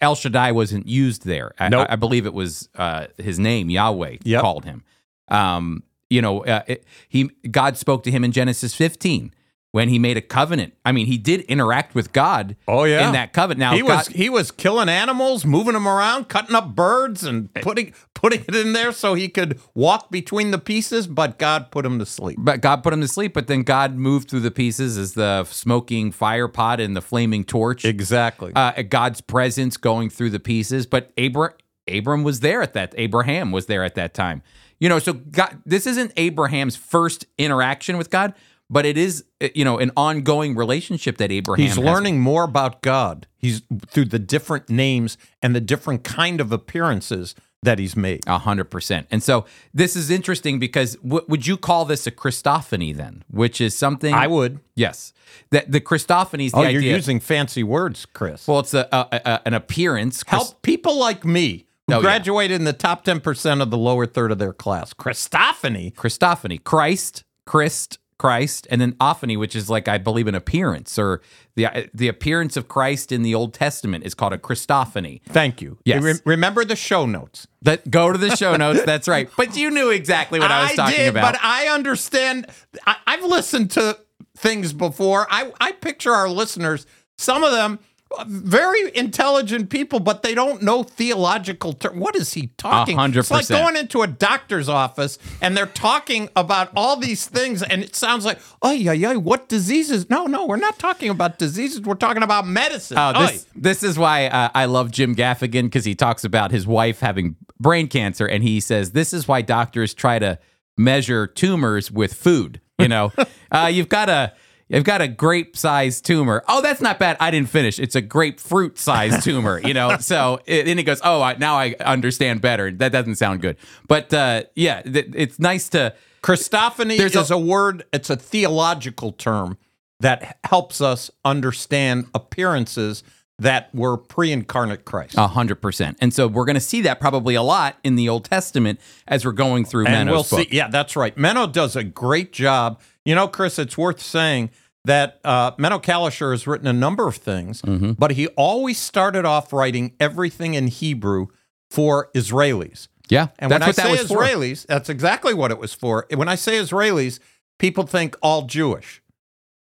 El 0.01 0.15
Shaddai 0.15 0.53
wasn't 0.53 0.87
used 0.87 1.25
there. 1.25 1.53
I, 1.59 1.69
Nope. 1.69 1.87
I, 1.89 1.95
I 1.95 1.97
believe 1.97 2.27
it 2.27 2.35
was 2.35 2.69
uh, 2.77 3.07
his 3.19 3.39
name, 3.39 3.71
Yahweh, 3.71 4.19
Yep. 4.25 4.41
called 4.41 4.65
him. 4.65 4.83
Um, 5.29 5.83
you 6.11 6.21
know, 6.21 6.45
uh, 6.45 6.63
it, 6.67 6.85
he 7.09 7.25
God 7.51 7.77
spoke 7.79 8.03
to 8.05 8.11
him 8.11 8.25
in 8.25 8.33
Genesis 8.33 8.75
15 8.75 9.33
when 9.75 9.89
he 9.89 9.99
made 9.99 10.17
a 10.17 10.21
covenant. 10.21 10.73
I 10.85 10.93
mean, 10.93 11.07
he 11.07 11.19
did 11.19 11.41
interact 11.41 11.97
with 11.97 12.13
God. 12.13 12.55
Oh, 12.69 12.85
yeah. 12.85 13.09
in 13.09 13.13
that 13.15 13.33
covenant. 13.33 13.59
Now 13.59 13.75
he 13.75 13.83
was 13.83 14.07
he 14.07 14.31
was 14.31 14.53
killing 14.53 14.89
animals, 14.89 15.45
moving 15.45 15.73
them 15.73 15.89
around, 15.89 16.29
cutting 16.29 16.55
up 16.55 16.77
birds, 16.77 17.25
and 17.25 17.53
putting 17.55 17.93
putting 18.15 18.45
it 18.47 18.55
in 18.55 18.73
there 18.73 18.93
so 18.93 19.15
he 19.15 19.29
could 19.29 19.59
walk 19.75 20.13
between 20.13 20.53
the 20.53 20.59
pieces. 20.59 21.09
But 21.09 21.41
God 21.41 21.73
put 21.73 21.85
him 21.85 21.99
to 21.99 22.07
sleep. 22.07 22.39
But 22.41 22.61
God 22.61 22.85
put 22.85 22.93
him 22.93 23.01
to 23.01 23.09
sleep, 23.09 23.35
but 23.35 23.49
then 23.49 23.65
God 23.65 23.97
moved 23.97 24.31
through 24.31 24.41
the 24.41 24.53
pieces 24.53 24.97
as 24.97 25.15
the 25.15 25.43
smoking 25.43 26.13
fire 26.13 26.47
pot 26.47 26.79
and 26.79 26.95
the 26.97 27.03
flaming 27.03 27.43
torch. 27.43 27.85
Exactly. 27.85 28.53
uh, 28.55 28.81
God's 28.83 29.23
presence 29.23 29.77
going 29.77 30.09
through 30.09 30.31
the 30.31 30.39
pieces. 30.39 30.87
But 30.87 31.11
Abra- 31.19 31.55
Abram 31.89 32.23
was 32.23 32.39
there 32.39 32.63
at 32.63 32.75
that. 32.75 32.95
Abraham 32.97 33.51
was 33.51 33.67
there 33.67 33.83
at 33.83 33.97
that 33.97 34.15
time. 34.15 34.45
You 34.79 34.89
know, 34.89 34.99
so 35.01 35.15
God, 35.15 35.63
this 35.65 35.87
isn't 35.87 36.13
Abraham's 36.17 36.77
first 36.77 37.27
interaction 37.39 37.97
with 37.97 38.11
God, 38.11 38.35
but 38.75 38.85
it 38.85 38.99
is, 38.99 39.25
uh, 39.41 39.49
you 39.55 39.65
know, 39.65 39.79
an 39.79 39.91
ongoing 39.97 40.55
relationship 40.57 41.17
that 41.19 41.31
Abraham. 41.31 41.63
He's 41.65 41.77
has. 41.77 41.85
learning 41.85 42.21
more 42.21 42.43
about 42.45 42.83
God. 42.83 43.27
He's 43.39 43.63
through 43.89 44.07
the 44.07 44.19
different 44.19 44.69
names 44.69 45.17
and 45.43 45.55
the 45.55 45.61
different 45.61 46.03
kind 46.03 46.41
of 46.41 46.51
appearances 46.53 47.35
that 47.63 47.79
he's 47.79 47.97
made. 47.97 48.21
A 48.27 48.39
hundred 48.39 48.65
percent. 48.65 49.07
And 49.11 49.23
so 49.23 49.47
this 49.73 49.97
is 49.97 50.11
interesting 50.11 50.59
because 50.59 50.97
w- 50.97 51.25
would 51.29 51.47
you 51.47 51.57
call 51.57 51.85
this 51.87 52.07
a 52.07 52.11
Christophany 52.11 52.95
then, 52.95 53.25
which 53.31 53.59
is 53.61 53.75
something 53.77 54.13
I 54.13 54.27
would. 54.27 54.59
yes, 54.75 55.13
that 55.51 55.71
the 55.73 55.81
Christophany 55.81 56.47
is 56.47 56.53
the 56.53 56.59
Oh, 56.59 56.63
idea. 56.65 56.81
you're 56.81 56.97
using 56.97 57.21
fancy 57.21 57.63
words, 57.63 58.07
Chris. 58.13 58.47
well, 58.49 58.59
it's 58.61 58.75
a, 58.75 58.87
a, 58.93 59.07
a 59.25 59.41
an 59.47 59.55
appearance. 59.55 60.23
Christ- 60.23 60.45
Help 60.51 60.63
people 60.63 60.99
like 60.99 61.25
me 61.25 61.67
who 61.87 61.95
Oh, 61.95 61.97
yeah. 61.99 62.03
graduated 62.03 62.57
in 62.61 62.65
the 62.65 62.73
top 62.75 63.05
10% 63.05 63.63
of 63.63 63.71
the 63.71 63.79
lower 63.79 64.05
third 64.07 64.31
of 64.33 64.39
their 64.39 64.53
class. 64.53 64.93
Christophany. 64.95 65.95
Christophany, 65.95 66.63
Christ, 66.63 67.25
Christ, 67.47 67.99
Christ, 68.25 68.67
and 68.71 68.81
then 68.81 68.93
ophany, 68.93 69.37
which 69.39 69.55
is 69.55 69.69
like 69.69 69.87
I 69.87 69.99
believe 69.99 70.27
an 70.27 70.35
appearance 70.35 70.99
or 70.99 71.21
the 71.57 71.91
the 71.93 72.09
appearance 72.09 72.57
of 72.57 72.69
Christ 72.69 73.13
in 73.13 73.21
the 73.21 73.35
Old 73.35 73.53
Testament 73.53 74.07
is 74.07 74.15
called 74.15 74.33
a 74.33 74.39
Christophany. 74.39 75.21
Thank 75.29 75.61
you. 75.61 75.77
Yes. 75.85 76.03
Re- 76.03 76.15
remember 76.25 76.65
the 76.65 76.75
show 76.75 77.05
notes. 77.05 77.47
That 77.61 77.91
go 77.91 78.11
to 78.11 78.17
the 78.17 78.35
show 78.35 78.57
notes. 78.57 78.83
That's 78.87 79.09
right. 79.09 79.29
But 79.37 79.59
you 79.59 79.71
knew 79.71 79.91
exactly 79.91 80.41
what 80.41 80.51
I 80.51 80.63
was 80.63 80.73
talking 80.73 80.97
did, 80.97 81.09
about. 81.09 81.35
but 81.35 81.41
I 81.43 81.67
understand. 81.67 82.47
I, 82.87 82.97
I've 83.07 83.25
listened 83.25 83.73
to 83.73 83.99
things 84.39 84.73
before. 84.73 85.27
I, 85.31 85.53
I 85.61 85.73
picture 85.73 86.13
our 86.13 86.31
listeners, 86.31 86.87
some 87.19 87.45
of 87.45 87.53
them 87.53 87.79
uh, 87.79 87.94
very 88.27 88.95
intelligent 88.97 89.71
people, 89.71 90.01
but 90.01 90.23
they 90.23 90.35
don't 90.35 90.63
know 90.63 90.83
theological 90.83 91.73
terms. 91.73 91.99
What 91.99 92.17
is 92.17 92.35
he 92.35 92.49
talking? 92.59 92.97
A 92.97 93.01
hundred 93.01 93.21
It's 93.21 93.31
like 93.31 93.49
going 93.49 93.77
into 93.77 94.03
a 94.03 94.07
doctor's 94.07 94.69
office 94.69 95.19
and 95.41 95.57
they're 95.57 95.67
talking 95.67 96.29
about 96.37 96.71
all 96.77 96.97
these 96.97 97.27
things, 97.27 97.63
and 97.63 97.83
it 97.83 97.97
sounds 97.97 98.25
like, 98.25 98.39
oh 98.63 98.73
yeah, 98.73 98.93
yeah, 98.93 99.15
what 99.15 99.49
diseases? 99.49 100.09
No, 100.11 100.27
no, 100.27 100.47
we're 100.47 100.57
not 100.57 100.79
talking 100.79 101.11
about 101.11 101.39
diseases. 101.39 101.81
We're 101.81 101.95
talking 101.95 102.23
about 102.23 102.47
medicine. 102.47 102.99
Oh, 102.99 103.27
this 103.27 103.47
this 103.55 103.83
is 103.83 103.99
why 103.99 104.27
uh, 104.27 104.51
I 104.55 104.67
love 104.67 104.91
Jim 104.91 105.15
Gaffigan 105.15 105.65
because 105.65 105.85
he 105.85 105.95
talks 105.95 106.25
about 106.25 106.51
his 106.51 106.67
wife 106.67 107.01
having 107.01 107.37
brain 107.61 107.89
cancer, 107.89 108.27
and 108.27 108.43
he 108.43 108.61
says 108.61 108.93
this 108.93 109.13
is 109.13 109.29
why 109.29 109.43
doctors 109.43 109.95
try 109.95 110.19
to 110.19 110.39
measure 110.77 111.27
tumors 111.27 111.91
with 111.91 112.15
food. 112.15 112.61
You 112.79 112.89
know, 112.89 113.13
uh, 113.51 113.71
you've 113.73 113.89
got 113.89 114.09
a 114.09 114.33
you've 114.75 114.85
got 114.85 115.01
a 115.01 115.09
grape 115.09 115.57
sized 115.57 116.05
tumor. 116.05 116.43
Oh, 116.49 116.61
that's 116.61 116.81
not 116.81 116.99
bad. 116.99 117.17
I 117.21 117.31
didn't 117.31 117.49
finish. 117.49 117.79
It's 117.79 117.95
a 117.95 118.01
grapefruit 118.01 118.79
sized 118.79 119.23
tumor. 119.25 119.61
You 119.61 119.75
know, 119.75 119.97
so 119.99 120.41
it, 120.47 120.65
then 120.67 120.77
he 120.79 120.85
goes, 120.85 121.01
oh, 121.05 121.23
I, 121.23 121.35
now 121.37 121.57
I 121.57 121.75
understand 121.81 122.41
better. 122.41 122.71
That 122.71 122.93
doesn't 122.93 123.17
sound 123.17 123.41
good, 123.41 123.57
but 123.89 124.13
uh, 124.13 124.45
yeah, 124.55 124.83
th- 124.83 125.11
it's 125.15 125.39
nice 125.39 125.69
to. 125.71 125.95
Christophany 126.23 126.97
There's 126.97 127.15
is 127.15 127.31
a- 127.31 127.35
a, 127.35 127.39
word, 127.39 127.85
it's 127.93 128.09
a 128.09 128.17
theological 128.17 129.13
term 129.13 129.59
that 130.01 130.39
helps 130.45 130.81
us 130.81 131.11
understand 131.23 132.07
appearances 132.15 133.03
that 133.39 133.69
were 133.75 133.99
pre 133.99 134.33
incarnate 134.33 134.85
Christ. 134.87 135.17
A 135.19 135.27
hundred 135.27 135.57
percent, 135.57 135.99
and 136.01 136.15
so 136.15 136.27
we're 136.27 136.47
going 136.47 136.55
to 136.55 136.61
see 136.63 136.81
that 136.83 136.99
probably 136.99 137.35
a 137.35 137.43
lot 137.43 137.77
in 137.85 137.97
the 137.97 138.09
Old 138.09 138.25
Testament 138.25 138.81
as 139.07 139.25
we're 139.27 139.33
going 139.33 139.65
through 139.67 139.85
and 139.85 139.93
Meno's 140.09 140.31
we'll 140.33 140.41
book. 140.41 140.49
see. 140.49 140.57
Yeah, 140.57 140.69
that's 140.69 140.97
right. 140.97 141.15
Meno 141.19 141.47
does 141.47 141.77
a 141.77 141.85
great 141.85 142.33
job. 142.33 142.81
You 143.05 143.15
know, 143.15 143.29
Chris, 143.29 143.59
it's 143.59 143.77
worth 143.77 144.01
saying 144.01 144.51
that 144.85 145.21
uh, 145.25 145.53
Meno 145.59 145.79
Kalisher 145.79 146.33
has 146.33 146.47
written 146.47 146.67
a 146.67 146.73
number 146.73 147.07
of 147.09 147.17
things, 147.17 147.63
but 147.63 148.13
he 148.13 148.27
always 148.29 148.79
started 148.79 149.25
off 149.25 149.53
writing 149.53 149.95
everything 149.99 150.55
in 150.55 150.67
Hebrew 150.69 151.29
for 151.71 152.11
Israelis. 152.15 152.89
Yeah, 153.09 153.29
And 153.39 153.51
that's 153.53 153.61
when 153.61 153.61
what 153.61 153.63
I 153.69 153.73
that 153.73 153.97
say 153.97 154.03
was 154.03 154.09
for. 154.09 154.23
Israelis, 154.23 154.67
that's 154.67 154.89
exactly 154.89 155.35
what 155.35 155.51
it 155.51 155.59
was 155.59 155.75
for. 155.75 156.07
When 156.15 156.29
I 156.29 156.37
say 156.37 156.59
Israelis, 156.59 157.19
people 157.59 157.87
think 157.87 158.17
all 158.23 158.43
Jewish. 158.43 159.03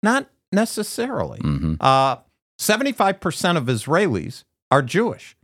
Not 0.01 0.30
necessarily. 0.51 1.39
Mhm. 1.39 1.78
Uh, 1.80 2.17
75% 2.59 3.57
of 3.57 3.65
Israelis 3.65 4.43
are 4.71 4.82
Jewish. 4.82 5.36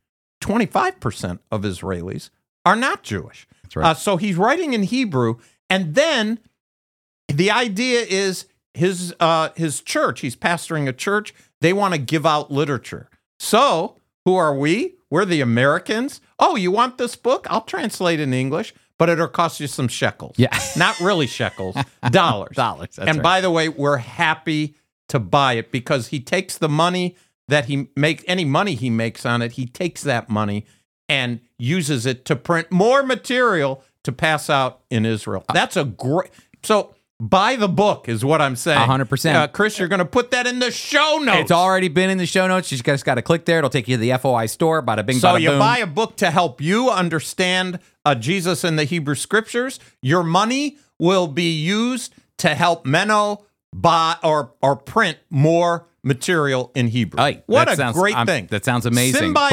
25% 0.41 1.39
of 1.51 1.61
Israelis 1.63 2.29
are 2.65 2.75
not 2.75 3.03
Jewish. 3.03 3.47
That's 3.63 3.75
right. 3.75 3.85
Uh, 3.87 3.93
so 3.93 4.17
he's 4.17 4.35
writing 4.37 4.73
in 4.73 4.83
Hebrew, 4.83 5.35
and 5.69 5.95
then 5.95 6.39
the 7.27 7.51
idea 7.51 8.01
is 8.01 8.45
his 8.79 9.13
uh, 9.19 9.49
his 9.55 9.81
church. 9.81 10.21
He's 10.21 10.35
pastoring 10.35 10.87
a 10.87 10.93
church. 10.93 11.33
They 11.61 11.73
want 11.73 11.93
to 11.93 11.99
give 11.99 12.25
out 12.25 12.51
literature. 12.51 13.09
So 13.37 13.97
who 14.25 14.35
are 14.35 14.55
we? 14.55 14.95
We're 15.09 15.25
the 15.25 15.41
Americans. 15.41 16.21
Oh, 16.37 16.55
you 16.55 16.71
want 16.71 16.97
this 16.97 17.15
book? 17.15 17.47
I'll 17.49 17.61
translate 17.61 18.19
in 18.19 18.33
English, 18.33 18.73
but 18.97 19.09
it'll 19.09 19.27
cost 19.27 19.59
you 19.59 19.67
some 19.67 19.87
shekels. 19.87 20.35
Yeah. 20.37 20.57
not 20.77 20.99
really 20.99 21.27
shekels, 21.27 21.75
dollars. 22.11 22.55
Dollars. 22.55 22.97
And 22.97 23.17
right. 23.17 23.23
by 23.23 23.41
the 23.41 23.51
way, 23.51 23.69
we're 23.69 23.97
happy 23.97 24.75
to 25.09 25.19
buy 25.19 25.53
it 25.53 25.71
because 25.71 26.07
he 26.07 26.19
takes 26.19 26.57
the 26.57 26.69
money 26.69 27.15
that 27.47 27.65
he 27.65 27.89
make 27.95 28.23
any 28.27 28.45
money 28.45 28.75
he 28.75 28.89
makes 28.89 29.25
on 29.25 29.41
it, 29.41 29.53
he 29.53 29.65
takes 29.65 30.03
that 30.03 30.29
money 30.29 30.65
and 31.07 31.39
uses 31.57 32.05
it 32.05 32.23
to 32.25 32.35
print 32.35 32.71
more 32.71 33.01
material 33.01 33.83
to 34.03 34.11
pass 34.11 34.49
out 34.49 34.81
in 34.91 35.05
Israel. 35.05 35.43
Uh, 35.49 35.53
That's 35.53 35.75
a 35.75 35.83
great 35.83 36.29
so 36.63 36.93
buy 37.19 37.55
the 37.55 37.67
book 37.67 38.07
is 38.07 38.23
what 38.23 38.41
I'm 38.41 38.55
saying. 38.55 38.77
A 38.77 38.85
hundred 38.85 39.09
percent. 39.09 39.37
Uh, 39.37 39.47
Chris, 39.47 39.77
you're 39.77 39.87
going 39.87 39.99
to 39.99 40.05
put 40.05 40.31
that 40.31 40.47
in 40.47 40.59
the 40.59 40.71
show 40.71 41.19
notes. 41.21 41.39
It's 41.41 41.51
already 41.51 41.87
been 41.89 42.09
in 42.09 42.17
the 42.17 42.25
show 42.25 42.47
notes. 42.47 42.71
You 42.71 42.77
just 42.77 43.05
got 43.05 43.15
to 43.15 43.21
click 43.21 43.45
there. 43.45 43.57
It'll 43.59 43.69
take 43.69 43.87
you 43.87 43.97
to 43.97 44.01
the 44.01 44.17
FOI 44.17 44.45
store. 44.45 44.81
Bada 44.81 45.05
bing, 45.05 45.19
So 45.19 45.29
bada 45.29 45.41
you 45.41 45.49
boom. 45.49 45.59
buy 45.59 45.77
a 45.79 45.87
book 45.87 46.15
to 46.17 46.31
help 46.31 46.61
you 46.61 46.89
understand 46.89 47.79
uh, 48.05 48.15
Jesus 48.15 48.63
and 48.63 48.79
the 48.79 48.85
Hebrew 48.85 49.15
Scriptures. 49.15 49.79
Your 50.01 50.23
money 50.23 50.77
will 50.97 51.27
be 51.27 51.51
used 51.51 52.13
to 52.37 52.55
help 52.55 52.85
Meno 52.85 53.45
buy 53.73 54.15
or 54.23 54.53
or 54.61 54.75
print 54.75 55.17
more 55.29 55.87
material 56.01 56.71
in 56.75 56.87
Hebrew. 56.87 57.21
Hey, 57.21 57.43
what 57.45 57.65
that 57.65 57.73
a 57.73 57.75
sounds- 57.77 57.97
great 57.97 58.15
I'm- 58.15 58.25
thing! 58.25 58.47
That 58.51 58.63
sounds 58.63 58.85
amazing. 58.85 59.33
But- 59.33 59.51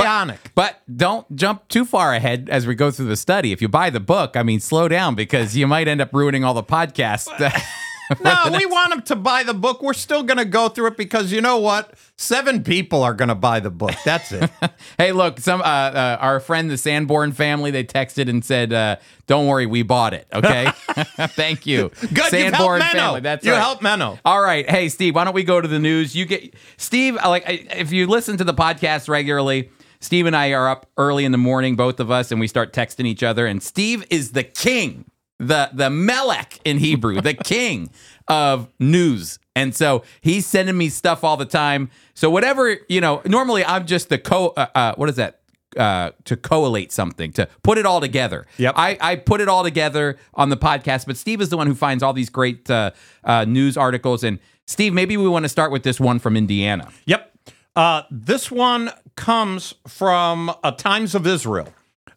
But, 0.54 0.80
don't 0.96 1.34
jump 1.34 1.66
too 1.68 1.84
far 1.84 2.14
ahead 2.14 2.48
as 2.50 2.66
we 2.68 2.74
go 2.76 2.90
through 2.92 3.06
the 3.06 3.16
study. 3.16 3.50
If 3.52 3.60
you 3.60 3.68
buy 3.68 3.90
the 3.90 4.00
book, 4.00 4.36
I 4.36 4.42
mean, 4.44 4.60
slow 4.60 4.86
down 4.88 5.16
because 5.16 5.56
you 5.56 5.66
might 5.66 5.88
end 5.88 6.00
up 6.00 6.10
ruining 6.14 6.44
all 6.44 6.54
the 6.54 6.62
podcasts. 6.62 7.26
no, 8.24 8.50
we 8.56 8.66
want 8.66 8.90
them 8.90 9.02
to 9.02 9.16
buy 9.16 9.42
the 9.42 9.54
book. 9.54 9.82
We're 9.82 9.92
still 9.92 10.22
going 10.22 10.38
to 10.38 10.44
go 10.44 10.68
through 10.68 10.88
it 10.88 10.96
because 10.96 11.32
you 11.32 11.40
know 11.40 11.58
what? 11.58 11.94
Seven 12.16 12.62
people 12.62 13.02
are 13.02 13.14
going 13.14 13.28
to 13.28 13.34
buy 13.34 13.60
the 13.60 13.70
book. 13.70 13.94
That's 14.04 14.32
it. 14.32 14.50
hey, 14.98 15.12
look, 15.12 15.38
some 15.40 15.60
uh, 15.60 15.64
uh, 15.64 16.18
our 16.20 16.40
friend 16.40 16.70
the 16.70 16.78
Sanborn 16.78 17.32
family 17.32 17.70
they 17.70 17.84
texted 17.84 18.28
and 18.28 18.44
said, 18.44 18.72
uh, 18.72 18.96
"Don't 19.26 19.46
worry, 19.46 19.66
we 19.66 19.82
bought 19.82 20.14
it." 20.14 20.26
Okay, 20.32 20.70
thank 21.30 21.66
you. 21.66 21.90
Good, 22.00 22.30
Sanborn 22.30 22.78
Meno. 22.80 22.92
family. 22.92 23.20
That's 23.20 23.44
you 23.44 23.52
right. 23.52 23.60
helped 23.60 23.82
Meno. 23.82 24.18
All 24.24 24.40
right, 24.40 24.68
hey 24.68 24.88
Steve, 24.88 25.14
why 25.14 25.24
don't 25.24 25.34
we 25.34 25.44
go 25.44 25.60
to 25.60 25.68
the 25.68 25.78
news? 25.78 26.14
You 26.14 26.24
get 26.24 26.54
Steve. 26.76 27.16
Like, 27.16 27.44
if 27.46 27.92
you 27.92 28.06
listen 28.06 28.36
to 28.38 28.44
the 28.44 28.54
podcast 28.54 29.08
regularly, 29.08 29.70
Steve 30.00 30.26
and 30.26 30.36
I 30.36 30.52
are 30.52 30.68
up 30.68 30.88
early 30.96 31.24
in 31.24 31.32
the 31.32 31.38
morning, 31.38 31.76
both 31.76 32.00
of 32.00 32.10
us, 32.10 32.30
and 32.30 32.40
we 32.40 32.46
start 32.46 32.72
texting 32.72 33.06
each 33.06 33.22
other. 33.22 33.46
And 33.46 33.62
Steve 33.62 34.04
is 34.10 34.32
the 34.32 34.44
king, 34.44 35.04
the 35.38 35.70
the 35.72 35.90
Melech 35.90 36.58
in 36.64 36.78
Hebrew, 36.78 37.20
the 37.20 37.34
king 37.44 37.90
of 38.28 38.68
news. 38.78 39.38
And 39.54 39.74
so 39.74 40.02
he's 40.20 40.46
sending 40.46 40.76
me 40.76 40.88
stuff 40.88 41.24
all 41.24 41.36
the 41.36 41.46
time. 41.46 41.90
So 42.14 42.30
whatever 42.30 42.78
you 42.88 43.00
know, 43.00 43.22
normally 43.24 43.64
I'm 43.64 43.86
just 43.86 44.08
the 44.08 44.18
co. 44.18 44.48
Uh, 44.56 44.66
uh, 44.74 44.94
what 44.96 45.08
is 45.08 45.16
that? 45.16 45.40
Uh, 45.76 46.10
to 46.24 46.38
collate 46.38 46.90
something, 46.90 47.32
to 47.32 47.46
put 47.62 47.76
it 47.76 47.84
all 47.84 48.00
together. 48.00 48.46
Yep. 48.56 48.74
I, 48.78 48.96
I 48.98 49.16
put 49.16 49.42
it 49.42 49.48
all 49.48 49.62
together 49.62 50.16
on 50.32 50.48
the 50.48 50.56
podcast, 50.56 51.04
but 51.04 51.18
Steve 51.18 51.42
is 51.42 51.50
the 51.50 51.58
one 51.58 51.66
who 51.66 51.74
finds 51.74 52.02
all 52.02 52.14
these 52.14 52.30
great 52.30 52.70
uh, 52.70 52.92
uh, 53.24 53.44
news 53.44 53.76
articles. 53.76 54.24
And 54.24 54.38
Steve, 54.66 54.94
maybe 54.94 55.18
we 55.18 55.28
want 55.28 55.42
to 55.42 55.50
start 55.50 55.70
with 55.70 55.82
this 55.82 56.00
one 56.00 56.18
from 56.18 56.34
Indiana. 56.34 56.88
Yep. 57.04 57.30
Uh, 57.74 58.04
this 58.10 58.50
one 58.50 58.90
comes 59.16 59.74
from 59.86 60.50
Times 60.78 61.14
of 61.14 61.26
Israel. 61.26 61.68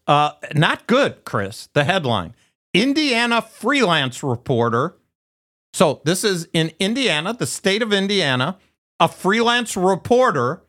Uh, 0.08 0.32
not 0.56 0.88
good, 0.88 1.26
Chris. 1.26 1.68
The 1.74 1.84
headline 1.84 2.34
Indiana 2.74 3.42
freelance 3.42 4.24
reporter. 4.24 4.96
So, 5.74 6.02
this 6.04 6.24
is 6.24 6.48
in 6.54 6.72
Indiana, 6.80 7.34
the 7.34 7.46
state 7.46 7.82
of 7.82 7.94
Indiana. 7.94 8.58
A 9.00 9.08
freelance 9.08 9.78
reporter 9.78 10.64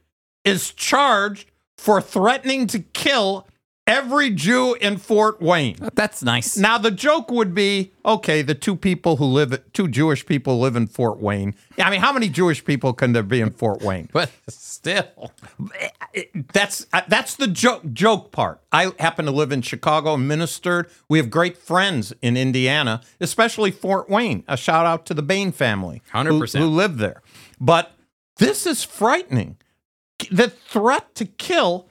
is 0.45 0.73
charged 0.73 1.51
for 1.77 2.01
threatening 2.01 2.67
to 2.69 2.81
kill 2.81 3.47
every 3.91 4.31
Jew 4.31 4.75
in 4.75 4.97
Fort 4.99 5.43
Wayne. 5.43 5.77
That's 5.95 6.23
nice. 6.23 6.57
Now 6.57 6.79
the 6.79 6.93
joke 6.93 7.29
would 7.31 7.55
be, 7.55 7.93
okay, 8.07 8.41
the 8.41 8.55
two 8.55 8.77
people 8.77 9.17
who 9.17 9.25
live, 9.25 9.61
two 9.73 9.89
Jewish 9.89 10.25
people 10.25 10.61
live 10.61 10.77
in 10.77 10.87
Fort 10.87 11.19
Wayne. 11.19 11.57
I 11.77 11.91
mean, 11.91 12.01
how 12.01 12.13
many 12.13 12.29
Jewish 12.29 12.65
people 12.65 12.93
can 12.93 13.13
there 13.13 13.25
be 13.25 13.41
in 13.41 13.51
Fort 13.51 13.83
Wayne? 13.83 14.09
but 14.13 14.31
still, 14.49 15.33
That's 16.53 16.87
uh, 16.93 17.03
that's 17.09 17.35
the 17.37 17.49
joke 17.49 17.83
joke 17.93 18.31
part. 18.31 18.61
I 18.71 18.93
happen 19.01 19.25
to 19.27 19.33
live 19.33 19.51
in 19.51 19.61
Chicago, 19.63 20.15
and 20.15 20.29
ministered. 20.29 20.89
We 21.09 21.19
have 21.19 21.29
great 21.29 21.57
friends 21.57 22.13
in 22.23 22.37
Indiana, 22.37 23.01
especially 23.21 23.73
Fort 23.73 24.09
Wayne. 24.09 24.45
A 24.47 24.57
shout 24.57 24.87
out 24.87 25.05
to 25.07 25.15
the 25.15 25.23
Bain 25.23 25.51
family, 25.51 26.01
100%. 26.15 26.59
who 26.59 26.67
live 26.67 26.99
there. 26.99 27.23
But 27.61 27.93
this 28.37 28.67
is 28.67 28.85
frightening. 28.85 29.57
The 30.31 30.49
threat 30.49 31.15
to 31.17 31.25
kill 31.25 31.90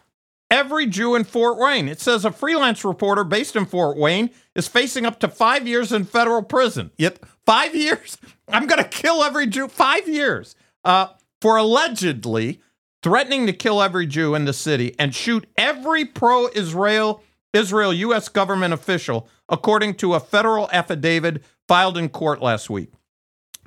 every 0.50 0.86
Jew 0.86 1.16
in 1.16 1.24
Fort 1.24 1.58
Wayne. 1.58 1.88
It 1.88 2.00
says 2.00 2.26
a 2.26 2.32
freelance 2.32 2.84
reporter 2.84 3.24
based 3.24 3.56
in 3.56 3.66
Fort 3.66 3.98
Wayne 3.98 4.30
is 4.56 4.68
facing 4.68 5.06
up 5.06 5.20
to 5.20 5.28
five 5.28 5.68
years 5.68 5.92
in 5.92 6.06
federal 6.06 6.44
prison. 6.44 6.92
Yep, 6.98 7.26
five 7.46 7.76
years? 7.76 8.18
I'm 8.48 8.68
going 8.68 8.84
to 8.84 8.90
kill 8.90 9.24
every 9.24 9.48
Jew. 9.48 9.68
Five 9.68 10.08
years 10.08 10.56
uh, 10.84 11.08
for 11.42 11.58
allegedly 11.58 12.62
threatening 13.02 13.46
to 13.46 13.54
kill 13.54 13.82
every 13.82 14.06
Jew 14.06 14.36
in 14.36 14.46
the 14.46 14.54
city 14.54 14.96
and 15.00 15.16
shoot 15.16 15.48
every 15.58 16.06
pro-Israel 16.06 17.24
Israel 17.54 17.94
U.S. 17.94 18.30
government 18.30 18.74
official, 18.74 19.28
according 19.48 19.96
to 19.96 20.14
a 20.14 20.20
federal 20.20 20.70
affidavit 20.72 21.44
filed 21.68 21.98
in 21.98 22.10
court 22.10 22.42
last 22.42 22.70
week. 22.70 22.92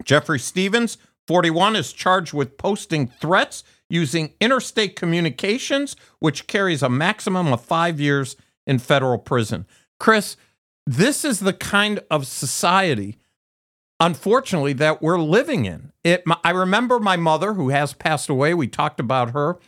Jeffrey 0.05 0.39
Stevens, 0.39 0.99
41, 1.26 1.76
is 1.76 1.93
charged 1.93 2.33
with 2.33 2.59
posting 2.59 3.09
threats 3.09 3.64
using 3.93 4.32
interstate 4.40 4.97
communications, 4.97 5.95
which 6.18 6.47
carries 6.47 6.82
a 6.82 6.88
maximum 6.88 7.53
of 7.53 7.62
five 7.62 8.01
years 8.01 8.36
in 8.66 8.78
federal 8.78 9.18
prison. 9.18 9.66
Chris, 10.01 10.36
this 10.86 11.26
is 11.26 11.40
the 11.40 11.53
kind 11.53 12.01
of 12.11 12.26
society, 12.26 13.18
unfortunately, 14.01 14.72
that 14.72 15.03
we're 15.03 15.18
living 15.18 15.66
in. 15.66 15.93
It, 16.03 16.24
I 16.43 16.51
remember 16.51 16.99
my 16.99 17.16
mother, 17.16 17.53
who 17.53 17.68
has 17.68 17.93
passed 17.93 18.30
away, 18.30 18.55
we 18.55 18.66
talked 18.66 18.99
about 18.99 19.32
her, 19.32 19.59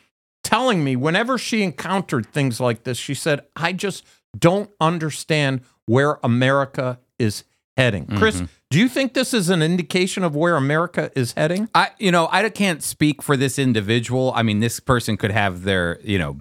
telling 0.43 0.83
me 0.83 0.97
whenever 0.97 1.37
she 1.37 1.62
encountered 1.62 2.27
things 2.27 2.59
like 2.59 2.85
this, 2.85 2.97
she 2.97 3.14
said, 3.14 3.43
I 3.55 3.75
just 3.75 4.05
don't 4.37 4.70
understand 4.81 5.61
where 5.85 6.18
America 6.25 6.99
is 7.18 7.45
heading. 7.77 8.07
Chris, 8.07 8.37
mm-hmm. 8.37 8.47
do 8.70 8.79
you 8.79 8.89
think 8.89 9.14
this 9.14 9.35
is 9.35 9.51
an 9.51 9.62
indication 9.62 10.22
of 10.22 10.35
where 10.37 10.57
America 10.57 11.11
is 11.14 11.33
heading? 11.33 11.68
I 11.75 11.91
you 11.99 12.11
know 12.11 12.29
I 12.31 12.49
can't 12.49 12.83
speak 12.83 13.22
for 13.22 13.37
this 13.37 13.59
individual. 13.59 14.33
I 14.35 14.43
mean, 14.43 14.61
this 14.61 14.81
person 14.81 15.16
could 15.16 15.31
have 15.31 15.62
their 15.62 16.01
you 16.03 16.18
know 16.18 16.39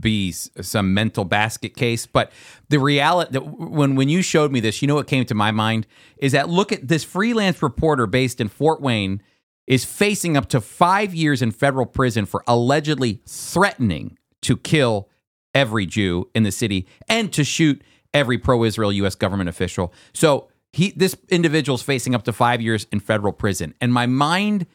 be 0.00 0.32
some 0.32 0.94
mental 0.94 1.24
basket 1.24 1.76
case, 1.76 2.06
but 2.06 2.32
the 2.68 2.78
reality 2.78 3.32
that 3.32 3.40
when 3.40 3.94
when 3.94 4.08
you 4.08 4.22
showed 4.22 4.52
me 4.52 4.60
this, 4.60 4.82
you 4.82 4.88
know 4.88 4.94
what 4.94 5.06
came 5.06 5.24
to 5.26 5.34
my 5.34 5.50
mind 5.50 5.86
is 6.18 6.32
that 6.32 6.48
look 6.48 6.72
at 6.72 6.86
this 6.88 7.04
freelance 7.04 7.62
reporter 7.62 8.06
based 8.06 8.40
in 8.40 8.48
Fort 8.48 8.80
Wayne 8.80 9.22
is 9.66 9.84
facing 9.84 10.36
up 10.36 10.48
to 10.48 10.60
five 10.60 11.14
years 11.14 11.40
in 11.40 11.50
federal 11.50 11.86
prison 11.86 12.26
for 12.26 12.42
allegedly 12.46 13.22
threatening 13.26 14.18
to 14.42 14.56
kill 14.56 15.08
every 15.54 15.86
Jew 15.86 16.28
in 16.34 16.42
the 16.42 16.50
city 16.50 16.86
and 17.08 17.32
to 17.32 17.44
shoot 17.44 17.82
every 18.14 18.38
pro-Israel 18.38 18.92
U.S. 18.92 19.14
government 19.14 19.48
official. 19.48 19.92
So 20.12 20.48
he, 20.72 20.92
this 20.96 21.16
individual's 21.28 21.82
facing 21.82 22.14
up 22.14 22.24
to 22.24 22.32
five 22.32 22.60
years 22.60 22.86
in 22.92 23.00
federal 23.00 23.32
prison, 23.32 23.74
and 23.80 23.92
my 23.92 24.06
mind 24.06 24.66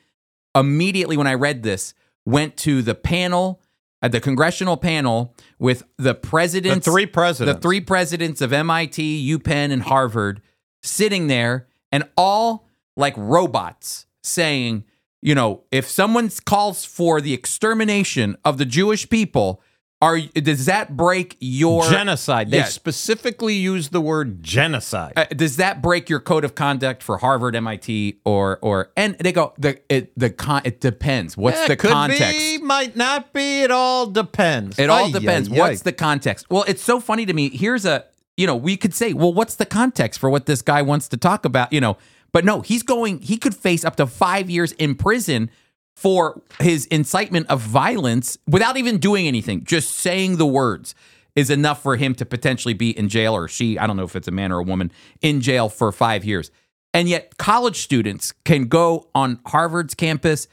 immediately 0.56 1.18
when 1.18 1.28
I 1.28 1.34
read 1.34 1.64
this 1.64 1.94
went 2.26 2.58
to 2.58 2.82
the 2.82 2.96
panel, 2.96 3.62
at 4.02 4.12
the 4.12 4.20
congressional 4.20 4.78
panel 4.78 5.36
with 5.60 5.84
the 5.98 6.14
The 6.86 6.92
three 6.92 7.06
presidents. 7.06 7.56
the 7.56 7.62
three 7.62 7.82
presidents 7.82 8.42
of 8.42 8.54
MIT, 8.54 9.38
UPenn, 9.38 9.72
and 9.72 9.82
Harvard 9.82 10.42
sitting 10.84 11.28
there 11.28 11.68
and 11.92 12.04
all 12.16 12.68
like 12.96 13.14
robots 13.18 14.06
saying, 14.24 14.84
you 15.22 15.34
know, 15.34 15.64
if 15.72 15.88
someone 15.88 16.30
calls 16.46 16.86
for 16.86 17.22
the 17.22 17.34
extermination 17.34 18.38
of 18.46 18.58
the 18.58 18.66
Jewish 18.66 19.10
people, 19.10 19.62
are 20.02 20.20
does 20.20 20.66
that 20.68 20.96
break 20.96 21.36
your 21.40 21.84
genocide. 21.90 22.52
They 22.52 22.58
Yeah. 22.58 22.66
specifically 22.66 23.56
use 23.56 23.90
the 23.90 24.00
word 24.02 24.44
genocide. 24.44 25.14
uh, 25.16 25.26
does 25.36 25.58
that 25.58 25.82
break 25.82 26.08
your 26.10 26.20
code 26.20 26.46
of 26.46 26.54
conduct 26.54 27.02
for 27.02 27.18
Harvard, 27.18 27.56
MIT, 27.56 28.20
or 28.24 28.60
or 28.62 28.92
and 28.96 29.16
they 29.20 29.32
go 29.32 29.54
the 29.58 29.80
it 29.90 30.12
the 30.18 30.30
con 30.30 30.62
it 30.66 30.82
depends. 30.82 31.36
What's 31.36 31.58
Eh, 31.62 31.68
the 31.70 31.76
could 31.76 31.90
context? 31.90 32.38
be, 32.38 32.58
might 32.60 32.96
not 32.96 33.34
be. 33.34 33.62
It 33.64 33.72
all 33.72 34.06
depends. 34.06 34.78
It 34.78 34.90
all 34.90 35.06
Ay, 35.06 35.12
depends. 35.12 35.50
ay, 35.52 35.58
What's 35.58 35.82
ay. 35.82 35.84
the 35.86 35.94
context? 35.94 36.46
Well, 36.50 36.64
it's 36.68 36.84
so 36.84 37.00
funny 37.00 37.26
to 37.26 37.34
me. 37.34 37.50
Here's 37.50 37.86
a 37.86 38.06
you 38.40 38.46
know, 38.46 38.56
we 38.56 38.78
could 38.78 38.94
say, 38.94 39.14
well, 39.14 39.34
what's 39.34 39.56
the 39.56 39.66
context 39.66 40.20
for 40.20 40.30
what 40.30 40.46
this 40.46 40.62
guy 40.62 40.84
wants 40.84 41.08
to 41.08 41.18
talk 41.18 41.44
about? 41.44 41.74
You 41.74 41.82
know, 41.82 41.98
but 42.32 42.46
no, 42.46 42.62
he's 42.62 42.84
going, 42.84 43.20
he 43.20 43.36
could 43.36 43.56
face 43.56 43.84
up 43.84 43.96
to 43.96 44.06
five 44.06 44.48
years 44.48 44.74
in 44.74 44.94
prison 44.94 45.50
for 45.98 46.40
his 46.60 46.86
incitement 46.86 47.48
of 47.50 47.60
violence 47.60 48.38
without 48.48 48.78
even 48.78 49.00
doing 49.00 49.28
anything. 49.28 49.64
Just 49.64 49.96
saying 49.96 50.38
the 50.38 50.46
words 50.46 50.94
is 51.36 51.50
enough 51.50 51.82
for 51.82 51.96
him 51.96 52.14
to 52.14 52.24
potentially 52.24 52.76
be 52.76 52.96
in 52.96 53.10
jail 53.10 53.34
or 53.36 53.48
she, 53.48 53.80
I 53.80 53.88
don't 53.88 53.98
know 53.98 54.04
if 54.04 54.16
it's 54.16 54.28
a 54.28 54.32
man 54.32 54.52
or 54.52 54.60
a 54.60 54.64
woman, 54.64 54.92
in 55.24 55.42
jail 55.42 55.70
for 55.70 55.92
five 55.92 56.24
years. 56.24 56.52
And 56.94 57.10
yet, 57.10 57.38
college 57.40 57.78
students 57.78 58.32
can 58.46 58.66
go 58.66 59.08
on 59.16 59.40
Harvard's 59.48 59.96
campus, 59.96 60.48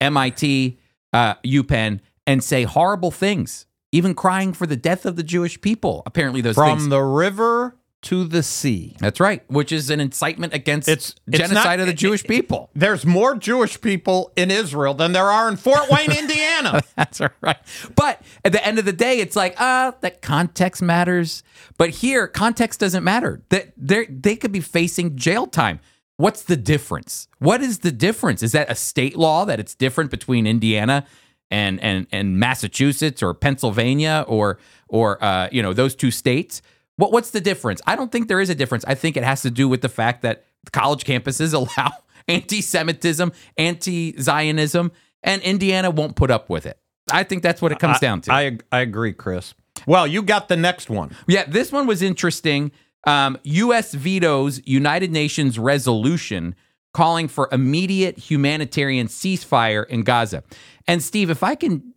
MIT, 0.00 0.78
uh, 1.12 1.34
UPenn, 1.44 1.98
and 2.24 2.42
say 2.42 2.62
horrible 2.62 3.10
things, 3.10 3.66
even 3.90 4.14
crying 4.14 4.52
for 4.52 4.64
the 4.64 4.76
death 4.76 5.04
of 5.06 5.16
the 5.16 5.24
Jewish 5.24 5.60
people. 5.60 6.04
Apparently, 6.06 6.40
those 6.40 6.54
From 6.54 6.78
things. 6.78 6.88
the 6.88 7.02
river 7.02 7.76
to 8.04 8.24
the 8.24 8.42
sea. 8.42 8.96
That's 9.00 9.20
right, 9.20 9.42
which 9.48 9.72
is 9.72 9.90
an 9.90 10.00
incitement 10.00 10.54
against 10.54 10.88
It's- 10.88 11.14
it's 11.26 11.38
genocide 11.38 11.78
not- 11.78 11.80
of 11.80 11.86
the 11.86 11.92
Jewish 11.92 12.24
people. 12.24 12.70
There's 12.74 13.04
more 13.04 13.34
Jewish 13.34 13.80
people 13.80 14.32
in 14.36 14.50
Israel 14.50 14.94
than 14.94 15.12
there 15.12 15.30
are 15.30 15.48
in 15.48 15.56
Fort 15.56 15.90
Wayne, 15.90 16.12
Indiana. 16.18 16.80
That's 16.96 17.20
right. 17.42 17.56
But 17.94 18.22
at 18.44 18.52
the 18.52 18.64
end 18.66 18.78
of 18.78 18.84
the 18.84 18.92
day, 18.92 19.18
it's 19.18 19.36
like, 19.36 19.54
ah, 19.58 19.94
that 20.00 20.22
context 20.22 20.80
matters. 20.82 21.42
But 21.76 21.90
here, 21.90 22.26
context 22.26 22.80
doesn't 22.80 23.04
matter. 23.04 23.42
That 23.50 23.72
they 23.76 24.06
they 24.06 24.36
could 24.36 24.52
be 24.52 24.60
facing 24.60 25.16
jail 25.16 25.46
time. 25.46 25.80
What's 26.16 26.42
the 26.42 26.56
difference? 26.56 27.26
What 27.40 27.60
is 27.60 27.80
the 27.80 27.90
difference? 27.90 28.42
Is 28.42 28.52
that 28.52 28.70
a 28.70 28.74
state 28.76 29.16
law 29.16 29.44
that 29.46 29.58
it's 29.58 29.74
different 29.74 30.10
between 30.10 30.46
Indiana 30.46 31.04
and 31.50 31.80
and 31.80 32.06
and 32.12 32.38
Massachusetts 32.38 33.22
or 33.22 33.34
Pennsylvania 33.34 34.24
or 34.28 34.58
or 34.88 35.22
uh, 35.24 35.48
you 35.50 35.62
know 35.62 35.72
those 35.72 35.94
two 35.96 36.10
states? 36.12 36.62
What 36.96 37.12
what's 37.12 37.30
the 37.30 37.40
difference? 37.40 37.80
I 37.86 37.96
don't 37.96 38.12
think 38.12 38.28
there 38.28 38.40
is 38.40 38.50
a 38.50 38.54
difference. 38.54 38.84
I 38.86 38.94
think 38.94 39.16
it 39.16 39.24
has 39.24 39.42
to 39.42 39.50
do 39.50 39.68
with 39.68 39.82
the 39.82 39.88
fact 39.88 40.22
that 40.22 40.44
college 40.72 41.04
campuses 41.04 41.52
allow 41.78 41.92
anti-Semitism, 42.28 43.32
anti-Zionism, 43.58 44.92
and 45.22 45.42
Indiana 45.42 45.90
won't 45.90 46.16
put 46.16 46.30
up 46.30 46.48
with 46.48 46.66
it. 46.66 46.78
I 47.12 47.22
think 47.22 47.42
that's 47.42 47.60
what 47.60 47.70
it 47.72 47.78
comes 47.78 47.98
down 47.98 48.22
to. 48.22 48.32
I, 48.32 48.58
I 48.72 48.80
agree, 48.80 49.12
Chris. 49.12 49.54
Well, 49.86 50.06
you 50.06 50.22
got 50.22 50.48
the 50.48 50.56
next 50.56 50.88
one. 50.88 51.14
Yeah, 51.26 51.44
this 51.46 51.70
one 51.70 51.86
was 51.86 52.00
interesting. 52.00 52.72
Um, 53.06 53.38
U.S. 53.42 53.92
vetoes 53.92 54.62
United 54.64 55.10
Nations 55.10 55.58
resolution 55.58 56.54
calling 56.94 57.28
for 57.28 57.48
immediate 57.52 58.16
humanitarian 58.16 59.08
ceasefire 59.08 59.86
in 59.86 60.02
Gaza. 60.02 60.44
And 60.86 61.02
Steve, 61.02 61.28
if 61.28 61.42
I 61.42 61.56
can, 61.56 61.92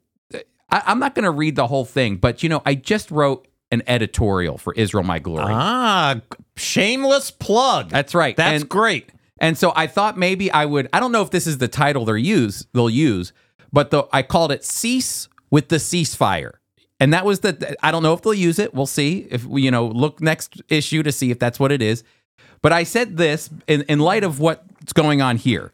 I, 0.70 0.82
I'm 0.86 1.00
not 1.00 1.16
going 1.16 1.24
to 1.24 1.32
read 1.32 1.56
the 1.56 1.68
whole 1.68 1.86
thing, 1.86 2.18
but 2.18 2.44
you 2.44 2.50
know, 2.50 2.62
I 2.66 2.76
just 2.76 3.12
wrote 3.12 3.48
an 3.72 3.84
editorial 3.88 4.58
for 4.58 4.74
Israel 4.74 5.04
My 5.04 5.20
Glory. 5.20 5.54
Ah, 5.54 6.22
shameless 6.56 7.32
plug. 7.32 7.90
That's 7.90 8.14
right. 8.16 8.36
That's 8.36 8.62
And- 8.62 8.70
great. 8.70 9.10
And 9.40 9.56
so 9.58 9.72
I 9.76 9.86
thought 9.86 10.18
maybe 10.18 10.52
I 10.52 10.66
would. 10.66 10.90
I 10.92 11.00
don't 11.00 11.12
know 11.12 11.22
if 11.22 11.30
this 11.30 11.46
is 11.46 11.60
the 11.60 11.68
title 11.68 12.06
they'll 12.06 12.18
use. 12.18 12.66
They'll 12.74 12.90
use, 12.90 13.34
but 13.72 13.92
the, 13.92 14.06
I 14.12 14.24
called 14.24 14.52
it 14.52 14.66
"Cease 14.66 15.30
with 15.52 15.68
the 15.70 15.76
Ceasefire," 15.76 16.54
and 17.00 17.14
that 17.14 17.24
was 17.24 17.42
the. 17.42 17.76
I 17.84 17.92
don't 17.92 18.02
know 18.02 18.14
if 18.14 18.24
they'll 18.24 18.34
use 18.34 18.58
it. 18.58 18.74
We'll 18.74 18.88
see 18.88 19.28
if 19.30 19.46
we, 19.46 19.62
you 19.62 19.70
know, 19.70 19.86
look 19.86 20.22
next 20.22 20.60
issue 20.70 21.04
to 21.04 21.12
see 21.12 21.30
if 21.30 21.38
that's 21.38 21.60
what 21.60 21.72
it 21.72 21.84
is. 21.84 22.04
But 22.64 22.74
I 22.74 22.82
said 22.84 23.18
this 23.18 23.52
in, 23.68 23.84
in 23.84 24.00
light 24.00 24.24
of 24.24 24.40
what's 24.40 24.94
going 24.94 25.22
on 25.22 25.38
here. 25.38 25.72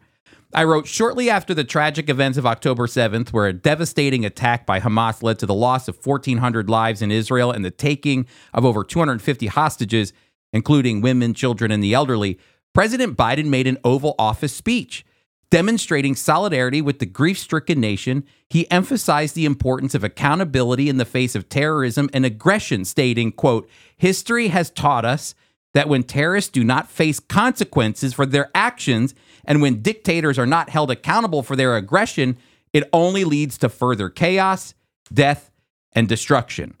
I 0.54 0.62
wrote 0.62 0.86
shortly 0.86 1.28
after 1.28 1.52
the 1.52 1.64
tragic 1.64 2.08
events 2.08 2.38
of 2.38 2.46
October 2.46 2.86
7th, 2.86 3.32
where 3.32 3.48
a 3.48 3.52
devastating 3.52 4.24
attack 4.24 4.64
by 4.64 4.78
Hamas 4.78 5.20
led 5.20 5.40
to 5.40 5.46
the 5.46 5.54
loss 5.54 5.88
of 5.88 6.06
1,400 6.06 6.70
lives 6.70 7.02
in 7.02 7.10
Israel 7.10 7.50
and 7.50 7.64
the 7.64 7.72
taking 7.72 8.26
of 8.52 8.64
over 8.64 8.84
250 8.84 9.48
hostages, 9.48 10.12
including 10.52 11.00
women, 11.00 11.34
children, 11.34 11.72
and 11.72 11.82
the 11.82 11.92
elderly. 11.92 12.38
President 12.72 13.16
Biden 13.16 13.46
made 13.46 13.66
an 13.66 13.78
Oval 13.82 14.14
Office 14.16 14.54
speech. 14.54 15.04
Demonstrating 15.50 16.14
solidarity 16.14 16.80
with 16.80 17.00
the 17.00 17.06
grief 17.06 17.38
stricken 17.38 17.80
nation, 17.80 18.24
he 18.48 18.70
emphasized 18.70 19.34
the 19.34 19.46
importance 19.46 19.94
of 19.94 20.04
accountability 20.04 20.88
in 20.88 20.98
the 20.98 21.04
face 21.04 21.34
of 21.34 21.48
terrorism 21.48 22.08
and 22.12 22.24
aggression, 22.24 22.84
stating, 22.84 23.32
quote, 23.32 23.68
History 23.96 24.48
has 24.48 24.70
taught 24.70 25.04
us 25.04 25.34
that 25.72 25.88
when 25.88 26.04
terrorists 26.04 26.50
do 26.50 26.64
not 26.64 26.88
face 26.88 27.20
consequences 27.20 28.14
for 28.14 28.24
their 28.24 28.50
actions 28.54 29.14
and 29.46 29.62
when 29.62 29.82
dictators 29.82 30.38
are 30.38 30.46
not 30.46 30.70
held 30.70 30.90
accountable 30.90 31.42
for 31.42 31.56
their 31.56 31.76
aggression, 31.76 32.36
it 32.72 32.88
only 32.92 33.24
leads 33.24 33.58
to 33.58 33.68
further 33.68 34.08
chaos, 34.08 34.74
death, 35.12 35.50
and 35.92 36.08
destruction. 36.08 36.74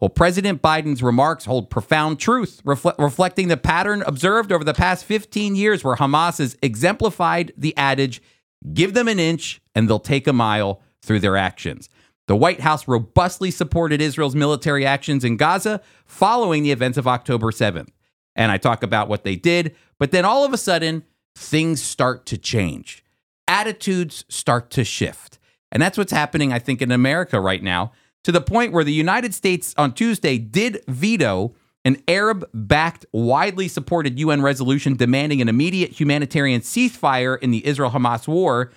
Well, 0.00 0.10
President 0.10 0.62
Biden's 0.62 1.02
remarks 1.02 1.44
hold 1.44 1.70
profound 1.70 2.20
truth, 2.20 2.62
refle- 2.64 2.96
reflecting 2.98 3.48
the 3.48 3.56
pattern 3.56 4.02
observed 4.06 4.52
over 4.52 4.62
the 4.62 4.74
past 4.74 5.04
15 5.04 5.56
years 5.56 5.82
where 5.82 5.96
Hamas 5.96 6.38
has 6.38 6.56
exemplified 6.62 7.52
the 7.56 7.76
adage 7.76 8.22
give 8.72 8.94
them 8.94 9.08
an 9.08 9.18
inch 9.18 9.60
and 9.74 9.88
they'll 9.88 9.98
take 9.98 10.26
a 10.26 10.32
mile 10.32 10.80
through 11.02 11.20
their 11.20 11.36
actions. 11.36 11.88
The 12.26 12.36
White 12.36 12.60
House 12.60 12.86
robustly 12.86 13.50
supported 13.50 14.00
Israel's 14.00 14.34
military 14.34 14.84
actions 14.84 15.24
in 15.24 15.36
Gaza 15.36 15.80
following 16.04 16.62
the 16.62 16.72
events 16.72 16.98
of 16.98 17.08
October 17.08 17.50
7th. 17.50 17.88
And 18.36 18.52
I 18.52 18.58
talk 18.58 18.82
about 18.82 19.08
what 19.08 19.24
they 19.24 19.34
did, 19.34 19.74
but 19.98 20.10
then 20.10 20.24
all 20.24 20.44
of 20.44 20.52
a 20.52 20.58
sudden, 20.58 21.04
things 21.38 21.82
start 21.82 22.26
to 22.26 22.36
change. 22.36 23.04
Attitudes 23.46 24.24
start 24.28 24.70
to 24.70 24.84
shift. 24.84 25.38
And 25.70 25.82
that's 25.82 25.96
what's 25.96 26.12
happening, 26.12 26.52
I 26.52 26.58
think, 26.58 26.82
in 26.82 26.90
America 26.90 27.40
right 27.40 27.62
now, 27.62 27.92
to 28.24 28.32
the 28.32 28.40
point 28.40 28.72
where 28.72 28.84
the 28.84 28.92
United 28.92 29.32
States 29.34 29.74
on 29.78 29.92
Tuesday 29.92 30.38
did 30.38 30.82
veto 30.88 31.54
an 31.84 32.02
Arab 32.08 32.48
backed, 32.52 33.06
widely 33.12 33.68
supported 33.68 34.18
UN 34.18 34.42
resolution 34.42 34.96
demanding 34.96 35.40
an 35.40 35.48
immediate 35.48 35.92
humanitarian 35.92 36.60
ceasefire 36.60 37.38
in 37.40 37.50
the 37.50 37.64
Israel 37.66 37.90
Hamas 37.90 38.26
war. 38.26 38.72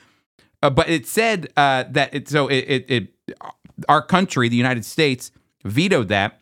Uh, 0.63 0.69
but 0.69 0.87
it 0.87 1.07
said 1.07 1.51
uh, 1.57 1.83
that 1.89 2.13
it, 2.13 2.29
so 2.29 2.47
it, 2.47 2.59
it, 2.59 2.91
it, 2.91 3.35
our 3.89 4.01
country, 4.01 4.47
the 4.47 4.55
United 4.55 4.85
States, 4.85 5.31
vetoed 5.65 6.07
that, 6.09 6.39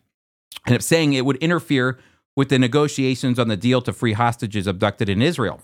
and 0.66 0.84
saying 0.84 1.14
it 1.14 1.24
would 1.24 1.36
interfere 1.38 1.98
with 2.36 2.50
the 2.50 2.58
negotiations 2.58 3.38
on 3.38 3.48
the 3.48 3.56
deal 3.56 3.80
to 3.82 3.92
free 3.92 4.12
hostages 4.12 4.66
abducted 4.66 5.08
in 5.08 5.22
Israel. 5.22 5.60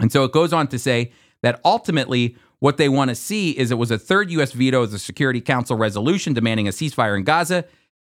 And 0.00 0.12
so 0.12 0.24
it 0.24 0.32
goes 0.32 0.52
on 0.52 0.68
to 0.68 0.78
say 0.78 1.12
that 1.42 1.60
ultimately, 1.64 2.36
what 2.58 2.76
they 2.76 2.88
want 2.88 3.10
to 3.10 3.14
see 3.14 3.50
is 3.50 3.70
it 3.70 3.76
was 3.76 3.90
a 3.90 3.98
third 3.98 4.30
U.S. 4.32 4.52
veto 4.52 4.82
of 4.82 4.90
the 4.90 4.98
Security 4.98 5.40
Council 5.40 5.76
resolution 5.76 6.32
demanding 6.32 6.66
a 6.66 6.70
ceasefire 6.70 7.16
in 7.16 7.24
Gaza. 7.24 7.64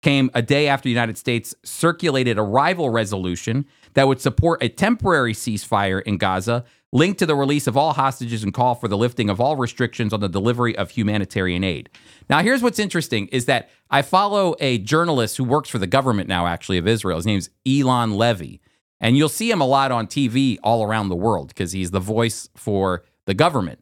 Came 0.02 0.30
a 0.34 0.42
day 0.42 0.66
after 0.66 0.84
the 0.84 0.90
United 0.90 1.16
States 1.16 1.54
circulated 1.62 2.36
a 2.36 2.42
rival 2.42 2.90
resolution 2.90 3.66
that 3.94 4.08
would 4.08 4.20
support 4.20 4.60
a 4.60 4.68
temporary 4.68 5.32
ceasefire 5.32 6.02
in 6.02 6.18
Gaza, 6.18 6.64
linked 6.92 7.20
to 7.20 7.26
the 7.26 7.36
release 7.36 7.68
of 7.68 7.76
all 7.76 7.92
hostages 7.92 8.42
and 8.42 8.52
call 8.52 8.74
for 8.74 8.88
the 8.88 8.96
lifting 8.96 9.30
of 9.30 9.40
all 9.40 9.54
restrictions 9.56 10.12
on 10.12 10.18
the 10.18 10.28
delivery 10.28 10.76
of 10.76 10.90
humanitarian 10.90 11.62
aid. 11.62 11.88
Now, 12.28 12.42
here's 12.42 12.62
what's 12.62 12.80
interesting 12.80 13.28
is 13.28 13.44
that 13.44 13.70
I 13.90 14.02
follow 14.02 14.56
a 14.58 14.78
journalist 14.78 15.36
who 15.36 15.44
works 15.44 15.68
for 15.68 15.78
the 15.78 15.86
government 15.86 16.28
now, 16.28 16.48
actually, 16.48 16.78
of 16.78 16.88
Israel. 16.88 17.18
His 17.18 17.26
name's 17.26 17.50
Eylon 17.64 18.16
Levy. 18.16 18.60
And 19.02 19.16
you'll 19.16 19.28
see 19.28 19.50
him 19.50 19.60
a 19.60 19.66
lot 19.66 19.90
on 19.92 20.06
TV 20.06 20.58
all 20.62 20.84
around 20.84 21.08
the 21.08 21.16
world 21.16 21.48
because 21.48 21.72
he's 21.72 21.90
the 21.90 22.00
voice 22.00 22.48
for 22.54 23.04
the 23.26 23.34
government. 23.34 23.80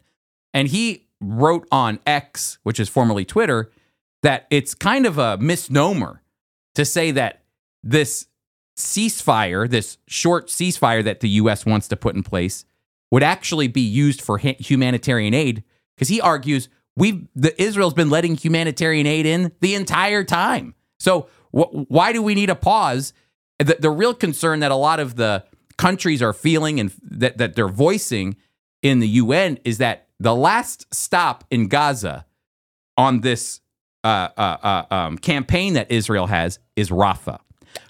And 0.53 0.67
he 0.67 1.07
wrote 1.21 1.69
on 1.71 2.01
X, 2.07 2.59
which 2.63 2.81
is 2.81 2.89
formerly 2.89 3.27
Twitter, 3.27 3.71
that 4.23 4.47
it's 4.51 4.75
kind 4.75 5.07
of 5.07 5.19
a 5.19 5.37
misnomer 5.37 6.23
to 6.75 6.85
say 6.85 7.11
that 7.13 7.43
this 7.83 8.27
ceasefire, 8.79 9.69
this 9.69 9.99
short 10.07 10.49
ceasefire 10.49 11.05
that 11.05 11.21
the 11.21 11.29
US 11.29 11.67
wants 11.67 11.87
to 11.89 11.97
put 11.97 12.17
in 12.17 12.23
place, 12.23 12.65
would 13.11 13.23
actually 13.23 13.69
be 13.69 13.83
used 13.83 14.23
for 14.23 14.39
humanitarian 14.39 15.35
aid 15.35 15.65
because 15.95 16.09
he 16.09 16.21
argues 16.21 16.69
we 16.97 17.29
the 17.35 17.61
Israel's 17.61 17.95
been 17.95 18.11
letting 18.11 18.37
humanitarian 18.37 19.07
aid 19.07 19.27
in 19.27 19.53
the 19.61 19.75
entire 19.75 20.25
time. 20.25 20.75
So 20.99 21.29
wh- 21.51 21.91
why 21.91 22.13
do 22.13 22.23
we 22.23 22.35
need 22.35 22.51
a 22.51 22.55
pause? 22.55 23.13
The, 23.61 23.77
the 23.79 23.91
real 23.91 24.15
concern 24.15 24.61
that 24.61 24.71
a 24.71 24.77
lot 24.77 25.01
of 25.01 25.17
the 25.17 25.45
countries 25.77 26.21
are 26.23 26.33
feeling 26.33 26.81
and 26.81 26.93
that, 27.03 27.39
that 27.39 27.55
they're 27.55 27.69
voicing 27.69 28.37
in 28.83 28.99
the 29.01 29.09
UN 29.09 29.59
is 29.65 29.79
that 29.79 30.09
the 30.19 30.35
last 30.35 30.87
stop 30.93 31.45
in 31.51 31.69
Gaza 31.69 32.27
on 32.97 33.21
this 33.21 33.61
uh, 34.05 34.29
uh, 34.37 34.57
uh, 34.91 34.95
um, 34.95 35.19
campaign 35.19 35.75
that 35.75 35.91
Israel 35.91 36.27
has 36.27 36.59
is 36.77 36.91
Rafah. 36.91 37.41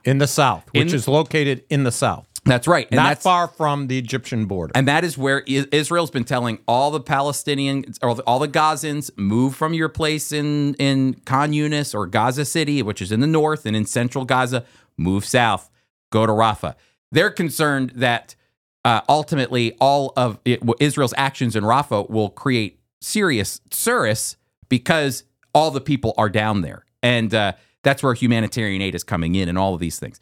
In 0.04 0.18
the 0.18 0.26
south, 0.26 0.64
which 0.72 0.90
In- 0.90 0.94
is 0.94 1.08
located 1.08 1.64
in 1.70 1.84
the 1.84 1.92
south, 1.92 2.26
That's 2.44 2.68
right, 2.68 2.86
and 2.90 2.96
not 2.96 3.08
that's 3.08 3.22
far 3.22 3.48
from 3.48 3.86
the 3.86 3.98
Egyptian 3.98 4.44
border. 4.46 4.72
And 4.74 4.86
that 4.88 5.04
is 5.04 5.16
where 5.16 5.40
Israel's 5.40 6.10
been 6.10 6.24
telling 6.24 6.58
all 6.68 6.90
the 6.90 7.00
Palestinians 7.00 7.98
or 8.02 8.10
all 8.22 8.38
the 8.38 8.48
Gazans 8.48 9.10
move 9.16 9.54
from 9.54 9.72
your 9.72 9.88
place 9.88 10.32
in 10.32 10.74
in 10.74 11.14
Khan 11.24 11.52
Yunis 11.52 11.94
or 11.94 12.06
Gaza 12.06 12.44
City, 12.44 12.82
which 12.82 13.00
is 13.00 13.10
in 13.10 13.20
the 13.20 13.26
north 13.26 13.64
and 13.66 13.74
in 13.74 13.86
central 13.86 14.24
Gaza, 14.24 14.64
move 15.00 15.24
south, 15.24 15.70
go 16.10 16.26
to 16.26 16.32
Rafah. 16.32 16.74
They're 17.10 17.30
concerned 17.30 17.92
that 17.96 18.36
uh, 18.84 19.00
ultimately 19.08 19.76
all 19.80 20.12
of 20.16 20.38
it, 20.44 20.60
Israel's 20.78 21.14
actions 21.16 21.56
in 21.56 21.64
Rafah 21.64 22.08
will 22.08 22.30
create 22.30 22.80
serious 23.00 23.60
tsuris 23.70 24.36
because 24.68 25.24
all 25.52 25.70
the 25.70 25.80
people 25.80 26.14
are 26.16 26.28
down 26.28 26.62
there, 26.62 26.84
and 27.02 27.34
uh, 27.34 27.52
that's 27.82 28.02
where 28.02 28.14
humanitarian 28.14 28.80
aid 28.80 28.94
is 28.94 29.02
coming 29.02 29.34
in, 29.34 29.48
and 29.48 29.58
all 29.58 29.74
of 29.74 29.80
these 29.80 29.98
things. 29.98 30.20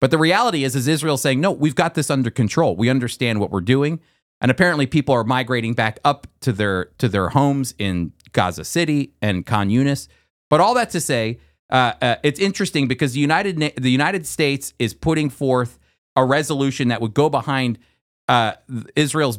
But 0.00 0.10
the 0.10 0.18
reality 0.18 0.64
is, 0.64 0.74
is 0.74 0.88
Israel 0.88 1.16
saying, 1.16 1.40
no, 1.40 1.52
we've 1.52 1.76
got 1.76 1.94
this 1.94 2.10
under 2.10 2.30
control. 2.30 2.74
We 2.74 2.90
understand 2.90 3.38
what 3.38 3.52
we're 3.52 3.60
doing. 3.60 4.00
And 4.40 4.50
apparently 4.50 4.86
people 4.86 5.14
are 5.14 5.22
migrating 5.22 5.74
back 5.74 6.00
up 6.04 6.26
to 6.40 6.50
their 6.52 6.86
to 6.98 7.08
their 7.08 7.28
homes 7.28 7.72
in 7.78 8.12
Gaza 8.32 8.64
City 8.64 9.14
and 9.22 9.46
Khan 9.46 9.70
Yunis. 9.70 10.08
But 10.50 10.60
all 10.60 10.74
that 10.74 10.90
to 10.90 11.00
say, 11.00 11.38
uh, 11.72 11.92
uh, 12.00 12.16
it's 12.22 12.38
interesting 12.38 12.86
because 12.86 13.14
the 13.14 13.20
United 13.20 13.58
Na- 13.58 13.70
the 13.76 13.90
United 13.90 14.26
States 14.26 14.74
is 14.78 14.94
putting 14.94 15.30
forth 15.30 15.78
a 16.14 16.24
resolution 16.24 16.88
that 16.88 17.00
would 17.00 17.14
go 17.14 17.28
behind 17.28 17.78
uh, 18.28 18.52
Israel's 18.94 19.38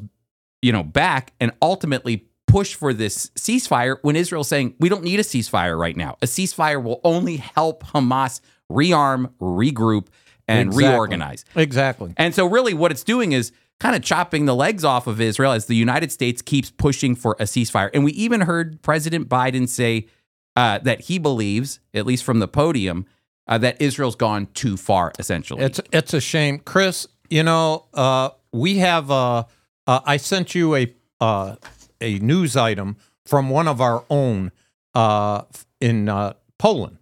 you 0.61 0.71
know 0.71 0.83
back 0.83 1.33
and 1.39 1.51
ultimately 1.61 2.25
push 2.47 2.75
for 2.75 2.93
this 2.93 3.29
ceasefire 3.37 3.97
when 4.01 4.15
Israel's 4.15 4.47
saying 4.47 4.75
we 4.79 4.89
don't 4.89 5.03
need 5.03 5.19
a 5.19 5.23
ceasefire 5.23 5.79
right 5.79 5.95
now. 5.95 6.17
A 6.21 6.25
ceasefire 6.25 6.81
will 6.83 6.99
only 7.03 7.37
help 7.37 7.83
Hamas 7.83 8.41
rearm, 8.71 9.31
regroup, 9.39 10.07
and 10.47 10.67
Exactly. 10.69 10.89
reorganize. 10.89 11.45
Exactly. 11.55 12.13
And 12.17 12.33
so, 12.35 12.45
really, 12.45 12.73
what 12.73 12.91
it's 12.91 13.03
doing 13.03 13.31
is 13.31 13.51
kind 13.79 13.95
of 13.95 14.01
chopping 14.01 14.45
the 14.45 14.55
legs 14.55 14.83
off 14.83 15.07
of 15.07 15.19
Israel 15.19 15.51
as 15.51 15.65
the 15.65 15.75
United 15.75 16.11
States 16.11 16.41
keeps 16.41 16.71
pushing 16.71 17.15
for 17.15 17.35
a 17.39 17.43
ceasefire. 17.43 17.89
And 17.93 18.03
we 18.03 18.11
even 18.13 18.41
heard 18.41 18.81
President 18.81 19.29
Biden 19.29 19.67
say 19.67 20.07
uh, 20.55 20.79
that 20.79 21.01
he 21.01 21.17
believes, 21.17 21.79
at 21.93 22.05
least 22.05 22.23
from 22.23 22.39
the 22.39 22.47
podium, 22.47 23.05
uh, 23.47 23.57
that 23.57 23.81
Israel's 23.81 24.15
gone 24.15 24.47
too 24.53 24.77
far, 24.77 25.11
essentially. 25.19 25.63
It's 25.63 25.79
it's 25.91 26.13
a 26.13 26.21
shame, 26.21 26.59
Chris. 26.59 27.07
You 27.29 27.43
know, 27.43 27.85
uh, 27.93 28.29
we 28.51 28.77
have. 28.77 29.11
Uh, 29.11 29.43
uh, 29.85 29.99
I 30.05 30.17
sent 30.17 30.55
you 30.55 30.75
a 30.75 30.93
uh, 31.19 31.55
a 31.99 32.19
news 32.19 32.55
item 32.55 32.97
from 33.25 33.49
one 33.49 33.67
of 33.67 33.81
our 33.81 34.03
own 34.09 34.51
uh, 34.93 35.43
in 35.79 36.09
uh, 36.09 36.33
Poland, 36.57 36.97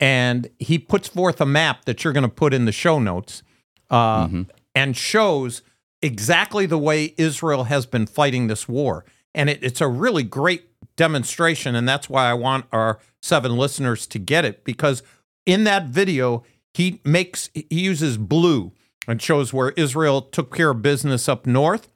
and 0.00 0.48
he 0.58 0.78
puts 0.78 1.08
forth 1.08 1.40
a 1.40 1.46
map 1.46 1.84
that 1.84 2.04
you're 2.04 2.12
going 2.12 2.22
to 2.22 2.28
put 2.28 2.54
in 2.54 2.64
the 2.64 2.72
show 2.72 2.98
notes, 2.98 3.42
uh, 3.90 4.28
and 4.74 4.96
shows 4.96 5.62
exactly 6.02 6.66
the 6.66 6.78
way 6.78 7.14
Israel 7.16 7.64
has 7.64 7.86
been 7.86 8.06
fighting 8.06 8.48
this 8.48 8.68
war, 8.68 9.04
and 9.34 9.48
it, 9.48 9.62
it's 9.62 9.80
a 9.80 9.88
really 9.88 10.22
great 10.22 10.66
demonstration, 10.96 11.74
and 11.74 11.88
that's 11.88 12.08
why 12.08 12.28
I 12.28 12.34
want 12.34 12.66
our 12.72 12.98
seven 13.22 13.56
listeners 13.56 14.06
to 14.08 14.18
get 14.18 14.44
it 14.44 14.64
because 14.64 15.02
in 15.46 15.64
that 15.64 15.86
video 15.86 16.44
he 16.74 17.00
makes 17.04 17.48
he 17.54 17.66
uses 17.70 18.18
blue 18.18 18.72
and 19.08 19.20
shows 19.20 19.52
where 19.52 19.70
Israel 19.70 20.22
took 20.22 20.54
care 20.54 20.70
of 20.70 20.82
business 20.82 21.28
up 21.28 21.46
north 21.46 21.88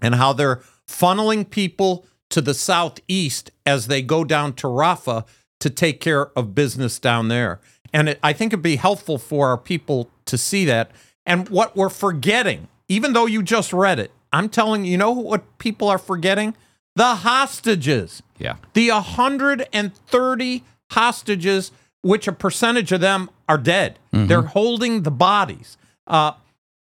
and 0.00 0.14
how 0.14 0.32
they're 0.32 0.62
funneling 0.88 1.48
people 1.48 2.06
to 2.30 2.40
the 2.40 2.54
southeast 2.54 3.50
as 3.64 3.86
they 3.86 4.02
go 4.02 4.24
down 4.24 4.52
to 4.54 4.66
Rafah 4.66 5.26
to 5.60 5.70
take 5.70 6.00
care 6.00 6.26
of 6.38 6.54
business 6.54 6.98
down 6.98 7.28
there. 7.28 7.60
And 7.92 8.10
it, 8.10 8.18
I 8.22 8.32
think 8.32 8.52
it'd 8.52 8.62
be 8.62 8.76
helpful 8.76 9.18
for 9.18 9.48
our 9.48 9.58
people 9.58 10.10
to 10.26 10.36
see 10.36 10.64
that. 10.66 10.90
And 11.24 11.48
what 11.48 11.76
we're 11.76 11.88
forgetting, 11.88 12.68
even 12.88 13.12
though 13.12 13.26
you 13.26 13.42
just 13.42 13.72
read 13.72 13.98
it, 13.98 14.10
I'm 14.32 14.48
telling 14.48 14.84
you, 14.84 14.92
you 14.92 14.98
know 14.98 15.12
what 15.12 15.58
people 15.58 15.88
are 15.88 15.98
forgetting? 15.98 16.54
The 16.96 17.14
hostages 17.16 18.22
yeah. 18.38 18.56
the 18.74 18.90
130 18.90 20.64
hostages, 20.90 21.72
which 22.02 22.28
a 22.28 22.32
percentage 22.32 22.92
of 22.92 23.00
them 23.00 23.30
are 23.48 23.58
dead. 23.58 23.98
They're 24.12 24.42
holding 24.42 25.02
the 25.02 25.10
bodies. 25.10 25.76
Uh, 26.06 26.32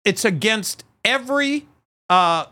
it's 0.05 0.25
against 0.25 0.85
every 1.05 1.67
uh, 2.09 2.47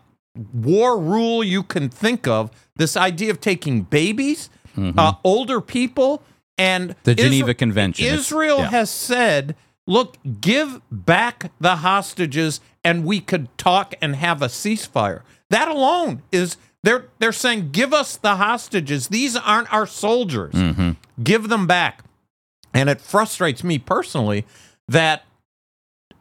war 0.53 0.99
rule 0.99 1.43
you 1.43 1.63
can 1.63 1.89
think 1.89 2.27
of. 2.27 2.51
This 2.77 2.97
idea 2.97 3.31
of 3.31 3.41
taking 3.41 3.83
babies, 3.83 4.51
uh, 4.77 5.15
older 5.25 5.61
people, 5.61 6.23
and 6.59 6.95
The 7.05 7.15
Geneva 7.15 7.55
Convention. 7.55 8.05
Israel 8.07 8.59
yeah. 8.59 8.71
has 8.71 8.91
said, 8.91 9.57
"Look, 9.87 10.19
give 10.41 10.83
back 10.91 11.53
the 11.59 11.77
hostages, 11.77 12.61
and 12.85 13.05
we 13.05 13.21
could 13.21 13.49
talk 13.57 13.95
and 14.03 14.17
have 14.17 14.43
a 14.43 14.47
ceasefire." 14.47 15.23
That 15.49 15.69
alone 15.69 16.23
is 16.33 16.59
they're 16.87 17.07
they're 17.19 17.33
saying, 17.33 17.71
"Give 17.73 17.93
us 17.93 18.17
the 18.17 18.37
hostages. 18.37 19.09
These 19.09 19.37
aren't 19.37 19.73
our 19.73 19.87
soldiers. 19.87 20.55
Mm-hmm. 20.55 20.91
Give 21.23 21.49
them 21.49 21.67
back." 21.67 22.05
And 22.73 22.89
it 22.89 23.01
frustrates 23.01 23.65
me 23.65 23.79
personally 23.79 24.45
that 24.89 25.25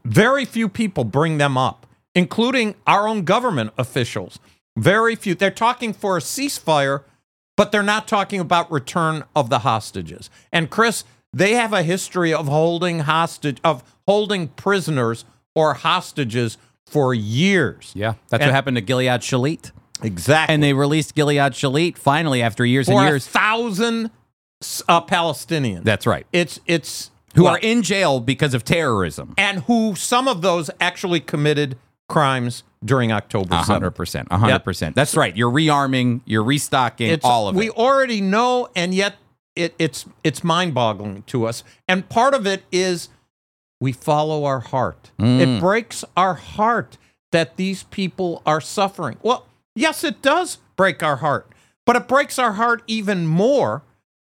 very 0.03 0.45
few 0.45 0.67
people 0.69 1.03
bring 1.03 1.37
them 1.37 1.57
up, 1.57 1.85
including 2.13 2.75
our 2.87 3.07
own 3.07 3.23
government 3.23 3.71
officials. 3.77 4.39
Very 4.77 5.15
few. 5.15 5.35
They're 5.35 5.51
talking 5.51 5.93
for 5.93 6.17
a 6.17 6.21
ceasefire, 6.21 7.03
but 7.57 7.71
they're 7.71 7.83
not 7.83 8.07
talking 8.07 8.39
about 8.39 8.71
return 8.71 9.23
of 9.35 9.49
the 9.49 9.59
hostages. 9.59 10.29
And 10.51 10.69
Chris, 10.69 11.03
they 11.31 11.53
have 11.53 11.73
a 11.73 11.83
history 11.83 12.33
of 12.33 12.47
holding 12.47 12.99
hostage 13.01 13.59
of 13.63 13.83
holding 14.07 14.47
prisoners 14.49 15.25
or 15.53 15.73
hostages 15.75 16.57
for 16.85 17.13
years. 17.13 17.91
Yeah. 17.95 18.13
That's 18.29 18.41
And- 18.41 18.49
what 18.49 18.55
happened 18.55 18.77
to 18.77 18.83
Gilad 18.83 19.19
Shalit. 19.19 19.71
Exactly. 20.03 20.53
And 20.53 20.61
they 20.61 20.73
released 20.73 21.15
Gilad 21.15 21.51
Shalit 21.51 21.97
finally 21.97 22.41
after 22.41 22.65
years 22.65 22.87
for 22.87 22.93
and 22.93 23.01
a 23.01 23.03
years. 23.11 23.27
thousand 23.27 24.11
uh, 24.87 25.01
Palestinians. 25.01 25.83
That's 25.83 26.05
right. 26.05 26.25
it's 26.31 26.59
it's 26.65 27.11
Who 27.35 27.43
well, 27.43 27.55
are 27.55 27.59
in 27.59 27.81
jail 27.81 28.19
because 28.19 28.53
of 28.53 28.63
terrorism. 28.63 29.33
and 29.37 29.63
who 29.63 29.95
some 29.95 30.27
of 30.27 30.41
those 30.41 30.69
actually 30.79 31.19
committed 31.19 31.77
crimes 32.09 32.63
during 32.83 33.11
October 33.11 33.55
hundred 33.55 33.91
percent. 33.91 34.27
A 34.31 34.37
hundred 34.37 34.59
percent. 34.63 34.95
That's 34.95 35.15
right. 35.15 35.35
You're 35.35 35.51
rearming, 35.51 36.21
you're 36.25 36.43
restocking, 36.43 37.09
It's 37.09 37.25
all 37.25 37.47
of 37.47 37.55
we 37.55 37.67
it. 37.67 37.75
We 37.75 37.83
already 37.83 38.21
know, 38.21 38.69
and 38.75 38.93
yet 38.93 39.15
it, 39.55 39.73
it's 39.79 40.05
it's 40.23 40.43
mind-boggling 40.43 41.23
to 41.27 41.45
us. 41.47 41.63
And 41.87 42.07
part 42.09 42.33
of 42.33 42.45
it 42.45 42.63
is 42.71 43.09
we 43.79 43.91
follow 43.91 44.45
our 44.45 44.59
heart. 44.59 45.11
Mm. 45.19 45.39
It 45.39 45.59
breaks 45.59 46.03
our 46.15 46.35
heart 46.35 46.97
that 47.31 47.55
these 47.57 47.83
people 47.83 48.41
are 48.45 48.61
suffering. 48.61 49.17
Well, 49.23 49.45
yes, 49.75 50.03
it 50.03 50.21
does 50.21 50.57
break 50.75 51.03
our 51.03 51.17
heart, 51.17 51.47
but 51.85 51.95
it 51.95 52.07
breaks 52.07 52.39
our 52.39 52.53
heart 52.53 52.83
even 52.87 53.27
more 53.27 53.83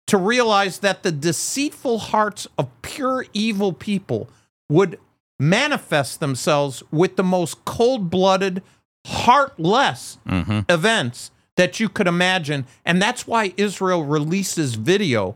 to 0.08 0.18
realize 0.18 0.80
that 0.80 1.04
the 1.04 1.12
deceitful 1.12 2.00
hearts 2.00 2.48
of 2.58 2.70
pure 2.82 3.26
evil 3.34 3.74
people 3.74 4.30
would 4.70 5.00
manifest 5.40 6.20
themselves 6.20 6.82
with 6.92 7.16
the 7.16 7.24
most 7.24 7.64
cold-blooded, 7.66 8.62
heartless 9.06 10.18
Mm-hmm. 10.28 10.60
events 10.70 11.32
that 11.56 11.80
you 11.80 11.90
could 11.90 12.08
imagine. 12.08 12.66
And 12.86 13.02
that's 13.02 13.26
why 13.28 13.54
Israel 13.58 14.04
releases 14.04 14.76
video. 14.76 15.36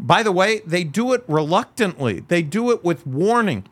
By 0.00 0.22
the 0.22 0.32
way, 0.32 0.60
they 0.66 0.84
do 0.84 1.12
it 1.12 1.24
reluctantly, 1.28 2.20
they 2.28 2.42
do 2.42 2.70
it 2.70 2.82
with 2.84 3.06
warning. 3.06 3.66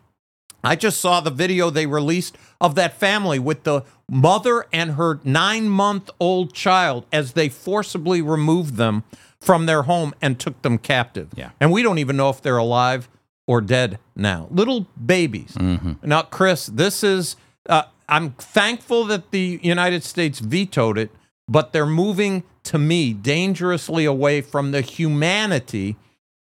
I 0.65 0.77
just 0.77 1.01
saw 1.01 1.21
the 1.21 1.31
video 1.31 1.71
they 1.71 1.87
released 1.87 2.37
of 2.61 2.75
that 2.75 2.95
family 2.95 3.39
with 3.39 3.65
the 3.65 3.85
mother 4.11 4.67
and 4.73 4.93
her 4.93 5.21
nine 5.25 5.69
month 5.69 6.11
old 6.19 6.53
child 6.53 7.07
as 7.13 7.33
they 7.33 7.49
forcibly 7.49 8.21
removed 8.23 8.77
them 8.77 9.05
from 9.41 9.67
their 9.67 9.83
home 9.83 10.15
and 10.21 10.39
took 10.39 10.61
them 10.63 10.79
captive. 10.79 11.29
Yeah. 11.37 11.51
And 11.61 11.71
we 11.71 11.83
don't 11.83 11.99
even 11.99 12.17
know 12.17 12.31
if 12.31 12.43
they're 12.43 12.57
alive 12.57 13.09
or 13.47 13.61
dead 13.61 13.99
now. 14.17 14.49
Little 14.51 14.87
babies. 15.05 15.57
Now, 16.03 16.23
Chris, 16.23 16.67
this 16.67 17.05
is, 17.05 17.37
uh, 17.69 17.85
I'm 18.09 18.33
thankful 18.33 19.05
that 19.05 19.31
the 19.31 19.61
United 19.63 20.03
States 20.03 20.41
vetoed 20.41 20.99
it, 20.99 21.11
but 21.49 21.73
they're 21.73 21.87
moving 21.87 22.43
to 22.65 22.79
me 22.79 23.13
dangerously 23.15 24.05
away 24.05 24.41
from 24.41 24.73
the 24.73 24.81
humanity 24.81 25.97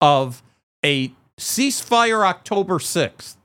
of 0.01 0.43
a 0.85 1.13
ceasefire 1.39 2.27
October 2.27 2.79
6th 2.79 3.37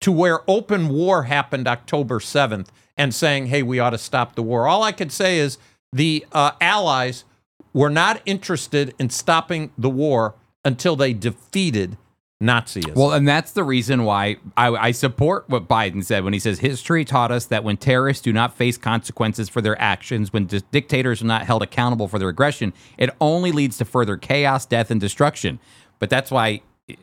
to 0.00 0.12
where 0.12 0.40
open 0.48 0.88
war 0.88 1.24
happened 1.24 1.66
October 1.66 2.18
7th 2.18 2.68
and 2.96 3.14
saying, 3.14 3.46
hey, 3.46 3.62
we 3.62 3.78
ought 3.78 3.90
to 3.90 3.98
stop 3.98 4.34
the 4.34 4.42
war. 4.42 4.66
All 4.66 4.82
I 4.82 4.92
could 4.92 5.12
say 5.12 5.38
is 5.38 5.58
the 5.92 6.24
uh, 6.32 6.52
Allies 6.60 7.24
were 7.72 7.90
not 7.90 8.20
interested 8.26 8.94
in 8.98 9.10
stopping 9.10 9.72
the 9.78 9.90
war 9.90 10.34
until 10.64 10.96
they 10.96 11.12
defeated 11.12 11.96
Nazism. 12.42 12.94
Well, 12.94 13.12
and 13.12 13.26
that's 13.26 13.52
the 13.52 13.64
reason 13.64 14.04
why 14.04 14.36
I, 14.56 14.68
I 14.68 14.90
support 14.92 15.48
what 15.48 15.66
Biden 15.66 16.04
said 16.04 16.22
when 16.22 16.32
he 16.32 16.38
says 16.38 16.60
history 16.60 17.04
taught 17.04 17.32
us 17.32 17.46
that 17.46 17.64
when 17.64 17.76
terrorists 17.76 18.22
do 18.22 18.32
not 18.32 18.56
face 18.56 18.78
consequences 18.78 19.48
for 19.48 19.60
their 19.60 19.80
actions, 19.80 20.32
when 20.32 20.46
di- 20.46 20.62
dictators 20.70 21.20
are 21.20 21.26
not 21.26 21.46
held 21.46 21.62
accountable 21.62 22.06
for 22.06 22.18
their 22.20 22.28
aggression, 22.28 22.72
it 22.96 23.10
only 23.20 23.50
leads 23.50 23.76
to 23.78 23.84
further 23.84 24.16
chaos, 24.16 24.66
death, 24.66 24.90
and 24.90 25.00
destruction. 25.00 25.58
But 25.98 26.10
that's 26.10 26.30
why 26.30 26.62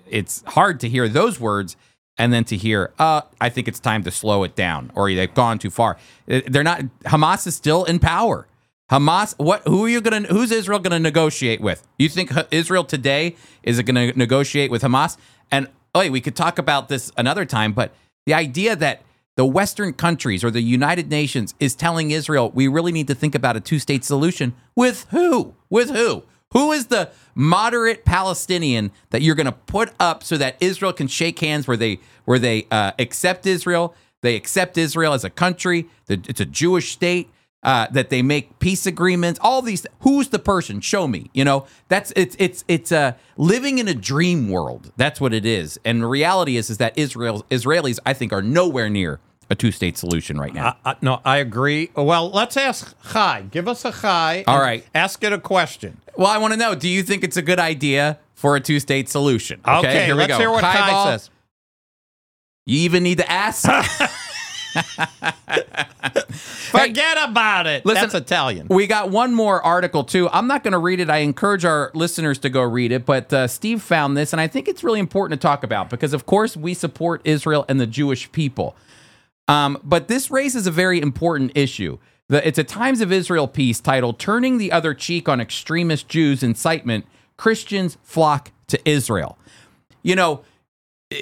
it's 0.09 0.41
hard 0.47 0.79
to 0.79 0.89
hear 0.89 1.09
those 1.09 1.37
words 1.37 1.75
and 2.17 2.31
then 2.31 2.43
to 2.45 2.57
hear, 2.57 2.93
uh, 2.97 3.21
I 3.41 3.49
think 3.49 3.67
it's 3.67 3.79
time 3.79 4.03
to 4.03 4.11
slow 4.11 4.43
it 4.43 4.55
down 4.55 4.91
or 4.95 5.13
they've 5.13 5.33
gone 5.33 5.59
too 5.59 5.69
far. 5.69 5.97
They're 6.25 6.63
not, 6.63 6.81
Hamas 7.03 7.45
is 7.47 7.55
still 7.55 7.83
in 7.83 7.99
power. 7.99 8.47
Hamas, 8.91 9.33
what? 9.37 9.63
Who 9.67 9.85
are 9.85 9.89
you 9.89 9.99
gonna? 9.99 10.27
Who's 10.27 10.51
Israel 10.51 10.77
gonna 10.77 10.99
negotiate 10.99 11.59
with? 11.59 11.87
You 11.97 12.07
think 12.07 12.31
Israel 12.51 12.83
today 12.83 13.35
is 13.63 13.79
it 13.79 13.83
gonna 13.83 14.13
negotiate 14.13 14.69
with 14.69 14.83
Hamas? 14.83 15.17
And 15.51 15.69
oh, 15.95 16.01
wait, 16.01 16.11
we 16.11 16.21
could 16.21 16.35
talk 16.35 16.59
about 16.59 16.87
this 16.87 17.11
another 17.17 17.45
time. 17.45 17.73
But 17.73 17.95
the 18.27 18.35
idea 18.35 18.75
that 18.75 19.01
the 19.37 19.45
Western 19.45 19.91
countries 19.93 20.43
or 20.43 20.51
the 20.51 20.61
United 20.61 21.09
Nations 21.09 21.55
is 21.59 21.73
telling 21.75 22.11
Israel 22.11 22.51
we 22.53 22.67
really 22.67 22.91
need 22.91 23.07
to 23.07 23.15
think 23.15 23.33
about 23.33 23.57
a 23.57 23.59
two-state 23.59 24.05
solution 24.05 24.53
with 24.75 25.07
who? 25.09 25.55
With 25.69 25.89
who? 25.89 26.23
Who 26.55 26.71
is 26.71 26.87
the 26.87 27.11
moderate 27.35 28.05
Palestinian 28.05 28.91
that 29.09 29.21
you're 29.21 29.35
going 29.35 29.45
to 29.45 29.51
put 29.51 29.91
up 29.99 30.23
so 30.23 30.37
that 30.37 30.55
Israel 30.61 30.93
can 30.93 31.07
shake 31.07 31.37
hands 31.39 31.67
where 31.67 31.75
they 31.75 31.99
where 32.23 32.39
they 32.39 32.65
uh, 32.71 32.93
accept 32.97 33.45
Israel, 33.45 33.93
they 34.21 34.37
accept 34.37 34.77
Israel 34.77 35.11
as 35.11 35.25
a 35.25 35.29
country, 35.29 35.89
it's 36.07 36.39
a 36.39 36.45
Jewish 36.45 36.93
state, 36.93 37.29
uh, 37.61 37.87
that 37.91 38.09
they 38.09 38.21
make 38.21 38.57
peace 38.59 38.85
agreements, 38.85 39.37
all 39.43 39.61
these. 39.61 39.85
Who's 40.01 40.29
the 40.29 40.39
person? 40.39 40.79
Show 40.79 41.09
me. 41.09 41.29
You 41.33 41.43
know, 41.43 41.65
that's 41.89 42.13
it's 42.15 42.37
it's 42.39 42.63
it's 42.69 42.91
uh, 42.91 43.13
living 43.35 43.77
in 43.79 43.89
a 43.89 43.93
dream 43.93 44.49
world. 44.49 44.93
That's 44.95 45.19
what 45.19 45.33
it 45.33 45.45
is. 45.45 45.77
And 45.83 46.03
the 46.03 46.07
reality 46.07 46.55
is 46.55 46.69
is 46.69 46.77
that 46.77 46.97
Israel 46.97 47.45
Israelis, 47.49 47.99
I 48.05 48.13
think, 48.13 48.31
are 48.31 48.41
nowhere 48.41 48.89
near 48.89 49.19
a 49.49 49.55
two 49.55 49.71
state 49.71 49.97
solution 49.97 50.37
right 50.39 50.53
now. 50.53 50.69
Uh, 50.69 50.73
uh, 50.89 50.93
no, 51.01 51.21
I 51.25 51.37
agree. 51.37 51.91
Well, 51.95 52.29
let's 52.29 52.57
ask 52.57 52.95
Chai. 53.11 53.43
Give 53.51 53.67
us 53.67 53.85
a 53.85 53.91
Chai. 53.91 54.43
All 54.47 54.59
right. 54.59 54.85
Ask 54.93 55.23
it 55.23 55.33
a 55.33 55.39
question. 55.39 56.01
well, 56.17 56.27
I 56.27 56.37
want 56.37 56.53
to 56.53 56.59
know: 56.59 56.75
Do 56.75 56.89
you 56.89 57.03
think 57.03 57.23
it's 57.23 57.37
a 57.37 57.41
good 57.41 57.59
idea 57.59 58.19
for 58.33 58.55
a 58.55 58.59
two 58.59 58.79
state 58.79 59.09
solution? 59.09 59.61
Okay, 59.67 60.05
here 60.05 60.15
we 60.15 60.21
let's 60.21 60.33
go. 60.33 60.37
hear 60.39 60.51
what 60.51 60.61
Kai 60.61 60.89
Ball, 60.89 61.05
says. 61.07 61.29
You 62.65 62.79
even 62.79 63.03
need 63.03 63.19
to 63.19 63.31
ask. 63.31 63.69
Forget 66.29 67.17
about 67.29 67.67
it. 67.67 67.85
Listen- 67.85 68.03
That's 68.03 68.15
Italian. 68.15 68.67
We 68.69 68.87
got 68.87 69.09
one 69.09 69.33
more 69.33 69.61
article 69.61 70.03
too. 70.03 70.29
I'm 70.29 70.47
not 70.47 70.63
going 70.63 70.73
to 70.73 70.77
read 70.79 70.99
it. 70.99 71.09
I 71.09 71.17
encourage 71.17 71.63
our 71.65 71.91
listeners 71.93 72.37
to 72.39 72.49
go 72.49 72.61
read 72.61 72.91
it. 72.91 73.05
But 73.05 73.31
uh, 73.31 73.47
Steve 73.47 73.81
found 73.81 74.17
this, 74.17 74.33
and 74.33 74.41
I 74.41 74.47
think 74.47 74.67
it's 74.67 74.83
really 74.83 74.99
important 74.99 75.39
to 75.39 75.45
talk 75.47 75.63
about 75.63 75.89
because, 75.89 76.13
of 76.13 76.25
course, 76.25 76.57
we 76.57 76.73
support 76.73 77.21
Israel 77.23 77.65
and 77.69 77.79
the 77.79 77.87
Jewish 77.87 78.31
people. 78.31 78.75
Um, 79.47 79.79
but 79.83 80.07
this 80.07 80.31
raises 80.31 80.67
a 80.67 80.71
very 80.71 80.99
important 80.99 81.51
issue. 81.55 81.97
The, 82.27 82.45
it's 82.47 82.57
a 82.57 82.63
Times 82.63 83.01
of 83.01 83.11
Israel 83.11 83.47
piece 83.47 83.79
titled 83.79 84.19
"Turning 84.19 84.57
the 84.57 84.71
Other 84.71 84.93
Cheek 84.93 85.29
on 85.29 85.39
Extremist 85.39 86.07
Jews 86.07 86.41
Incitement: 86.41 87.05
Christians 87.37 87.97
Flock 88.03 88.51
to 88.67 88.79
Israel." 88.89 89.37
You 90.01 90.15
know, 90.15 90.43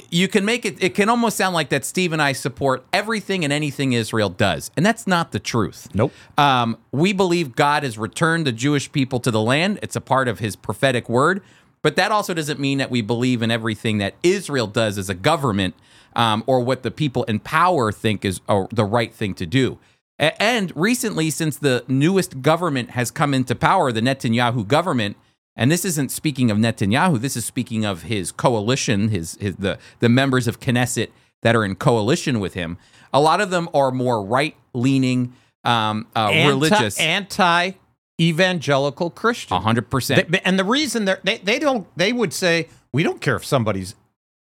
you 0.09 0.28
can 0.28 0.45
make 0.45 0.65
it 0.65 0.82
it 0.82 0.95
can 0.95 1.09
almost 1.09 1.36
sound 1.36 1.53
like 1.53 1.69
that 1.69 1.84
Steve 1.84 2.13
and 2.13 2.21
I 2.21 2.32
support 2.32 2.86
everything 2.93 3.43
and 3.43 3.51
anything 3.51 3.93
Israel 3.93 4.30
does. 4.30 4.71
And 4.78 4.86
that's 4.86 5.05
not 5.05 5.32
the 5.32 5.39
truth. 5.39 5.89
Nope. 5.93 6.13
Um, 6.38 6.78
we 6.91 7.11
believe 7.11 7.55
God 7.55 7.84
has 7.84 7.97
returned 7.97 8.47
the 8.47 8.51
Jewish 8.53 8.91
people 8.91 9.19
to 9.21 9.32
the 9.32 9.41
land. 9.41 9.80
It's 9.82 9.95
a 9.95 10.01
part 10.01 10.28
of 10.28 10.39
his 10.39 10.55
prophetic 10.55 11.09
word. 11.09 11.41
But 11.82 11.97
that 11.97 12.13
also 12.13 12.34
doesn't 12.34 12.61
mean 12.61 12.78
that 12.78 12.89
we 12.89 13.01
believe 13.01 13.41
in 13.41 13.51
everything 13.51 13.97
that 13.97 14.15
Israel 14.24 14.67
does 14.67 14.97
as 14.97 15.09
a 15.09 15.13
government 15.13 15.76
um, 16.16 16.43
or 16.47 16.59
what 16.59 16.84
the 16.84 16.91
people 16.91 17.24
in 17.24 17.39
power 17.39 17.91
think 17.91 18.24
is 18.26 18.39
uh, 18.49 18.66
the 18.72 18.86
right 18.86 19.14
thing 19.14 19.34
to 19.36 19.45
do. 19.45 19.80
A- 20.20 20.41
And 20.41 20.72
recently, 20.76 21.30
since 21.30 21.57
the 21.57 21.84
newest 21.88 22.41
government 22.41 22.91
has 22.91 23.11
come 23.11 23.34
into 23.34 23.55
power, 23.55 23.91
the 23.91 24.01
Netanyahu 24.01 24.68
government, 24.68 25.18
and 25.55 25.72
this 25.72 25.86
isn't 25.86 26.11
speaking 26.11 26.49
of 26.51 26.57
Netanyahu, 26.57 27.20
this 27.20 27.36
is 27.38 27.45
speaking 27.45 27.86
of 27.86 28.03
his 28.03 28.32
coalition, 28.32 29.09
his, 29.09 29.38
his 29.39 29.55
the 29.57 29.78
the 29.99 30.09
members 30.09 30.47
of 30.47 30.59
Knesset 30.59 31.09
that 31.41 31.55
are 31.55 31.64
in 31.66 31.76
coalition 31.76 32.39
with 32.39 32.53
him. 32.53 32.78
A 33.14 33.20
lot 33.22 33.41
of 33.41 33.49
them 33.51 33.70
are 33.74 33.91
more 33.91 34.24
right 34.24 34.55
leaning, 34.74 35.34
um, 35.64 36.07
uh, 36.16 36.32
religious. 36.47 36.99
anti 36.99 37.74
evangelical 38.22 39.09
Christian. 39.09 39.61
hundred 39.61 39.89
percent. 39.89 40.36
And 40.45 40.57
the 40.57 40.64
reason 40.64 41.05
they 41.24 41.38
they 41.43 41.59
don't 41.59 41.88
they 41.97 42.14
would 42.14 42.34
say 42.34 42.68
we 42.91 43.03
don't 43.03 43.22
care 43.22 43.36
if 43.36 43.45
somebody's 43.45 43.95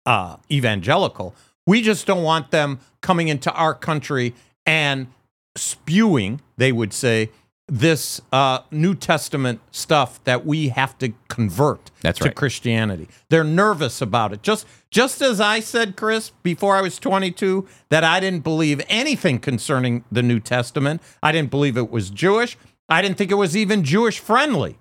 uh, 0.05 0.37
evangelical. 0.51 1.35
We 1.65 1.81
just 1.81 2.05
don't 2.05 2.23
want 2.23 2.51
them 2.51 2.79
coming 3.01 3.27
into 3.27 3.51
our 3.53 3.73
country 3.73 4.33
and 4.65 5.07
spewing. 5.55 6.41
They 6.57 6.71
would 6.71 6.93
say 6.93 7.29
this 7.67 8.21
uh, 8.31 8.59
New 8.71 8.93
Testament 8.93 9.61
stuff 9.71 10.21
that 10.25 10.45
we 10.45 10.69
have 10.69 10.97
to 10.99 11.13
convert 11.29 11.91
That's 12.01 12.19
to 12.19 12.25
right. 12.25 12.35
Christianity. 12.35 13.07
They're 13.29 13.43
nervous 13.43 14.01
about 14.01 14.33
it. 14.33 14.43
Just 14.43 14.67
just 14.91 15.21
as 15.21 15.39
I 15.39 15.59
said, 15.59 15.95
Chris, 15.95 16.31
before 16.43 16.75
I 16.75 16.81
was 16.81 16.99
22, 16.99 17.67
that 17.89 18.03
I 18.03 18.19
didn't 18.19 18.43
believe 18.43 18.81
anything 18.89 19.39
concerning 19.39 20.03
the 20.11 20.21
New 20.21 20.39
Testament. 20.39 21.01
I 21.23 21.31
didn't 21.31 21.49
believe 21.49 21.77
it 21.77 21.89
was 21.89 22.09
Jewish. 22.09 22.57
I 22.89 23.01
didn't 23.01 23.17
think 23.17 23.31
it 23.31 23.35
was 23.35 23.55
even 23.57 23.83
Jewish 23.83 24.19
friendly. 24.19 24.77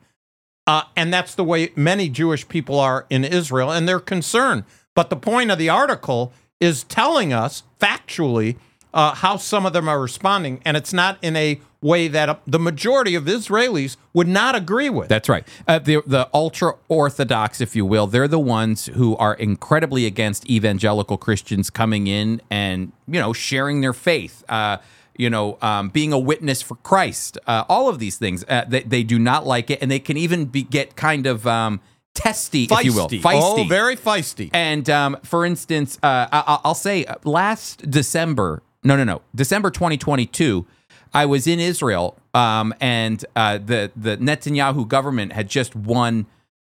Uh, 0.67 0.83
and 0.97 1.13
that's 1.13 1.35
the 1.35 1.45
way 1.45 1.73
many 1.75 2.09
Jewish 2.09 2.47
people 2.47 2.79
are 2.79 3.07
in 3.11 3.25
Israel, 3.25 3.71
and 3.71 3.89
they're 3.89 3.99
concerned. 3.99 4.65
But 4.95 5.09
the 5.09 5.17
point 5.17 5.51
of 5.51 5.59
the 5.59 5.69
article 5.69 6.33
is 6.63 6.85
telling 6.85 7.33
us 7.33 7.65
factually 7.81 8.57
uh, 8.95 9.15
how 9.17 9.37
some 9.37 9.67
of 9.67 9.73
them 9.73 9.89
are 9.89 10.01
responding, 10.01 10.61
and 10.65 10.77
it's 10.77 10.93
not 10.93 11.19
in 11.21 11.35
a 11.35 11.61
way 11.81 12.07
that 12.07 12.29
uh, 12.29 12.37
the 12.47 12.59
majority 12.59 13.17
of 13.17 13.25
Israelis 13.25 13.97
would 14.13 14.29
not 14.29 14.55
agree 14.55 14.89
with. 14.89 15.09
That's 15.09 15.29
right. 15.29 15.47
Uh, 15.67 15.81
the 15.81 16.03
the 16.07 16.29
ultra 16.33 16.75
orthodox, 16.89 17.61
if 17.61 17.75
you 17.75 17.85
will, 17.85 18.07
they're 18.07 18.29
the 18.29 18.39
ones 18.39 18.87
who 18.87 19.17
are 19.17 19.35
incredibly 19.35 20.07
against 20.07 20.49
evangelical 20.49 21.17
Christians 21.17 21.69
coming 21.69 22.07
in 22.07 22.41
and 22.51 22.93
you 23.09 23.19
know 23.19 23.33
sharing 23.33 23.81
their 23.81 23.93
faith. 23.93 24.45
Uh, 24.49 24.79
you 25.17 25.29
know, 25.29 25.59
um, 25.61 25.91
being 25.91 26.13
a 26.13 26.19
witness 26.19 26.63
for 26.63 26.77
Christ. 26.77 27.37
Uh, 27.47 27.65
all 27.69 27.91
of 27.91 27.99
these 27.99 28.17
things, 28.17 28.45
uh, 28.49 28.65
they, 28.67 28.81
they 28.81 29.03
do 29.03 29.19
not 29.19 29.47
like 29.47 29.69
it, 29.69 29.79
and 29.83 29.91
they 29.91 29.99
can 29.99 30.17
even 30.17 30.47
be, 30.47 30.63
get 30.63 30.97
kind 30.97 31.27
of 31.27 31.47
um, 31.47 31.81
testy, 32.15 32.65
if 32.71 32.85
you 32.85 32.93
will, 32.95 33.09
feisty, 33.09 33.43
Oh, 33.43 33.65
very 33.69 33.97
feisty. 33.97 34.51
And 34.53 34.89
um, 34.91 35.17
for 35.23 35.45
instance, 35.47 35.99
uh, 36.03 36.27
I- 36.33 36.59
I'll 36.65 36.75
say 36.75 37.05
uh, 37.05 37.17
last 37.25 37.91
December, 37.91 38.63
no, 38.85 38.97
no, 38.97 39.05
no, 39.05 39.23
December 39.35 39.71
2022, 39.71 40.67
I 41.15 41.27
was 41.27 41.47
in 41.47 41.61
Israel, 41.61 42.19
um, 42.35 42.75
and 42.81 43.25
uh, 43.37 43.59
the 43.59 43.91
the 43.95 44.17
Netanyahu 44.17 44.89
government 44.89 45.33
had 45.35 45.49
just 45.49 45.77
won 45.77 46.27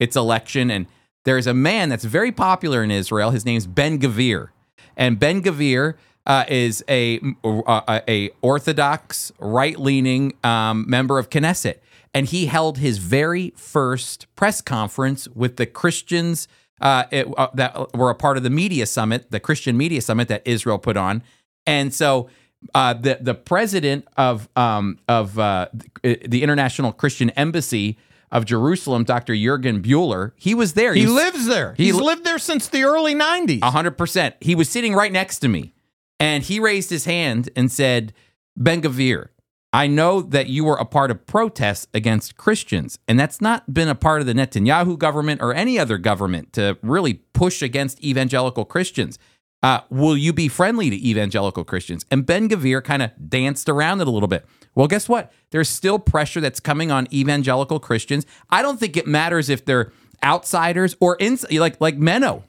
its 0.01 0.17
election, 0.17 0.71
and 0.71 0.87
there's 1.25 1.47
a 1.47 1.55
man 1.55 1.89
that's 1.89 2.05
very 2.05 2.33
popular 2.33 2.83
in 2.83 2.91
Israel. 2.91 3.31
His 3.31 3.45
name's 3.45 3.67
Ben 3.67 3.99
Gvir, 3.99 4.49
and 4.97 5.19
Ben 5.19 5.43
Gvir. 5.43 5.95
Uh, 6.27 6.43
is 6.49 6.83
a 6.89 7.21
uh, 7.45 8.01
a 8.09 8.31
Orthodox 8.41 9.31
right 9.39 9.79
leaning 9.79 10.33
um, 10.43 10.87
member 10.89 11.19
of 11.19 11.29
Knesset, 11.29 11.81
and 12.15 12.27
he 12.27 12.47
held 12.47 12.79
his 12.79 12.99
very 12.99 13.53
first 13.57 14.27
press 14.37 14.61
conference 14.61 15.27
with 15.29 15.57
the 15.57 15.67
Christians 15.67 16.49
uh, 16.81 17.05
it, 17.11 17.27
uh, 17.37 17.49
that 17.55 17.95
were 17.95 18.11
a 18.11 18.15
part 18.15 18.37
of 18.37 18.43
the 18.43 18.51
media 18.51 18.87
summit, 18.87 19.31
the 19.31 19.41
Christian 19.41 19.77
media 19.77 20.01
summit 20.01 20.29
that 20.29 20.43
Israel 20.47 20.79
put 20.79 20.97
on, 20.97 21.23
and 21.67 21.93
so 21.93 22.29
uh, 22.75 22.95
the 22.95 23.19
the 23.21 23.35
president 23.35 24.07
of 24.17 24.49
um, 24.57 24.99
of 25.09 25.39
uh, 25.39 25.69
the 26.03 26.43
International 26.43 26.93
Christian 26.93 27.31
Embassy 27.31 27.99
of 28.33 28.45
Jerusalem, 28.45 29.05
Dr. 29.05 29.33
Jürgen 29.35 29.81
Bühler, 29.83 30.33
he 30.37 30.55
was 30.55 30.73
there. 30.75 30.93
He 30.95 31.05
was- 31.07 31.15
lives 31.15 31.47
there. 31.47 31.75
he 31.77 31.85
He's 31.85 31.95
li- 31.95 32.03
lived 32.03 32.25
there 32.25 32.39
since 32.39 32.67
the 32.69 32.83
early 32.83 33.15
90s. 33.15 33.63
hundred 33.63 33.97
percent. 33.97 34.35
He 34.41 34.55
was 34.57 34.69
sitting 34.69 34.95
right 34.95 35.13
next 35.13 35.39
to 35.41 35.49
me, 35.49 35.73
and 36.19 36.43
he 36.43 36.59
raised 36.59 36.91
his 36.91 37.05
hand 37.05 37.51
and 37.55 37.71
said, 37.71 38.13
"Ben 38.57 38.83
Gvir, 38.83 39.29
I 39.75 39.89
know 39.89 40.23
that 40.23 40.49
you 40.49 40.65
were 40.65 40.77
a 40.77 40.85
part 40.85 41.11
of 41.11 41.27
protests 41.27 41.89
against 41.93 42.37
Christians, 42.37 43.01
and 43.09 43.19
that's 43.19 43.41
not 43.41 43.75
been 43.75 43.89
a 43.89 43.95
part 43.97 44.21
of 44.21 44.27
the 44.27 44.33
Netanyahu 44.33 44.97
government 44.97 45.43
or 45.43 45.53
any 45.53 45.81
other 45.81 45.99
government 45.99 46.53
to 46.53 46.79
really 46.81 47.15
push 47.33 47.61
against 47.61 48.03
evangelical 48.03 48.65
Christians. 48.65 49.19
Uh, 49.65 49.81
will 49.91 50.17
you 50.17 50.33
be 50.33 50.47
friendly 50.47 50.91
to 50.91 51.09
evangelical 51.09 51.65
Christians?" 51.65 52.07
And 52.09 52.25
Ben 52.25 52.49
Gvir 52.49 52.85
kind 52.85 53.03
of 53.03 53.11
danced 53.29 53.69
around 53.69 54.01
it 54.01 54.07
a 54.07 54.11
little 54.13 54.29
bit. 54.29 54.47
Well, 54.77 54.87
guess 54.87 55.09
what? 55.09 55.33
There's 55.51 55.69
still 55.69 55.99
pressure 55.99 56.41
that's 56.41 56.61
coming 56.61 56.93
on 56.93 57.13
evangelical 57.13 57.81
Christians. 57.81 58.27
I 58.51 58.63
don't 58.63 58.79
think 58.79 58.97
it 58.97 59.09
matters 59.09 59.49
if 59.49 59.65
they're 59.65 59.93
outsiders 60.23 60.97
or 61.01 61.17
ins- 61.19 61.51
like 61.51 61.81
like 61.81 61.99
Meno 61.99 62.45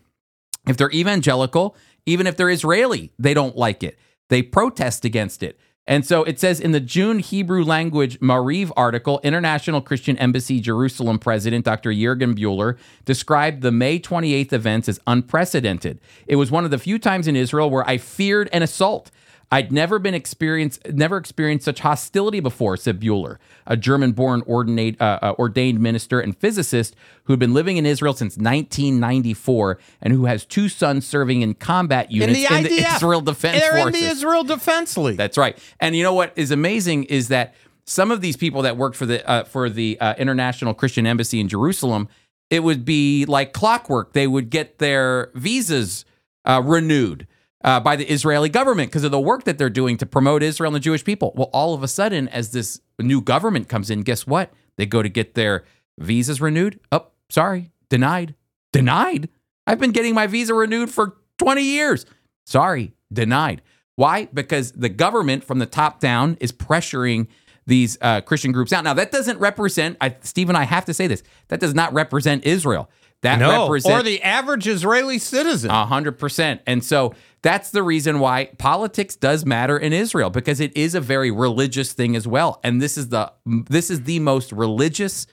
if 0.67 0.77
they're 0.77 0.91
evangelical, 0.91 1.75
even 2.05 2.27
if 2.27 2.37
they're 2.37 2.49
Israeli, 2.49 3.11
they 3.17 3.33
don't 3.33 3.55
like 3.55 3.83
it. 3.83 3.97
They 4.29 4.41
protest 4.41 5.05
against 5.05 5.43
it. 5.43 5.59
And 5.87 6.05
so 6.05 6.23
it 6.23 6.39
says 6.39 6.59
in 6.59 6.71
the 6.71 6.79
June 6.79 7.19
Hebrew 7.19 7.63
language 7.63 8.19
Maariv 8.19 8.71
article, 8.75 9.19
International 9.23 9.81
Christian 9.81 10.17
Embassy 10.17 10.59
Jerusalem 10.59 11.19
President 11.19 11.63
Dr. 11.63 11.91
Jürgen 11.91 12.35
Bühler 12.35 12.77
described 13.05 13.61
the 13.61 13.71
May 13.71 13.99
28th 13.99 14.51
events 14.51 14.89
as 14.89 14.99
unprecedented. 15.05 15.99
It 16.25 16.37
was 16.37 16.49
one 16.49 16.65
of 16.65 16.71
the 16.71 16.79
few 16.79 16.97
times 16.97 17.27
in 17.27 17.35
Israel 17.35 17.69
where 17.69 17.87
I 17.87 17.97
feared 17.97 18.49
an 18.51 18.63
assault. 18.63 19.11
I'd 19.51 19.71
never 19.71 19.99
been 19.99 20.13
experienced, 20.13 20.87
never 20.91 21.17
experienced 21.17 21.65
such 21.65 21.79
hostility 21.79 22.39
before, 22.39 22.77
said 22.77 22.99
Bühler, 22.99 23.37
a 23.67 23.77
German-born 23.77 24.41
ordained, 24.47 24.97
uh, 24.99 25.19
uh, 25.21 25.33
ordained 25.37 25.79
minister 25.79 26.19
and 26.19 26.35
physicist 26.37 26.95
who'd 27.25 27.39
been 27.39 27.53
living 27.53 27.77
in 27.77 27.85
Israel 27.85 28.13
since 28.13 28.37
1994 28.37 29.79
and 30.01 30.13
who 30.13 30.25
has 30.25 30.45
two 30.45 30.67
sons 30.67 31.05
serving 31.05 31.41
in 31.41 31.53
combat 31.53 32.11
units 32.11 32.39
in 32.39 32.57
units 32.57 32.75
the 32.75 32.95
Israel 32.95 33.21
Defense 33.21 33.59
They're 33.59 33.73
Forces. 33.73 34.01
in 34.01 34.07
the 34.07 34.11
Israel 34.11 34.43
Defense 34.43 34.97
League. 34.97 35.17
That's 35.17 35.37
right. 35.37 35.57
And 35.79 35.95
you 35.95 36.03
know 36.03 36.13
what 36.13 36.33
is 36.35 36.51
amazing 36.51 37.05
is 37.05 37.27
that 37.27 37.53
some 37.85 38.11
of 38.11 38.21
these 38.21 38.35
people 38.35 38.63
that 38.63 38.77
worked 38.77 38.95
for 38.95 39.05
the 39.05 39.27
uh, 39.29 39.43
for 39.43 39.69
the 39.69 39.99
uh, 39.99 40.15
International 40.15 40.73
Christian 40.73 41.05
Embassy 41.05 41.39
in 41.39 41.47
Jerusalem, 41.47 42.07
it 42.49 42.61
would 42.61 42.83
be 42.83 43.25
like 43.25 43.53
clockwork. 43.53 44.13
They 44.13 44.27
would 44.27 44.49
get 44.49 44.79
their 44.79 45.31
visas 45.35 46.03
uh, 46.45 46.61
renewed 46.65 47.27
uh, 47.65 47.79
by 47.81 47.97
the 47.97 48.05
Israeli 48.09 48.47
government 48.47 48.89
because 48.91 49.03
of 49.03 49.11
the 49.11 49.19
work 49.19 49.43
that 49.43 49.57
they're 49.57 49.69
doing 49.69 49.97
to 49.97 50.05
promote 50.05 50.41
Israel 50.43 50.69
and 50.69 50.75
the 50.75 50.79
Jewish 50.79 51.03
people. 51.03 51.33
Well, 51.35 51.49
all 51.51 51.73
of 51.73 51.83
a 51.83 51.87
sudden, 51.89 52.29
as 52.29 52.51
this 52.51 52.79
new 52.99 53.19
government 53.19 53.67
comes 53.67 53.89
in, 53.89 54.03
guess 54.03 54.25
what? 54.25 54.53
They 54.77 54.85
go 54.85 55.01
to 55.01 55.09
get 55.09 55.33
their 55.35 55.65
Visas 55.97 56.39
renewed? 56.39 56.79
Oh, 56.91 57.07
sorry, 57.29 57.71
denied. 57.89 58.35
Denied? 58.71 59.29
I've 59.67 59.79
been 59.79 59.91
getting 59.91 60.13
my 60.13 60.27
visa 60.27 60.53
renewed 60.53 60.89
for 60.91 61.15
20 61.39 61.61
years. 61.63 62.05
Sorry, 62.45 62.93
denied. 63.11 63.61
Why? 63.95 64.25
Because 64.25 64.73
the 64.73 64.89
government 64.89 65.43
from 65.43 65.59
the 65.59 65.65
top 65.65 65.99
down 65.99 66.37
is 66.39 66.51
pressuring 66.51 67.27
these 67.65 67.97
uh, 68.01 68.21
Christian 68.21 68.51
groups 68.51 68.73
out. 68.73 68.83
Now, 68.83 68.93
that 68.93 69.11
doesn't 69.11 69.39
represent, 69.39 69.97
I, 70.01 70.15
Stephen, 70.21 70.55
I 70.55 70.65
have 70.65 70.85
to 70.85 70.93
say 70.93 71.07
this, 71.07 71.23
that 71.47 71.59
does 71.59 71.73
not 71.73 71.93
represent 71.93 72.45
Israel. 72.45 72.89
That 73.21 73.39
No, 73.39 73.63
represents 73.63 73.99
or 74.01 74.03
the 74.03 74.21
average 74.21 74.67
Israeli 74.67 75.17
citizen. 75.17 75.71
a 75.71 75.85
hundred 75.85 76.19
percent. 76.19 76.61
And 76.67 76.83
so 76.83 77.15
that's 77.45 77.69
the 77.69 77.83
reason 77.83 78.19
why 78.19 78.45
politics 78.57 79.15
does 79.15 79.45
matter 79.45 79.77
in 79.77 79.93
Israel 79.93 80.31
because 80.31 80.59
it 80.59 80.75
is 80.75 80.95
a 80.95 80.99
very 80.99 81.29
religious 81.29 81.93
thing 81.93 82.15
as 82.15 82.27
well. 82.27 82.59
And 82.63 82.81
this 82.81 82.97
is 82.97 83.09
the 83.09 83.31
this 83.45 83.91
is 83.91 84.01
the 84.03 84.17
most 84.17 84.51
religious 84.51 85.27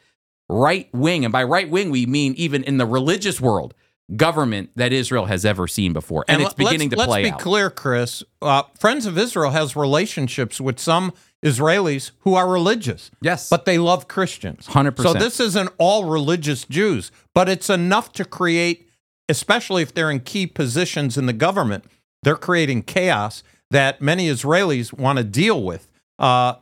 right 0.50 0.90
wing, 0.92 1.24
and 1.24 1.32
by 1.32 1.42
right 1.42 1.70
wing 1.70 1.90
we 1.90 2.04
mean 2.04 2.34
even 2.36 2.64
in 2.64 2.76
the 2.76 2.84
religious 2.84 3.40
world 3.40 3.72
government 4.14 4.68
that 4.76 4.92
Israel 4.92 5.24
has 5.24 5.46
ever 5.46 5.66
seen 5.66 5.94
before, 5.94 6.26
and, 6.28 6.42
it's 6.42 6.52
beginning 6.52 6.90
to 6.90 6.96
play 6.96 7.06
Let's 7.06 7.28
be 7.28 7.32
out. 7.32 7.40
clear, 7.40 7.70
Chris. 7.70 8.22
Uh, 8.42 8.64
Friends 8.78 9.06
of 9.06 9.16
Israel 9.16 9.52
has 9.52 9.74
relationships 9.74 10.60
with 10.60 10.78
some 10.78 11.14
Israelis 11.42 12.10
who 12.20 12.34
are 12.34 12.46
religious. 12.46 13.10
Yes. 13.22 13.48
but 13.48 13.64
they 13.64 13.78
love 13.78 14.06
Christians. 14.06 14.66
100%. 14.66 15.02
So 15.02 15.14
this 15.14 15.40
isn't 15.40 15.70
all 15.78 16.04
religious 16.04 16.66
Jews, 16.66 17.10
but 17.32 17.48
it's 17.48 17.70
enough 17.70 18.12
to 18.12 18.26
create, 18.26 18.90
especially 19.30 19.80
if 19.80 19.94
they're 19.94 20.10
in 20.10 20.20
key 20.20 20.46
positions 20.46 21.16
in 21.16 21.24
the 21.24 21.32
government, 21.32 21.86
they're 22.22 22.36
creating 22.36 22.82
chaos 22.82 23.42
that 23.70 24.00
many 24.00 24.28
Israelis 24.28 24.92
want 24.92 25.18
to 25.18 25.24
deal 25.24 25.62
with 25.62 25.88
uh, 26.18 26.54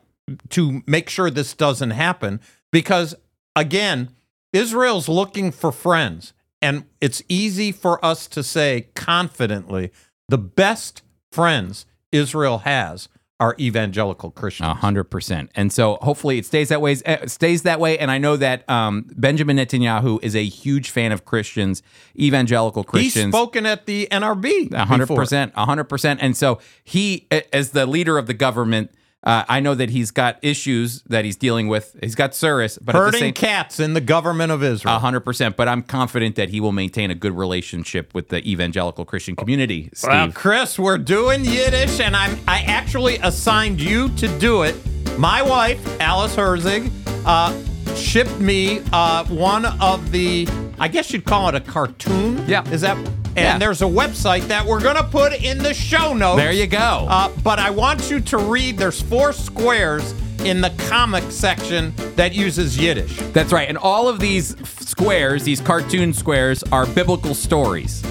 to 0.50 0.82
make 0.86 1.08
sure 1.08 1.30
this 1.30 1.54
doesn't 1.54 1.90
happen. 1.90 2.40
Because 2.72 3.14
again, 3.56 4.10
Israel's 4.52 5.08
looking 5.08 5.50
for 5.50 5.72
friends. 5.72 6.32
And 6.62 6.84
it's 7.00 7.22
easy 7.28 7.72
for 7.72 8.04
us 8.04 8.26
to 8.28 8.42
say 8.42 8.88
confidently 8.94 9.92
the 10.28 10.38
best 10.38 11.02
friends 11.32 11.86
Israel 12.12 12.58
has 12.58 13.08
are 13.40 13.56
evangelical 13.58 14.30
Christians. 14.30 14.78
Hundred 14.78 15.04
percent, 15.04 15.50
and 15.56 15.72
so 15.72 15.96
hopefully 16.02 16.38
it 16.38 16.46
stays 16.46 16.68
that 16.68 16.80
way. 16.80 16.96
uh, 17.06 17.26
Stays 17.26 17.62
that 17.62 17.80
way, 17.80 17.98
and 17.98 18.10
I 18.10 18.18
know 18.18 18.36
that 18.36 18.68
um, 18.70 19.06
Benjamin 19.16 19.56
Netanyahu 19.56 20.18
is 20.22 20.36
a 20.36 20.44
huge 20.44 20.90
fan 20.90 21.10
of 21.10 21.24
Christians, 21.24 21.82
evangelical 22.18 22.84
Christians. 22.84 23.24
He's 23.26 23.32
spoken 23.32 23.66
at 23.66 23.86
the 23.86 24.06
NRB. 24.12 24.72
hundred 24.74 25.08
percent. 25.08 25.54
hundred 25.54 25.84
percent. 25.84 26.20
And 26.22 26.36
so 26.36 26.60
he, 26.84 27.26
as 27.52 27.70
the 27.70 27.86
leader 27.86 28.18
of 28.18 28.26
the 28.26 28.34
government, 28.34 28.92
uh, 29.22 29.44
I 29.48 29.60
know 29.60 29.74
that 29.74 29.90
he's 29.90 30.10
got 30.10 30.38
issues 30.42 31.02
that 31.02 31.24
he's 31.26 31.36
dealing 31.36 31.68
with. 31.68 31.94
He's 32.00 32.14
got 32.14 32.32
tsuris, 32.32 32.78
but 32.80 32.96
at 32.96 33.12
the 33.12 33.18
same, 33.18 33.34
cats 33.34 33.78
in 33.78 33.92
the 33.92 34.00
government 34.00 34.50
of 34.50 34.62
Israel. 34.62 34.96
a 34.96 34.98
hundred 34.98 35.20
percent. 35.20 35.56
But 35.56 35.68
I'm 35.68 35.82
confident 35.82 36.36
that 36.36 36.48
he 36.48 36.60
will 36.60 36.72
maintain 36.72 37.10
a 37.10 37.14
good 37.14 37.36
relationship 37.36 38.14
with 38.14 38.28
the 38.28 38.46
evangelical 38.48 39.04
Christian 39.04 39.36
community. 39.36 39.90
Steve, 39.92 40.10
Well, 40.10 40.32
Chris, 40.32 40.78
we're 40.78 40.96
doing 40.98 41.44
Yiddish, 41.44 42.00
and 42.00 42.16
I'm 42.16 42.38
I 42.48 42.60
actually 42.62 43.18
assigned 43.18 43.80
you 43.80 44.08
to 44.16 44.26
do 44.38 44.62
it. 44.62 44.74
My 45.18 45.42
wife, 45.42 46.00
Alice 46.00 46.34
Herzig, 46.34 46.90
uh, 47.26 47.52
shipped 47.94 48.40
me 48.40 48.80
uh, 48.92 49.24
one 49.26 49.66
of 49.82 50.10
the, 50.12 50.48
I 50.78 50.88
guess 50.88 51.12
you'd 51.12 51.26
call 51.26 51.48
it 51.50 51.54
a 51.54 51.60
cartoon. 51.60 52.42
Yeah. 52.48 52.66
Is 52.70 52.80
that? 52.80 52.96
And 53.36 53.38
Yeah. 53.38 53.58
there's 53.58 53.80
a 53.82 53.86
website 53.86 54.48
that 54.48 54.66
we're 54.66 54.80
gonna 54.80 55.04
put 55.04 55.32
in 55.34 55.58
the 55.58 55.72
show 55.74 56.12
notes. 56.14 56.36
there 56.38 56.52
you 56.52 56.66
go. 56.66 57.06
Uh, 57.08 57.28
but 57.44 57.58
I 57.58 57.70
want 57.70 58.10
you 58.10 58.20
to 58.20 58.38
read. 58.38 58.76
There's 58.78 59.00
four 59.00 59.32
squares 59.32 60.14
in 60.44 60.60
the 60.60 60.70
comic 60.88 61.24
section 61.30 61.92
that 62.16 62.34
uses 62.34 62.76
Yiddish. 62.78 63.16
That's 63.32 63.52
right. 63.52 63.68
And 63.68 63.76
all 63.78 64.08
of 64.08 64.18
these 64.20 64.56
squares, 64.80 65.44
these 65.44 65.60
cartoon 65.60 66.12
squares, 66.12 66.62
are 66.72 66.86
biblical 66.86 67.34
stories. 67.34 68.02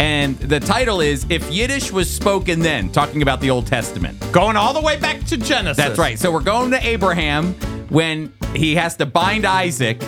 And 0.00 0.38
the 0.38 0.60
title 0.60 1.00
is 1.00 1.24
If 1.28 1.50
Yiddish 1.50 1.90
Was 1.90 2.08
Spoken 2.10 2.60
Then, 2.60 2.88
talking 2.90 3.22
about 3.22 3.40
the 3.40 3.50
Old 3.50 3.66
Testament. 3.66 4.16
Going 4.32 4.56
all 4.56 4.72
the 4.72 4.80
way 4.80 4.96
back 4.96 5.24
to 5.26 5.36
Genesis. 5.36 5.76
That's 5.76 5.98
right. 5.98 6.18
So 6.18 6.30
we're 6.30 6.40
going 6.40 6.70
to 6.72 6.86
Abraham 6.86 7.54
when 7.88 8.32
he 8.54 8.74
has 8.76 8.96
to 8.98 9.06
bind 9.06 9.44
Isaac. 9.44 10.00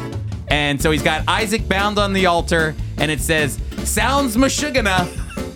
And 0.51 0.81
so 0.83 0.91
he's 0.91 1.03
got 1.03 1.23
Isaac 1.29 1.69
bound 1.69 1.99
on 1.99 2.13
the 2.13 2.27
altar, 2.27 2.75
and 2.99 3.11
it 3.11 3.21
says, 3.21 3.59
Sounds 3.85 4.37
mashugana, 4.37 5.09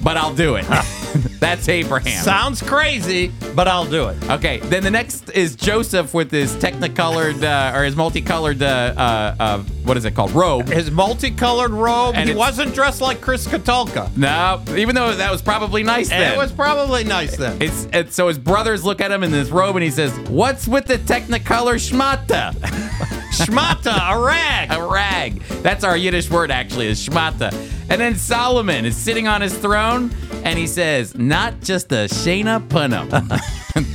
but 0.03 0.17
I'll 0.17 0.35
do 0.35 0.55
it. 0.57 0.65
That's 1.45 1.69
Abraham. 1.69 2.25
Sounds 2.25 2.63
crazy, 2.63 3.31
but 3.55 3.69
I'll 3.69 3.85
do 3.85 4.09
it. 4.09 4.31
Okay, 4.31 4.61
then 4.61 4.83
the 4.83 4.91
next 4.91 5.29
is 5.31 5.55
Joseph 5.55 6.15
with 6.15 6.31
his 6.31 6.57
technicolored 6.57 7.45
uh, 7.45 7.73
or 7.75 7.85
his 7.85 7.95
multicolored 7.97 8.63
uh, 8.63 8.95
uh, 8.97 9.35
uh, 9.39 9.59
what 9.85 9.99
is 9.99 10.07
it 10.07 10.13
called 10.15 10.31
robe. 10.33 10.69
His 10.69 10.91
multicolored 10.91 11.73
robe. 11.73 12.15
And 12.15 12.25
he 12.31 12.31
it's- 12.33 12.39
wasn't 12.39 12.75
dressed 12.75 13.03
like 13.03 13.21
Chris 13.21 13.47
Katulka. 13.47 14.17
No, 14.17 14.63
even 14.75 14.95
though 14.95 15.15
that 15.15 15.31
was 15.31 15.43
probably 15.43 15.83
nice 15.83 16.11
And 16.11 16.23
then. 16.23 16.33
it 16.33 16.39
was 16.39 16.51
probably 16.51 17.05
nice 17.05 17.37
then. 17.37 17.61
it's, 17.61 17.87
it's 17.93 18.15
so 18.15 18.29
his 18.29 18.39
brothers 18.39 18.83
look 18.83 19.03
at 19.03 19.13
him 19.13 19.23
in 19.23 19.31
this 19.31 19.51
robe 19.51 19.77
and 19.77 19.83
he 19.85 19.91
says, 19.91 20.19
"What's 20.31 20.67
with 20.67 20.87
the 20.87 20.97
technicolor 20.97 21.77
schmata?" 21.77 22.53
Schmata, 23.35 24.13
a 24.15 24.25
rag. 24.25 24.71
a 24.73 24.87
rag. 24.87 25.41
That's 25.63 25.83
our 25.83 25.97
Yiddish 25.97 26.31
word 26.31 26.51
actually 26.53 26.87
is 26.87 27.05
schmata. 27.07 27.53
And 27.91 28.01
then 28.01 28.15
Solomon 28.15 28.85
is 28.85 28.97
sitting 28.97 29.27
on 29.27 29.41
his 29.41 29.57
throne 29.59 30.11
and 30.45 30.59
he 30.59 30.67
says, 30.67 31.15
"Not 31.15 31.61
just 31.61 31.91
a 31.93 32.07
Shayna 32.07 32.67
punim, 32.69 33.11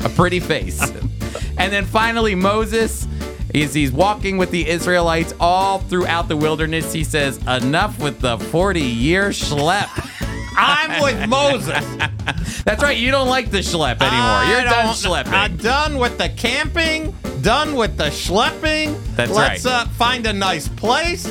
a 0.06 0.10
pretty 0.10 0.40
face." 0.40 0.82
And 1.58 1.72
then 1.72 1.86
finally 1.86 2.36
Moses. 2.36 3.08
As 3.52 3.74
he's 3.74 3.92
walking 3.92 4.38
with 4.38 4.52
the 4.52 4.70
Israelites 4.70 5.34
all 5.40 5.80
throughout 5.80 6.28
the 6.28 6.38
wilderness, 6.38 6.94
he 6.94 7.04
says, 7.04 7.38
Enough 7.48 8.00
with 8.00 8.20
the 8.20 8.38
40 8.38 8.80
year 8.80 9.30
schlep. 9.30 9.88
I'm 10.56 11.02
with 11.02 11.28
Moses. 11.28 11.84
That's 12.64 12.84
right. 12.84 12.98
You 12.98 13.10
don't 13.10 13.28
like 13.28 13.50
the 13.50 13.60
schlep 13.60 14.02
anymore. 14.02 14.12
I 14.12 14.52
You're 14.52 14.64
done 14.70 14.94
schlepping. 14.94 15.32
I'm 15.34 15.58
done 15.58 15.98
with 15.98 16.18
the 16.20 16.30
camping. 16.30 17.16
Done 17.42 17.76
with 17.76 17.98
the 17.98 18.10
schlepping. 18.12 19.00
That's 19.16 19.32
Let's 19.32 19.66
right. 19.66 19.74
uh, 19.74 19.86
find 19.92 20.28
a 20.28 20.34
nice 20.34 20.68
place. 20.68 21.24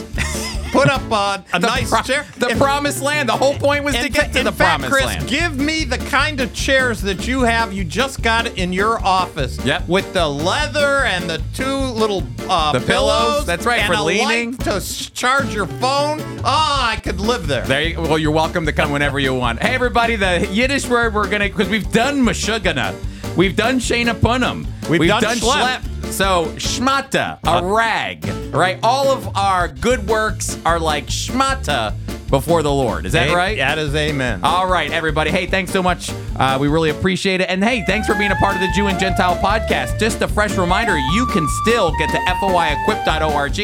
Put 0.72 0.88
up 0.88 1.02
a, 1.10 1.44
a 1.54 1.58
nice 1.58 1.88
pro- 1.90 2.02
chair. 2.02 2.26
The 2.36 2.48
In- 2.50 2.58
promised 2.58 3.02
land. 3.02 3.28
The 3.28 3.36
whole 3.36 3.54
point 3.54 3.84
was 3.84 3.96
to 3.96 4.08
get 4.08 4.32
to 4.34 4.40
in 4.40 4.44
the 4.44 4.52
fact, 4.52 4.82
promised 4.82 4.92
Chris, 4.92 5.06
land. 5.06 5.28
give 5.28 5.56
me 5.58 5.84
the 5.84 5.98
kind 5.98 6.40
of 6.40 6.52
chairs 6.54 7.00
that 7.02 7.26
you 7.26 7.40
have. 7.42 7.72
You 7.72 7.84
just 7.84 8.22
got 8.22 8.46
it 8.46 8.56
in 8.58 8.72
your 8.72 9.02
office. 9.04 9.58
Yep. 9.64 9.88
With 9.88 10.12
the 10.12 10.28
leather 10.28 11.04
and 11.04 11.28
the 11.28 11.42
two 11.54 11.64
little 11.66 12.22
uh, 12.48 12.72
The 12.72 12.80
pillows, 12.86 13.46
that's 13.46 13.64
right, 13.66 13.86
for 13.86 13.96
leaning. 13.96 14.56
to 14.58 14.80
charge 15.14 15.54
your 15.54 15.66
phone. 15.66 16.20
Oh, 16.40 16.44
I 16.44 17.00
could 17.02 17.18
live 17.20 17.46
there. 17.46 17.64
There 17.64 17.82
you, 17.82 18.00
well, 18.00 18.18
you're 18.18 18.30
welcome 18.30 18.66
to 18.66 18.72
come 18.72 18.90
whenever 18.92 19.18
you 19.18 19.34
want. 19.34 19.60
Hey, 19.62 19.74
everybody, 19.74 20.16
the 20.16 20.46
Yiddish 20.52 20.86
word 20.88 21.14
we're 21.14 21.28
gonna 21.28 21.48
because 21.48 21.68
we've 21.68 21.90
done 21.92 22.20
mashugana, 22.22 22.94
we've 23.38 23.56
done 23.56 23.78
Shayna 23.78 24.14
punim, 24.14 24.66
We've 24.90 25.08
done 25.08 25.22
schlep. 25.22 26.12
So 26.12 26.46
shmata, 26.56 27.38
a 27.44 27.50
uh, 27.50 27.62
rag, 27.62 28.24
right? 28.52 28.78
All 28.82 29.08
of 29.10 29.36
our 29.36 29.68
good 29.68 30.06
works 30.08 30.58
are 30.66 30.80
like 30.80 31.06
shmata 31.06 31.94
before 32.28 32.62
the 32.62 32.72
Lord. 32.72 33.06
Is 33.06 33.12
that 33.12 33.30
A- 33.30 33.34
right? 33.34 33.56
That 33.58 33.78
is 33.78 33.94
amen. 33.94 34.40
All 34.42 34.66
right, 34.66 34.90
everybody. 34.90 35.30
Hey, 35.30 35.46
thanks 35.46 35.72
so 35.72 35.82
much. 35.82 36.10
Uh, 36.36 36.58
we 36.60 36.68
really 36.68 36.90
appreciate 36.90 37.40
it. 37.40 37.48
And 37.48 37.62
hey, 37.64 37.82
thanks 37.86 38.06
for 38.06 38.14
being 38.14 38.30
a 38.30 38.36
part 38.36 38.54
of 38.54 38.60
the 38.60 38.68
Jew 38.74 38.86
and 38.86 38.98
Gentile 38.98 39.36
podcast. 39.36 39.98
Just 39.98 40.22
a 40.22 40.28
fresh 40.28 40.56
reminder 40.56 40.96
you 40.96 41.26
can 41.26 41.46
still 41.62 41.92
get 41.98 42.10
to 42.10 42.18
foiequip.org 42.18 43.60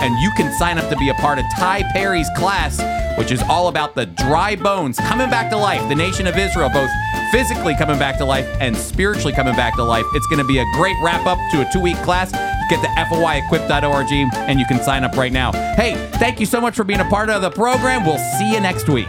and 0.00 0.18
you 0.20 0.30
can 0.36 0.52
sign 0.58 0.78
up 0.78 0.88
to 0.90 0.96
be 0.96 1.08
a 1.08 1.14
part 1.14 1.38
of 1.38 1.44
Ty 1.56 1.82
Perry's 1.92 2.28
class, 2.36 2.78
which 3.18 3.32
is 3.32 3.42
all 3.48 3.68
about 3.68 3.94
the 3.94 4.06
dry 4.06 4.54
bones 4.56 4.98
coming 4.98 5.28
back 5.30 5.50
to 5.50 5.56
life, 5.56 5.86
the 5.88 5.94
nation 5.94 6.26
of 6.26 6.36
Israel, 6.36 6.68
both 6.72 6.90
physically 7.32 7.74
coming 7.76 7.98
back 7.98 8.16
to 8.18 8.24
life 8.24 8.46
and 8.60 8.76
spiritually 8.76 9.32
coming 9.32 9.54
back 9.54 9.74
to 9.76 9.82
life. 9.84 10.04
It's 10.14 10.26
going 10.28 10.38
to 10.38 10.46
be 10.46 10.58
a 10.58 10.64
great 10.74 10.96
wrap 11.02 11.26
up 11.26 11.38
to 11.52 11.66
a 11.68 11.72
two 11.72 11.80
week 11.80 11.96
class. 12.02 12.30
Get 12.70 12.82
to 12.82 12.88
foiequip.org 12.88 14.12
and 14.36 14.60
you 14.60 14.66
can 14.66 14.82
sign 14.82 15.02
up 15.02 15.16
right 15.16 15.32
now. 15.32 15.52
Hey, 15.74 15.94
thank 16.18 16.38
you 16.38 16.46
so 16.46 16.60
much 16.60 16.76
for 16.76 16.84
being 16.84 17.00
a 17.00 17.04
part 17.08 17.30
of 17.30 17.40
the 17.40 17.50
program. 17.50 18.04
We'll 18.08 18.16
see 18.16 18.52
you 18.54 18.60
next 18.60 18.88
week. 18.88 19.08